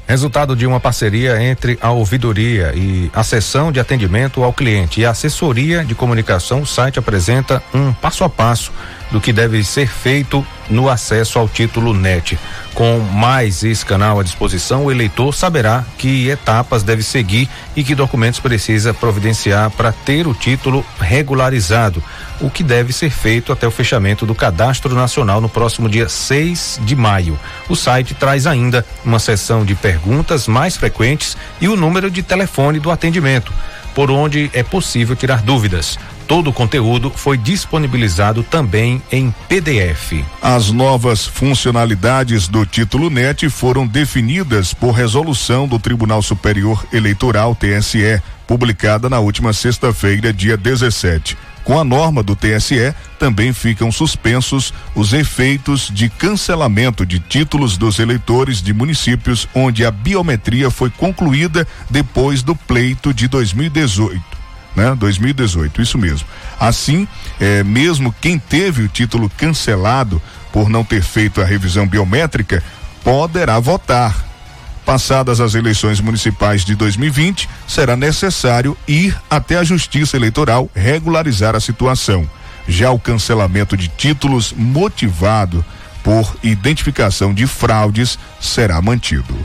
Resultado 0.07 0.55
de 0.55 0.67
uma 0.67 0.79
parceria 0.79 1.41
entre 1.41 1.79
a 1.81 1.89
ouvidoria 1.89 2.73
e 2.75 3.09
a 3.13 3.23
sessão 3.23 3.71
de 3.71 3.79
atendimento 3.79 4.43
ao 4.43 4.53
cliente 4.53 5.01
e 5.01 5.05
a 5.05 5.11
assessoria 5.11 5.83
de 5.83 5.95
comunicação, 5.95 6.61
o 6.61 6.65
site 6.65 6.99
apresenta 6.99 7.63
um 7.73 7.91
passo 7.93 8.23
a 8.23 8.29
passo 8.29 8.71
do 9.11 9.19
que 9.19 9.33
deve 9.33 9.63
ser 9.63 9.87
feito 9.87 10.45
no 10.69 10.89
acesso 10.89 11.37
ao 11.37 11.47
título 11.47 11.93
NET. 11.93 12.39
Com 12.73 12.99
mais 12.99 13.63
esse 13.63 13.85
canal 13.85 14.19
à 14.19 14.23
disposição, 14.23 14.85
o 14.85 14.91
eleitor 14.91 15.33
saberá 15.35 15.83
que 15.97 16.29
etapas 16.29 16.83
deve 16.83 17.03
seguir 17.03 17.49
e 17.75 17.83
que 17.83 17.93
documentos 17.93 18.39
precisa 18.39 18.93
providenciar 18.93 19.69
para 19.71 19.91
ter 19.91 20.25
o 20.25 20.33
título 20.33 20.85
regularizado, 20.99 22.01
o 22.39 22.49
que 22.49 22.63
deve 22.63 22.93
ser 22.93 23.09
feito 23.09 23.51
até 23.51 23.67
o 23.67 23.71
fechamento 23.71 24.25
do 24.25 24.33
Cadastro 24.33 24.95
Nacional 24.95 25.41
no 25.41 25.49
próximo 25.49 25.89
dia 25.89 26.07
6 26.07 26.79
de 26.83 26.95
maio. 26.95 27.37
O 27.67 27.75
site 27.75 28.13
traz 28.13 28.47
ainda 28.47 28.85
uma 29.03 29.19
seção 29.19 29.65
de 29.65 29.75
perguntas 29.75 30.47
mais 30.47 30.77
frequentes 30.77 31.35
e 31.59 31.67
o 31.67 31.75
número 31.75 32.09
de 32.09 32.23
telefone 32.23 32.79
do 32.79 32.89
atendimento, 32.89 33.51
por 33.93 34.09
onde 34.09 34.49
é 34.53 34.63
possível 34.63 35.15
tirar 35.15 35.41
dúvidas. 35.41 35.99
Todo 36.31 36.49
o 36.49 36.53
conteúdo 36.53 37.11
foi 37.13 37.37
disponibilizado 37.37 38.41
também 38.41 39.01
em 39.11 39.35
PDF. 39.49 40.23
As 40.41 40.71
novas 40.71 41.27
funcionalidades 41.27 42.47
do 42.47 42.65
título 42.65 43.09
NET 43.09 43.49
foram 43.49 43.85
definidas 43.85 44.73
por 44.73 44.91
resolução 44.91 45.67
do 45.67 45.77
Tribunal 45.77 46.21
Superior 46.21 46.85
Eleitoral 46.93 47.53
TSE, 47.53 48.23
publicada 48.47 49.09
na 49.09 49.19
última 49.19 49.51
sexta-feira, 49.51 50.31
dia 50.31 50.55
17. 50.55 51.37
Com 51.65 51.77
a 51.77 51.83
norma 51.83 52.23
do 52.23 52.33
TSE, 52.33 52.95
também 53.19 53.51
ficam 53.51 53.91
suspensos 53.91 54.73
os 54.95 55.11
efeitos 55.11 55.89
de 55.93 56.07
cancelamento 56.07 57.05
de 57.05 57.19
títulos 57.19 57.75
dos 57.75 57.99
eleitores 57.99 58.61
de 58.61 58.73
municípios 58.73 59.49
onde 59.53 59.85
a 59.85 59.91
biometria 59.91 60.71
foi 60.71 60.89
concluída 60.89 61.67
depois 61.89 62.41
do 62.41 62.55
pleito 62.55 63.13
de 63.13 63.27
2018. 63.27 64.40
Né? 64.75 64.95
2018, 64.97 65.81
isso 65.81 65.97
mesmo. 65.97 66.27
Assim, 66.59 67.07
é, 67.39 67.63
mesmo 67.63 68.13
quem 68.21 68.37
teve 68.37 68.83
o 68.83 68.87
título 68.87 69.29
cancelado 69.37 70.21
por 70.51 70.69
não 70.69 70.83
ter 70.83 71.01
feito 71.01 71.41
a 71.41 71.45
revisão 71.45 71.87
biométrica 71.87 72.63
poderá 73.03 73.59
votar. 73.59 74.25
Passadas 74.85 75.39
as 75.39 75.53
eleições 75.53 75.99
municipais 75.99 76.65
de 76.65 76.75
2020, 76.75 77.47
será 77.67 77.95
necessário 77.95 78.75
ir 78.87 79.15
até 79.29 79.57
a 79.57 79.63
Justiça 79.63 80.17
Eleitoral 80.17 80.69
regularizar 80.75 81.55
a 81.55 81.59
situação. 81.59 82.27
Já 82.67 82.91
o 82.91 82.99
cancelamento 82.99 83.77
de 83.77 83.87
títulos 83.87 84.53
motivado 84.55 85.63
por 86.03 86.35
identificação 86.41 87.33
de 87.33 87.45
fraudes 87.45 88.17
será 88.39 88.81
mantido. 88.81 89.37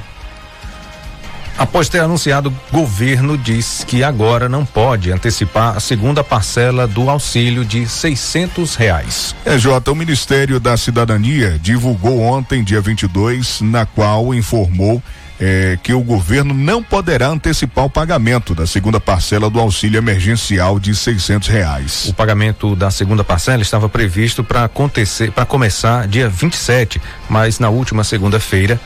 Após 1.58 1.88
ter 1.88 2.00
anunciado, 2.00 2.50
o 2.50 2.76
governo 2.76 3.38
diz 3.38 3.82
que 3.86 4.04
agora 4.04 4.48
não 4.48 4.64
pode 4.64 5.10
antecipar 5.10 5.76
a 5.76 5.80
segunda 5.80 6.22
parcela 6.22 6.86
do 6.86 7.08
auxílio 7.08 7.64
de 7.64 7.88
seiscentos 7.88 8.74
reais. 8.74 9.34
É, 9.44 9.56
Jota, 9.58 9.90
o 9.90 9.94
Ministério 9.94 10.60
da 10.60 10.76
Cidadania 10.76 11.58
divulgou 11.60 12.20
ontem, 12.20 12.62
dia 12.62 12.80
22, 12.80 13.62
na 13.62 13.86
qual 13.86 14.34
informou 14.34 15.02
é, 15.40 15.78
que 15.82 15.92
o 15.92 16.00
governo 16.00 16.54
não 16.54 16.82
poderá 16.82 17.28
antecipar 17.28 17.84
o 17.84 17.90
pagamento 17.90 18.54
da 18.54 18.66
segunda 18.66 18.98
parcela 18.98 19.50
do 19.50 19.60
auxílio 19.60 19.98
emergencial 19.98 20.78
de 20.78 20.94
seiscentos 20.94 21.48
reais. 21.48 22.06
O 22.08 22.14
pagamento 22.14 22.74
da 22.74 22.90
segunda 22.90 23.22
parcela 23.22 23.62
estava 23.62 23.88
previsto 23.88 24.42
para 24.42 24.64
acontecer, 24.64 25.30
para 25.30 25.44
começar 25.44 26.06
dia 26.06 26.28
27, 26.28 27.00
mas 27.28 27.58
na 27.58 27.68
última 27.68 28.04
segunda-feira 28.04 28.80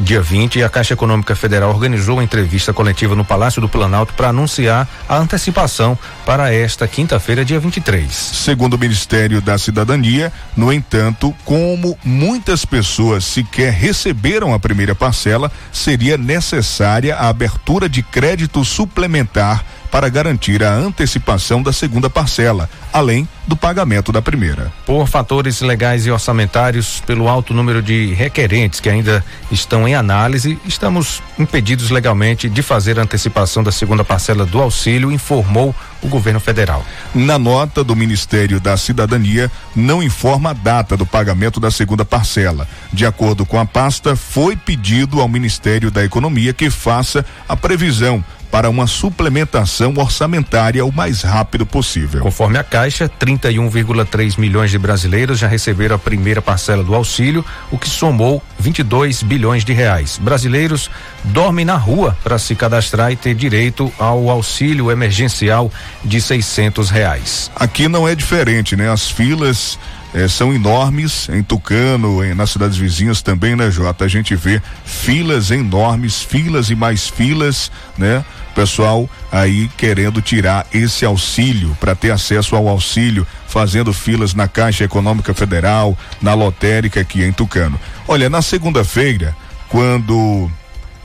dia 0.00 0.20
20, 0.20 0.62
a 0.62 0.68
Caixa 0.68 0.94
Econômica 0.94 1.34
Federal 1.34 1.70
organizou 1.70 2.16
uma 2.16 2.24
entrevista 2.24 2.72
coletiva 2.72 3.14
no 3.14 3.24
Palácio 3.24 3.60
do 3.60 3.68
Planalto 3.68 4.14
para 4.14 4.28
anunciar 4.28 4.88
a 5.08 5.16
antecipação 5.16 5.98
para 6.24 6.52
esta 6.52 6.86
quinta-feira, 6.86 7.44
dia 7.44 7.58
23. 7.58 8.12
Segundo 8.12 8.74
o 8.74 8.78
Ministério 8.78 9.40
da 9.40 9.56
Cidadania, 9.58 10.32
no 10.56 10.72
entanto, 10.72 11.34
como 11.44 11.98
muitas 12.04 12.64
pessoas 12.64 13.24
sequer 13.24 13.72
receberam 13.72 14.52
a 14.52 14.58
primeira 14.58 14.94
parcela, 14.94 15.50
seria 15.72 16.16
necessária 16.16 17.16
a 17.16 17.28
abertura 17.28 17.88
de 17.88 18.02
crédito 18.02 18.64
suplementar 18.64 19.64
para 19.92 20.08
garantir 20.08 20.64
a 20.64 20.72
antecipação 20.72 21.62
da 21.62 21.70
segunda 21.70 22.08
parcela, 22.08 22.68
além 22.90 23.28
do 23.46 23.54
pagamento 23.54 24.10
da 24.10 24.22
primeira. 24.22 24.72
Por 24.86 25.06
fatores 25.06 25.60
legais 25.60 26.06
e 26.06 26.10
orçamentários, 26.10 27.02
pelo 27.02 27.28
alto 27.28 27.52
número 27.52 27.82
de 27.82 28.14
requerentes 28.14 28.80
que 28.80 28.88
ainda 28.88 29.22
estão 29.50 29.86
em 29.86 29.94
análise, 29.94 30.58
estamos 30.64 31.22
impedidos 31.38 31.90
legalmente 31.90 32.48
de 32.48 32.62
fazer 32.62 32.98
a 32.98 33.02
antecipação 33.02 33.62
da 33.62 33.70
segunda 33.70 34.02
parcela 34.02 34.46
do 34.46 34.62
auxílio, 34.62 35.12
informou 35.12 35.74
o 36.00 36.08
governo 36.08 36.40
federal. 36.40 36.82
Na 37.14 37.38
nota 37.38 37.84
do 37.84 37.94
Ministério 37.94 38.58
da 38.58 38.78
Cidadania, 38.78 39.50
não 39.76 40.02
informa 40.02 40.50
a 40.50 40.54
data 40.54 40.96
do 40.96 41.04
pagamento 41.04 41.60
da 41.60 41.70
segunda 41.70 42.02
parcela. 42.02 42.66
De 42.90 43.04
acordo 43.04 43.44
com 43.44 43.60
a 43.60 43.66
pasta, 43.66 44.16
foi 44.16 44.56
pedido 44.56 45.20
ao 45.20 45.28
Ministério 45.28 45.90
da 45.90 46.02
Economia 46.02 46.54
que 46.54 46.70
faça 46.70 47.26
a 47.46 47.54
previsão 47.54 48.24
para 48.52 48.68
uma 48.68 48.86
suplementação 48.86 49.94
orçamentária 49.96 50.84
o 50.84 50.92
mais 50.92 51.22
rápido 51.22 51.64
possível. 51.64 52.20
Conforme 52.20 52.58
a 52.58 52.62
Caixa, 52.62 53.08
31,3 53.08 54.38
milhões 54.38 54.70
de 54.70 54.78
brasileiros 54.78 55.38
já 55.38 55.48
receberam 55.48 55.96
a 55.96 55.98
primeira 55.98 56.42
parcela 56.42 56.84
do 56.84 56.94
auxílio, 56.94 57.42
o 57.70 57.78
que 57.78 57.88
somou 57.88 58.42
22 58.58 59.22
bilhões 59.22 59.64
de 59.64 59.72
reais. 59.72 60.18
Brasileiros 60.18 60.90
dormem 61.24 61.64
na 61.64 61.76
rua 61.76 62.14
para 62.22 62.38
se 62.38 62.54
cadastrar 62.54 63.10
e 63.10 63.16
ter 63.16 63.34
direito 63.34 63.90
ao 63.98 64.28
auxílio 64.28 64.90
emergencial 64.90 65.72
de 66.04 66.20
600 66.20 66.90
reais. 66.90 67.50
Aqui 67.56 67.88
não 67.88 68.06
é 68.06 68.14
diferente, 68.14 68.76
né? 68.76 68.90
As 68.90 69.10
filas 69.10 69.78
eh, 70.12 70.28
são 70.28 70.52
enormes 70.52 71.26
em 71.30 71.42
Tucano, 71.42 72.22
em, 72.22 72.34
nas 72.34 72.50
cidades 72.50 72.76
vizinhas 72.76 73.22
também, 73.22 73.56
né, 73.56 73.70
Jota? 73.70 74.04
A 74.04 74.08
gente 74.08 74.36
vê 74.36 74.60
filas 74.84 75.50
enormes, 75.50 76.22
filas 76.22 76.68
e 76.68 76.74
mais 76.74 77.08
filas, 77.08 77.72
né? 77.96 78.22
Pessoal 78.52 79.08
aí 79.30 79.68
querendo 79.76 80.22
tirar 80.22 80.66
esse 80.72 81.04
auxílio 81.04 81.76
para 81.80 81.94
ter 81.94 82.10
acesso 82.10 82.54
ao 82.54 82.68
auxílio, 82.68 83.26
fazendo 83.48 83.92
filas 83.92 84.34
na 84.34 84.46
Caixa 84.46 84.84
Econômica 84.84 85.34
Federal, 85.34 85.96
na 86.20 86.34
lotérica 86.34 87.00
aqui 87.00 87.22
em 87.22 87.32
Tucano. 87.32 87.80
Olha, 88.06 88.30
na 88.30 88.42
segunda-feira, 88.42 89.36
quando 89.68 90.50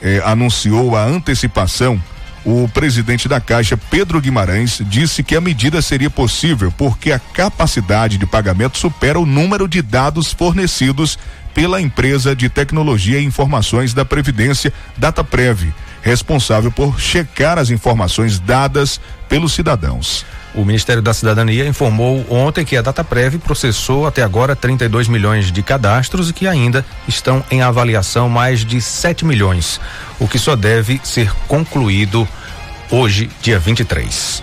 eh, 0.02 0.22
anunciou 0.26 0.96
a 0.96 1.04
antecipação, 1.04 2.02
o 2.46 2.68
presidente 2.70 3.28
da 3.28 3.42
Caixa, 3.42 3.76
Pedro 3.76 4.22
Guimarães, 4.22 4.82
disse 4.86 5.22
que 5.22 5.36
a 5.36 5.42
medida 5.42 5.82
seria 5.82 6.10
possível 6.10 6.72
porque 6.78 7.12
a 7.12 7.20
capacidade 7.20 8.18
de 8.18 8.26
pagamento 8.26 8.78
supera 8.78 9.20
o 9.20 9.26
número 9.26 9.68
de 9.68 9.82
dados 9.82 10.32
fornecidos 10.32 11.20
pela 11.54 11.82
empresa 11.82 12.36
de 12.36 12.48
tecnologia 12.48 13.20
e 13.20 13.26
informações 13.26 13.94
da 13.94 14.06
Previdência, 14.06 14.72
DataPrev 14.96 15.74
responsável 16.08 16.72
por 16.72 17.00
checar 17.00 17.60
as 17.60 17.70
informações 17.70 18.40
dadas 18.40 19.00
pelos 19.28 19.54
cidadãos. 19.54 20.26
O 20.56 20.64
Ministério 20.64 21.02
da 21.02 21.14
Cidadania 21.14 21.68
informou 21.68 22.26
ontem 22.30 22.66
que 22.66 22.78
a 22.78 22.82
DataPrev 22.82 23.38
processou 23.40 24.08
até 24.08 24.24
agora 24.24 24.56
32 24.56 25.08
milhões 25.08 25.52
de 25.52 25.62
cadastros 25.62 26.30
e 26.30 26.34
que 26.34 26.48
ainda 26.48 26.84
estão 27.08 27.44
em 27.52 27.62
avaliação 27.62 28.30
mais 28.30 28.66
de 28.66 28.82
7 28.82 29.26
milhões, 29.26 29.80
o 30.18 30.28
que 30.28 30.40
só 30.40 30.56
deve 30.56 31.00
ser 31.04 31.32
concluído 31.48 32.28
hoje, 32.90 33.30
dia 33.42 33.60
23. 33.60 34.42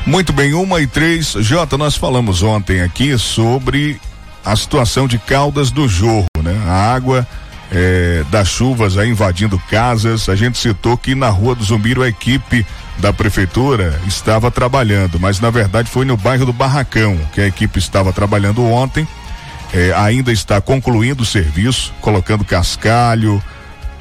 Muito 0.05 0.33
bem, 0.33 0.53
uma 0.53 0.81
e 0.81 0.87
três. 0.87 1.27
Jota, 1.39 1.77
nós 1.77 1.95
falamos 1.95 2.43
ontem 2.43 2.81
aqui 2.81 3.17
sobre 3.17 3.97
a 4.43 4.57
situação 4.57 5.07
de 5.07 5.17
Caldas 5.17 5.71
do 5.71 5.87
Jorro, 5.87 6.25
né? 6.43 6.61
A 6.67 6.93
água 6.93 7.25
é, 7.71 8.23
das 8.29 8.47
chuvas 8.47 8.97
aí 8.97 9.09
invadindo 9.09 9.59
casas. 9.69 10.29
A 10.29 10.35
gente 10.35 10.57
citou 10.57 10.97
que 10.97 11.15
na 11.15 11.29
Rua 11.29 11.55
do 11.55 11.63
Zumbiro 11.63 12.01
a 12.01 12.07
equipe 12.07 12.65
da 12.97 13.11
prefeitura 13.11 13.99
estava 14.07 14.49
trabalhando, 14.49 15.19
mas 15.19 15.39
na 15.39 15.49
verdade 15.49 15.89
foi 15.89 16.05
no 16.05 16.15
bairro 16.15 16.45
do 16.45 16.53
Barracão 16.53 17.19
que 17.33 17.41
a 17.41 17.47
equipe 17.47 17.79
estava 17.79 18.13
trabalhando 18.13 18.63
ontem. 18.63 19.07
É, 19.73 19.91
ainda 19.93 20.31
está 20.31 20.61
concluindo 20.61 21.23
o 21.23 21.25
serviço, 21.25 21.93
colocando 21.99 22.45
cascalho, 22.45 23.43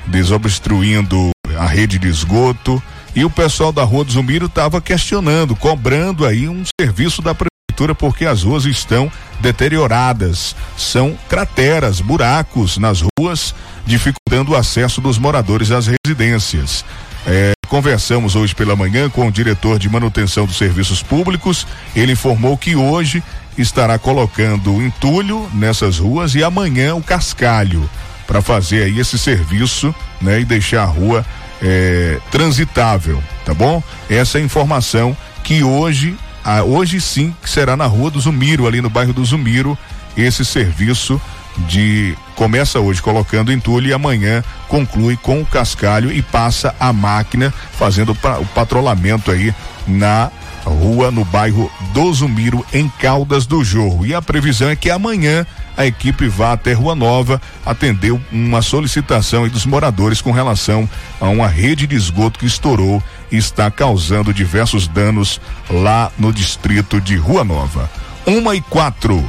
desobstruindo 0.06 1.30
a 1.58 1.66
rede 1.66 1.98
de 1.98 2.08
esgoto. 2.08 2.82
E 3.16 3.24
o 3.24 3.30
pessoal 3.30 3.72
da 3.72 3.82
Rua 3.82 4.04
do 4.04 4.12
Zumbiro 4.12 4.46
estava 4.46 4.80
questionando, 4.80 5.56
cobrando 5.56 6.26
aí 6.26 6.48
um 6.48 6.62
serviço 6.80 7.22
da 7.22 7.34
prefeitura 7.34 7.53
porque 7.94 8.24
as 8.24 8.42
ruas 8.42 8.64
estão 8.64 9.10
deterioradas. 9.40 10.54
São 10.76 11.18
crateras, 11.28 12.00
buracos 12.00 12.78
nas 12.78 13.02
ruas, 13.18 13.54
dificultando 13.86 14.52
o 14.52 14.56
acesso 14.56 15.00
dos 15.00 15.18
moradores 15.18 15.70
às 15.70 15.86
residências. 15.86 16.84
É, 17.26 17.52
conversamos 17.68 18.36
hoje 18.36 18.54
pela 18.54 18.76
manhã 18.76 19.08
com 19.08 19.26
o 19.26 19.32
diretor 19.32 19.78
de 19.78 19.88
manutenção 19.88 20.46
dos 20.46 20.56
serviços 20.56 21.02
públicos. 21.02 21.66
Ele 21.96 22.12
informou 22.12 22.56
que 22.56 22.76
hoje 22.76 23.22
estará 23.56 23.98
colocando 23.98 24.82
entulho 24.82 25.48
nessas 25.54 25.98
ruas 25.98 26.34
e 26.34 26.42
amanhã 26.42 26.94
o 26.94 27.02
cascalho 27.02 27.88
para 28.26 28.42
fazer 28.42 28.84
aí 28.84 28.98
esse 28.98 29.18
serviço, 29.18 29.94
né, 30.20 30.40
e 30.40 30.44
deixar 30.44 30.82
a 30.82 30.86
rua 30.86 31.24
é, 31.62 32.18
transitável, 32.30 33.22
tá 33.44 33.54
bom? 33.54 33.82
Essa 34.08 34.38
é 34.38 34.40
a 34.40 34.44
informação 34.44 35.16
que 35.42 35.62
hoje, 35.62 36.16
ah, 36.44 36.62
hoje 36.62 37.00
sim, 37.00 37.34
será 37.44 37.76
na 37.76 37.86
rua 37.86 38.10
do 38.10 38.20
Zumiro, 38.20 38.66
ali 38.66 38.80
no 38.80 38.90
bairro 38.90 39.12
do 39.12 39.24
Zumiro, 39.24 39.78
esse 40.16 40.44
serviço 40.44 41.20
de 41.66 42.16
começa 42.34 42.80
hoje 42.80 43.00
colocando 43.00 43.52
entulho 43.52 43.88
e 43.88 43.92
amanhã 43.92 44.42
conclui 44.68 45.16
com 45.16 45.40
o 45.40 45.46
cascalho 45.46 46.12
e 46.12 46.20
passa 46.20 46.74
a 46.78 46.92
máquina 46.92 47.52
fazendo 47.78 48.12
o 48.12 48.46
patrulhamento 48.46 49.30
aí 49.30 49.54
na 49.86 50.30
rua 50.64 51.10
no 51.10 51.24
bairro 51.24 51.70
do 51.92 52.12
Zumiro 52.12 52.64
em 52.72 52.88
Caldas 52.88 53.46
do 53.46 53.62
Jorro. 53.62 54.04
E 54.04 54.14
a 54.14 54.22
previsão 54.22 54.68
é 54.68 54.76
que 54.76 54.90
amanhã 54.90 55.46
a 55.76 55.86
equipe 55.86 56.28
vá 56.28 56.52
até 56.52 56.72
Rua 56.72 56.94
Nova 56.94 57.40
atender 57.64 58.18
uma 58.32 58.62
solicitação 58.62 59.46
dos 59.48 59.66
moradores 59.66 60.20
com 60.20 60.30
relação 60.30 60.88
a 61.20 61.28
uma 61.28 61.48
rede 61.48 61.86
de 61.86 61.96
esgoto 61.96 62.38
que 62.38 62.46
estourou 62.46 63.02
está 63.36 63.70
causando 63.70 64.32
diversos 64.32 64.86
danos 64.86 65.40
lá 65.70 66.10
no 66.18 66.32
distrito 66.32 67.00
de 67.00 67.16
Rua 67.16 67.44
Nova. 67.44 67.90
Uma 68.26 68.54
e 68.54 68.60
quatro. 68.60 69.22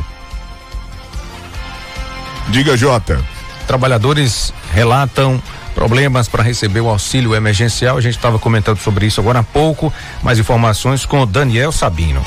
Diga, 2.49 2.78
Jota. 2.78 3.24
Trabalhadores 3.68 4.53
relatam 4.72 5.41
problemas 5.74 6.28
para 6.28 6.43
receber 6.43 6.82
o 6.82 6.89
auxílio 6.89 7.36
emergencial. 7.36 7.97
A 7.97 8.01
gente 8.01 8.16
estava 8.16 8.39
comentando 8.39 8.78
sobre 8.78 9.06
isso 9.06 9.20
agora 9.20 9.39
há 9.39 9.43
pouco. 9.43 9.91
Mais 10.22 10.39
informações 10.39 11.06
com 11.06 11.26
Daniel 11.26 11.72
Sabino. 11.72 12.24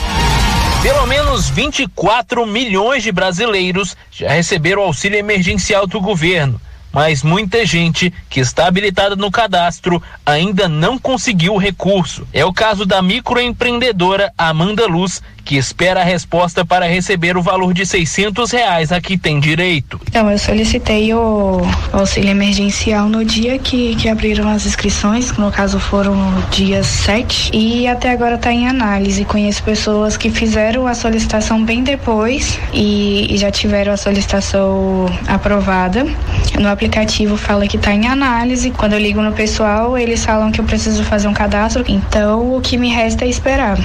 Pelo 0.82 1.06
menos 1.06 1.48
24 1.48 2.46
milhões 2.46 3.02
de 3.02 3.10
brasileiros 3.10 3.96
já 4.10 4.30
receberam 4.30 4.82
o 4.82 4.84
auxílio 4.84 5.18
emergencial 5.18 5.86
do 5.86 6.00
governo 6.00 6.60
mas 6.92 7.22
muita 7.22 7.64
gente 7.66 8.12
que 8.28 8.40
está 8.40 8.66
habilitada 8.66 9.14
no 9.14 9.30
cadastro 9.30 10.02
ainda 10.24 10.68
não 10.68 10.98
conseguiu 10.98 11.54
o 11.54 11.58
recurso. 11.58 12.26
É 12.32 12.44
o 12.44 12.52
caso 12.52 12.84
da 12.84 13.02
microempreendedora 13.02 14.32
Amanda 14.36 14.86
Luz, 14.86 15.22
que 15.44 15.56
espera 15.56 16.00
a 16.00 16.04
resposta 16.04 16.64
para 16.64 16.86
receber 16.86 17.36
o 17.36 17.42
valor 17.42 17.72
de 17.72 17.86
600 17.86 18.50
reais 18.50 18.92
a 18.92 19.00
que 19.00 19.16
tem 19.16 19.40
direito. 19.40 20.00
Então, 20.08 20.30
eu 20.30 20.38
solicitei 20.38 21.12
o 21.14 21.62
auxílio 21.92 22.30
emergencial 22.30 23.08
no 23.08 23.24
dia 23.24 23.58
que, 23.58 23.96
que 23.96 24.08
abriram 24.08 24.48
as 24.48 24.66
inscrições, 24.66 25.32
no 25.36 25.50
caso 25.50 25.78
foram 25.78 26.14
no 26.14 26.42
dia 26.50 26.82
7, 26.82 27.50
e 27.54 27.86
até 27.86 28.10
agora 28.10 28.34
está 28.34 28.52
em 28.52 28.68
análise. 28.68 29.24
Conheço 29.24 29.62
pessoas 29.62 30.16
que 30.16 30.30
fizeram 30.30 30.86
a 30.86 30.94
solicitação 30.94 31.64
bem 31.64 31.82
depois 31.82 32.58
e, 32.72 33.32
e 33.32 33.36
já 33.38 33.50
tiveram 33.50 33.92
a 33.92 33.96
solicitação 33.96 35.06
aprovada. 35.26 36.04
No 36.58 36.68
aplicativo 36.68 37.36
fala 37.36 37.66
que 37.66 37.76
está 37.76 37.94
em 37.94 38.06
análise. 38.06 38.70
Quando 38.70 38.94
eu 38.94 38.98
ligo 38.98 39.22
no 39.22 39.32
pessoal, 39.32 39.96
eles 39.96 40.24
falam 40.24 40.50
que 40.50 40.60
eu 40.60 40.64
preciso 40.64 41.02
fazer 41.04 41.28
um 41.28 41.34
cadastro, 41.34 41.84
então 41.88 42.56
o 42.56 42.60
que 42.60 42.76
me 42.76 42.88
resta 42.88 43.24
é 43.24 43.28
esperar. 43.28 43.78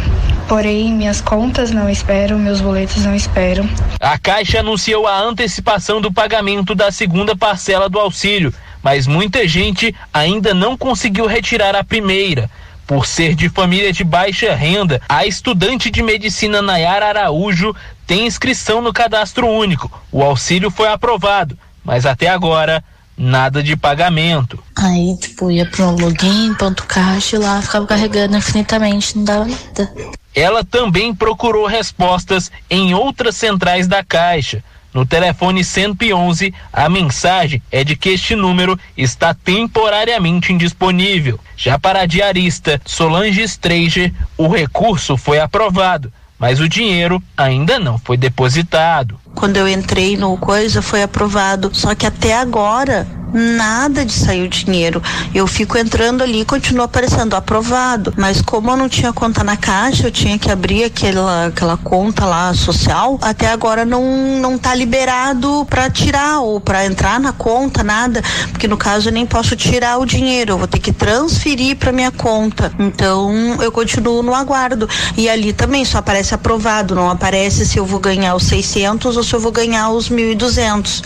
Porém, 0.48 0.94
minhas 0.94 1.22
contas 1.22 1.53
não 1.72 1.90
esperam, 1.90 2.38
meus 2.38 2.60
boletos 2.60 3.06
não 3.06 3.16
esperam. 3.16 3.70
A 4.00 4.18
Caixa 4.18 4.60
anunciou 4.60 5.08
a 5.08 5.20
antecipação 5.20 6.02
do 6.02 6.12
pagamento 6.12 6.74
da 6.74 6.92
segunda 6.92 7.36
parcela 7.36 7.88
do 7.88 8.00
auxílio, 8.00 8.54
mas 8.82 9.06
muita 9.06 9.48
gente 9.48 9.96
ainda 10.14 10.54
não 10.54 10.76
conseguiu 10.78 11.26
retirar 11.26 11.76
a 11.76 11.84
primeira. 11.84 12.50
Por 12.86 13.06
ser 13.06 13.34
de 13.34 13.48
família 13.48 13.94
de 13.94 14.04
baixa 14.04 14.54
renda, 14.54 15.02
a 15.08 15.26
estudante 15.26 15.90
de 15.90 16.04
medicina 16.04 16.62
Nayara 16.62 17.08
Araújo 17.08 17.74
tem 18.06 18.26
inscrição 18.26 18.82
no 18.82 18.92
cadastro 18.92 19.48
único. 19.48 19.90
O 20.12 20.22
auxílio 20.22 20.70
foi 20.70 20.90
aprovado, 20.90 21.58
mas 21.84 22.06
até 22.06 22.28
agora 22.28 22.84
nada 23.18 23.62
de 23.62 23.76
pagamento. 23.76 24.62
Aí, 24.76 25.16
tipo, 25.18 25.52
ia 25.52 25.66
pro 25.66 25.92
login, 25.92 26.54
ponto 26.56 26.84
caixa 26.86 27.36
e 27.36 27.40
lá 27.40 27.62
ficava 27.62 27.86
carregando 27.86 28.38
infinitamente, 28.38 29.18
não 29.18 29.24
dava 29.24 29.46
nada. 29.46 29.94
Ela 30.36 30.64
também 30.64 31.14
procurou 31.14 31.68
respostas 31.68 32.52
em 32.70 32.94
outras 32.94 33.36
centrais 33.36 33.88
da 33.88 34.04
Caixa. 34.04 34.64
No 34.94 35.06
telefone 35.06 35.64
111, 35.64 36.54
a 36.72 36.88
mensagem 36.88 37.62
é 37.72 37.84
de 37.84 37.96
que 37.96 38.10
este 38.10 38.36
número 38.36 38.80
está 38.96 39.34
temporariamente 39.34 40.54
indisponível. 40.54 41.40
Já 41.58 41.80
para 41.80 42.02
a 42.02 42.06
diarista 42.06 42.80
Solange 42.86 43.42
Streiger, 43.42 44.14
o 44.38 44.48
recurso 44.48 45.18
foi 45.18 45.40
aprovado, 45.40 46.14
mas 46.44 46.60
o 46.60 46.68
dinheiro 46.68 47.24
ainda 47.38 47.80
não 47.80 47.98
foi 47.98 48.18
depositado. 48.18 49.18
Quando 49.34 49.56
eu 49.56 49.66
entrei 49.66 50.18
no 50.18 50.36
coisa 50.36 50.82
foi 50.82 51.02
aprovado, 51.02 51.70
só 51.72 51.96
que 51.96 52.06
até 52.06 52.38
agora 52.38 53.08
nada 53.34 54.06
de 54.06 54.14
sair 54.14 54.44
o 54.44 54.50
dinheiro. 54.50 55.02
Eu 55.34 55.48
fico 55.48 55.78
entrando 55.78 56.22
ali 56.22 56.42
e 56.42 56.46
continua 56.46 56.86
aparecendo 56.86 57.36
aprovado, 57.36 58.14
mas 58.18 58.42
como 58.42 58.70
eu 58.72 58.78
não 58.78 58.88
tinha 58.88 59.12
conta 59.12 59.44
na 59.44 59.58
caixa, 59.58 60.08
eu 60.08 60.12
tinha 60.12 60.38
que 60.38 60.52
abrir 60.52 60.84
aquela 60.84 61.48
aquela 61.48 61.78
conta 61.78 62.26
lá 62.26 62.54
social. 62.54 63.18
Até 63.22 63.48
agora 63.48 63.86
não 63.86 64.04
não 64.40 64.58
tá 64.58 64.76
liberado 64.76 65.66
para 65.70 65.90
tirar 65.90 66.40
ou 66.40 66.60
para 66.60 66.86
entrar 66.86 67.20
na 67.20 67.34
conta 67.34 67.84
nada, 67.84 68.22
porque 68.52 68.68
no 68.68 68.78
caso 68.78 69.10
eu 69.10 69.14
nem 69.14 69.26
posso 69.26 69.56
tirar 69.56 69.98
o 69.98 70.06
dinheiro, 70.06 70.54
eu 70.54 70.58
vou 70.58 70.68
ter 70.68 70.80
que 70.80 70.92
transferir 70.92 71.76
para 71.78 71.92
minha 71.92 72.12
conta. 72.12 72.72
Então 72.78 73.32
eu 73.62 73.72
continuo 73.72 74.22
no 74.22 74.34
aguardo. 74.34 74.88
E 75.18 75.30
ali 75.30 75.54
também 75.54 75.84
só 75.86 75.98
aparece 75.98 76.34
aprovado, 76.34 76.96
não 76.96 77.10
aparece 77.10 77.66
se 77.66 77.78
eu 77.78 77.86
vou 77.86 78.00
ganhar 78.00 78.36
os 78.36 78.44
600 78.44 79.18
ou 79.18 79.24
se 79.24 79.34
eu 79.34 79.40
vou 79.40 79.52
ganhar 79.52 79.90
os 79.90 80.10
1.200. 80.10 81.04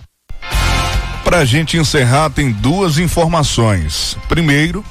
Para 1.23 1.39
a 1.39 1.45
gente 1.45 1.77
encerrar, 1.77 2.31
tem 2.31 2.51
duas 2.51 2.97
informações. 2.97 4.17
Primeiro, 4.27 4.83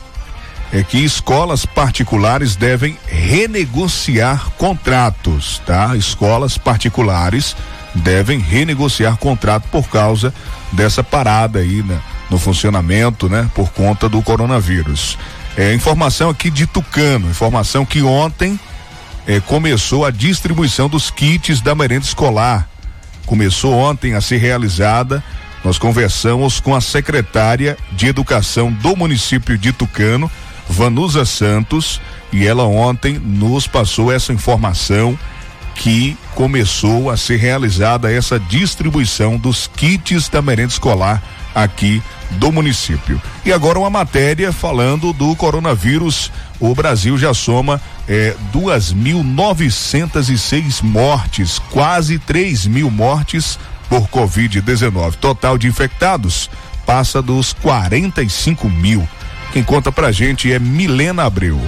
é 0.72 0.82
que 0.82 0.98
escolas 0.98 1.66
particulares 1.66 2.56
devem 2.56 2.96
renegociar 3.06 4.50
contratos, 4.56 5.60
tá? 5.66 5.94
Escolas 5.94 6.56
particulares 6.56 7.54
devem 7.94 8.38
renegociar 8.38 9.18
contrato 9.18 9.68
por 9.68 9.88
causa 9.88 10.32
dessa 10.72 11.04
parada 11.04 11.58
aí 11.58 11.82
né, 11.82 12.00
no 12.30 12.38
funcionamento, 12.38 13.28
né? 13.28 13.50
Por 13.54 13.70
conta 13.70 14.08
do 14.08 14.22
coronavírus. 14.22 15.18
É 15.58 15.74
informação 15.74 16.30
aqui 16.30 16.50
de 16.50 16.66
Tucano, 16.66 17.28
informação 17.28 17.84
que 17.84 18.02
ontem 18.02 18.58
é, 19.26 19.38
começou 19.40 20.06
a 20.06 20.10
distribuição 20.10 20.88
dos 20.88 21.10
kits 21.10 21.60
da 21.60 21.74
merenda 21.74 22.06
escolar. 22.06 22.66
Começou 23.26 23.74
ontem 23.74 24.14
a 24.14 24.22
ser 24.22 24.38
realizada. 24.38 25.22
Nós 25.62 25.76
conversamos 25.76 26.58
com 26.58 26.74
a 26.74 26.80
secretária 26.80 27.76
de 27.92 28.06
Educação 28.06 28.72
do 28.72 28.96
município 28.96 29.56
de 29.58 29.70
Tucano, 29.70 30.30
Vanusa 30.72 31.24
Santos, 31.24 32.00
e 32.32 32.46
ela 32.46 32.64
ontem 32.64 33.18
nos 33.18 33.66
passou 33.66 34.10
essa 34.10 34.32
informação 34.32 35.18
que 35.74 36.16
começou 36.34 37.10
a 37.10 37.16
ser 37.16 37.36
realizada 37.36 38.12
essa 38.12 38.40
distribuição 38.40 39.36
dos 39.36 39.66
kits 39.66 40.28
da 40.28 40.42
merenda 40.42 40.72
escolar 40.72 41.22
aqui 41.54 42.02
do 42.32 42.50
município. 42.50 43.22
E 43.44 43.52
agora 43.52 43.78
uma 43.78 43.90
matéria 43.90 44.50
falando 44.52 45.12
do 45.12 45.36
coronavírus. 45.36 46.32
O 46.58 46.74
Brasil 46.74 47.18
já 47.18 47.34
soma 47.34 47.78
é, 48.08 48.34
2.906 48.54 50.82
mortes, 50.82 51.58
quase 51.70 52.18
3 52.18 52.66
mil 52.66 52.90
mortes 52.90 53.58
por 53.88 54.08
Covid-19. 54.08 55.16
Total 55.16 55.58
de 55.58 55.66
infectados 55.66 56.48
passa 56.86 57.20
dos 57.20 57.52
45 57.52 58.68
mil. 58.68 59.06
Quem 59.53 59.62
conta 59.62 59.92
pra 59.92 60.11
gente 60.11 60.50
é 60.50 60.59
Milena 60.59 61.24
Abreu. 61.24 61.61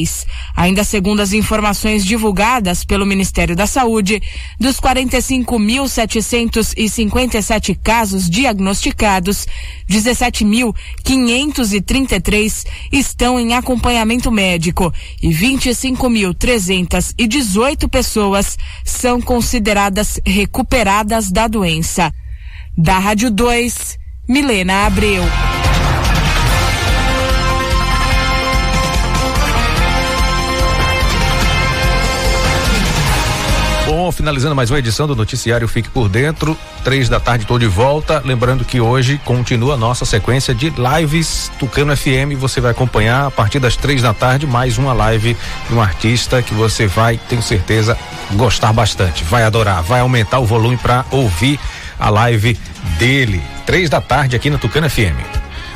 Ainda 0.56 0.82
segundo 0.82 1.20
as 1.20 1.32
informações 1.32 2.04
divulgadas 2.04 2.84
pelo 2.84 3.06
Ministério 3.06 3.54
da 3.54 3.66
Saúde, 3.66 4.20
dos 4.58 4.80
45.757 4.80 7.78
casos 7.82 8.28
diagnosticados, 8.28 9.46
17.533 9.88 12.66
estão 12.92 13.38
em 13.38 13.54
acompanhamento 13.54 14.32
médico 14.32 14.92
e 15.22 15.30
25.318 15.30 17.46
18 17.46 17.88
pessoas 17.88 18.58
são 18.84 19.20
consideradas 19.20 20.20
recuperadas 20.26 21.30
da 21.30 21.46
doença. 21.46 22.12
Da 22.76 22.98
Rádio 22.98 23.30
2, 23.30 23.98
Milena 24.28 24.86
Abreu. 24.86 25.22
Bom, 34.06 34.12
finalizando 34.12 34.54
mais 34.54 34.70
uma 34.70 34.78
edição 34.78 35.08
do 35.08 35.16
Noticiário 35.16 35.66
Fique 35.66 35.88
por 35.88 36.08
Dentro, 36.08 36.56
três 36.84 37.08
da 37.08 37.18
tarde 37.18 37.42
estou 37.42 37.58
de 37.58 37.66
volta. 37.66 38.22
Lembrando 38.24 38.64
que 38.64 38.80
hoje 38.80 39.20
continua 39.24 39.74
a 39.74 39.76
nossa 39.76 40.04
sequência 40.04 40.54
de 40.54 40.70
lives 40.70 41.50
Tucano 41.58 41.96
FM. 41.96 42.38
Você 42.38 42.60
vai 42.60 42.70
acompanhar 42.70 43.26
a 43.26 43.30
partir 43.32 43.58
das 43.58 43.74
três 43.74 44.02
da 44.02 44.14
tarde 44.14 44.46
mais 44.46 44.78
uma 44.78 44.92
live 44.92 45.36
de 45.68 45.74
um 45.74 45.80
artista 45.80 46.40
que 46.40 46.54
você 46.54 46.86
vai, 46.86 47.18
tenho 47.28 47.42
certeza, 47.42 47.98
gostar 48.34 48.72
bastante. 48.72 49.24
Vai 49.24 49.42
adorar, 49.42 49.82
vai 49.82 49.98
aumentar 49.98 50.38
o 50.38 50.46
volume 50.46 50.76
para 50.76 51.04
ouvir 51.10 51.58
a 51.98 52.08
live 52.08 52.56
dele. 53.00 53.42
Três 53.66 53.90
da 53.90 54.00
tarde 54.00 54.36
aqui 54.36 54.48
na 54.48 54.56
Tucano 54.56 54.88
FM. 54.88 55.18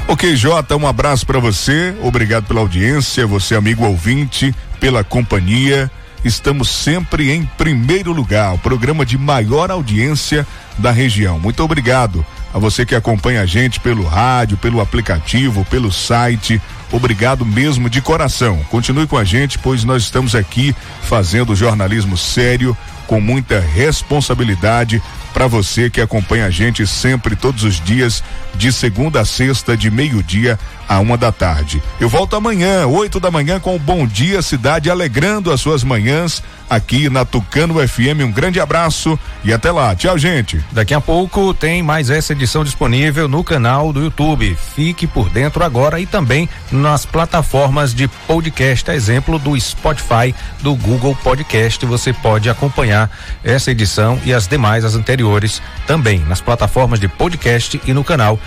Ok, 0.07 0.37
Jota, 0.37 0.77
um 0.77 0.87
abraço 0.87 1.27
para 1.27 1.41
você. 1.41 1.97
Obrigado 2.01 2.45
pela 2.45 2.61
audiência, 2.61 3.27
você 3.27 3.57
amigo 3.57 3.85
ouvinte, 3.85 4.55
pela 4.79 5.03
companhia 5.03 5.91
estamos 6.25 6.69
sempre 6.69 7.31
em 7.31 7.45
primeiro 7.45 8.13
lugar, 8.13 8.55
o 8.55 8.59
programa 8.59 9.05
de 9.05 9.17
maior 9.17 9.71
audiência 9.71 10.47
da 10.79 10.91
região. 10.91 11.39
Muito 11.39 11.63
obrigado 11.63 12.25
a 12.53 12.59
você 12.59 12.85
que 12.85 12.95
acompanha 12.95 13.43
a 13.43 13.47
gente 13.47 13.81
pelo 13.81 14.05
rádio, 14.05 14.57
pelo 14.57 14.81
aplicativo, 14.81 15.65
pelo 15.67 15.93
site. 15.93 16.61
Obrigado 16.93 17.47
mesmo 17.47 17.89
de 17.89 18.01
coração. 18.01 18.59
Continue 18.71 19.07
com 19.07 19.17
a 19.17 19.25
gente, 19.25 19.59
pois 19.59 19.85
nós 19.85 20.03
estamos 20.03 20.35
aqui 20.35 20.75
fazendo 21.03 21.55
jornalismo 21.55 22.17
sério, 22.17 22.77
com 23.07 23.21
muita 23.21 23.61
responsabilidade 23.61 25.03
para 25.33 25.47
você 25.47 25.89
que 25.89 26.01
acompanha 26.01 26.47
a 26.47 26.51
gente 26.51 26.87
sempre, 26.87 27.37
todos 27.37 27.65
os 27.65 27.81
dias, 27.81 28.23
de 28.55 28.73
segunda 28.73 29.21
a 29.21 29.25
sexta, 29.25 29.77
de 29.77 29.91
meio-dia 29.91 30.59
a 30.91 30.99
uma 30.99 31.17
da 31.17 31.31
tarde. 31.31 31.81
Eu 32.01 32.09
volto 32.09 32.35
amanhã, 32.35 32.85
oito 32.87 33.21
da 33.21 33.31
manhã, 33.31 33.61
com 33.61 33.77
o 33.77 33.79
Bom 33.79 34.07
Dia 34.07 34.43
Cidade, 34.43 34.91
alegrando 34.91 35.53
as 35.53 35.61
suas 35.61 35.85
manhãs 35.85 36.43
aqui 36.69 37.09
na 37.09 37.25
Tucano 37.25 37.77
FM. 37.87 38.23
Um 38.25 38.33
grande 38.33 38.61
abraço 38.61 39.19
e 39.45 39.53
até 39.53 39.71
lá. 39.71 39.95
Tchau, 39.95 40.19
gente. 40.19 40.61
Daqui 40.73 40.93
a 40.93 41.01
pouco 41.01 41.55
tem 41.55 41.81
mais 41.83 42.11
essa 42.11 42.33
edição 42.33 42.65
disponível 42.65 43.29
no 43.29 43.45
canal 43.45 43.93
do 43.93 44.03
YouTube. 44.03 44.57
Fique 44.75 45.07
por 45.07 45.31
dentro 45.31 45.65
agora 45.65 46.01
e 46.01 46.07
também 46.07 46.49
nas 46.73 47.07
plataformas 47.07 47.95
de 47.95 48.09
podcast, 48.27 48.91
a 48.91 48.95
exemplo 48.95 49.39
do 49.39 49.59
Spotify, 49.61 50.35
do 50.61 50.75
Google 50.75 51.17
Podcast. 51.23 51.85
Você 51.87 52.13
pode 52.13 52.51
acompanhar 52.51 53.11
essa 53.45 53.71
edição 53.71 54.21
e 54.25 54.33
as 54.33 54.49
demais, 54.49 54.85
as 54.85 54.95
anteriores, 55.21 55.61
também 55.87 56.21
nas 56.21 56.41
plataformas 56.41 56.99
de 56.99 57.09
podcast 57.09 57.81
e 57.85 57.93
no 57.93 58.03
canal 58.03 58.39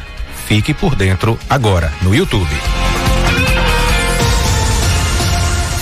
Fique 0.45 0.73
por 0.73 0.93
dentro 0.93 1.39
agora 1.49 1.91
no 2.01 2.13
YouTube. 2.13 2.49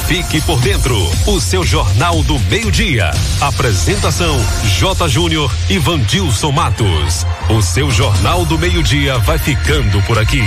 Fique 0.05 0.41
por 0.41 0.59
dentro, 0.61 0.95
o 1.25 1.39
seu 1.39 1.63
Jornal 1.63 2.21
do 2.23 2.37
Meio-Dia. 2.41 3.11
Apresentação: 3.39 4.37
J. 4.65 5.07
Júnior 5.07 5.51
e 5.69 5.79
Vandilson 5.79 6.51
Matos. 6.51 7.25
O 7.49 7.61
seu 7.61 7.89
Jornal 7.89 8.45
do 8.45 8.59
Meio-Dia 8.59 9.17
vai 9.19 9.39
ficando 9.39 10.01
por 10.03 10.19
aqui. 10.19 10.43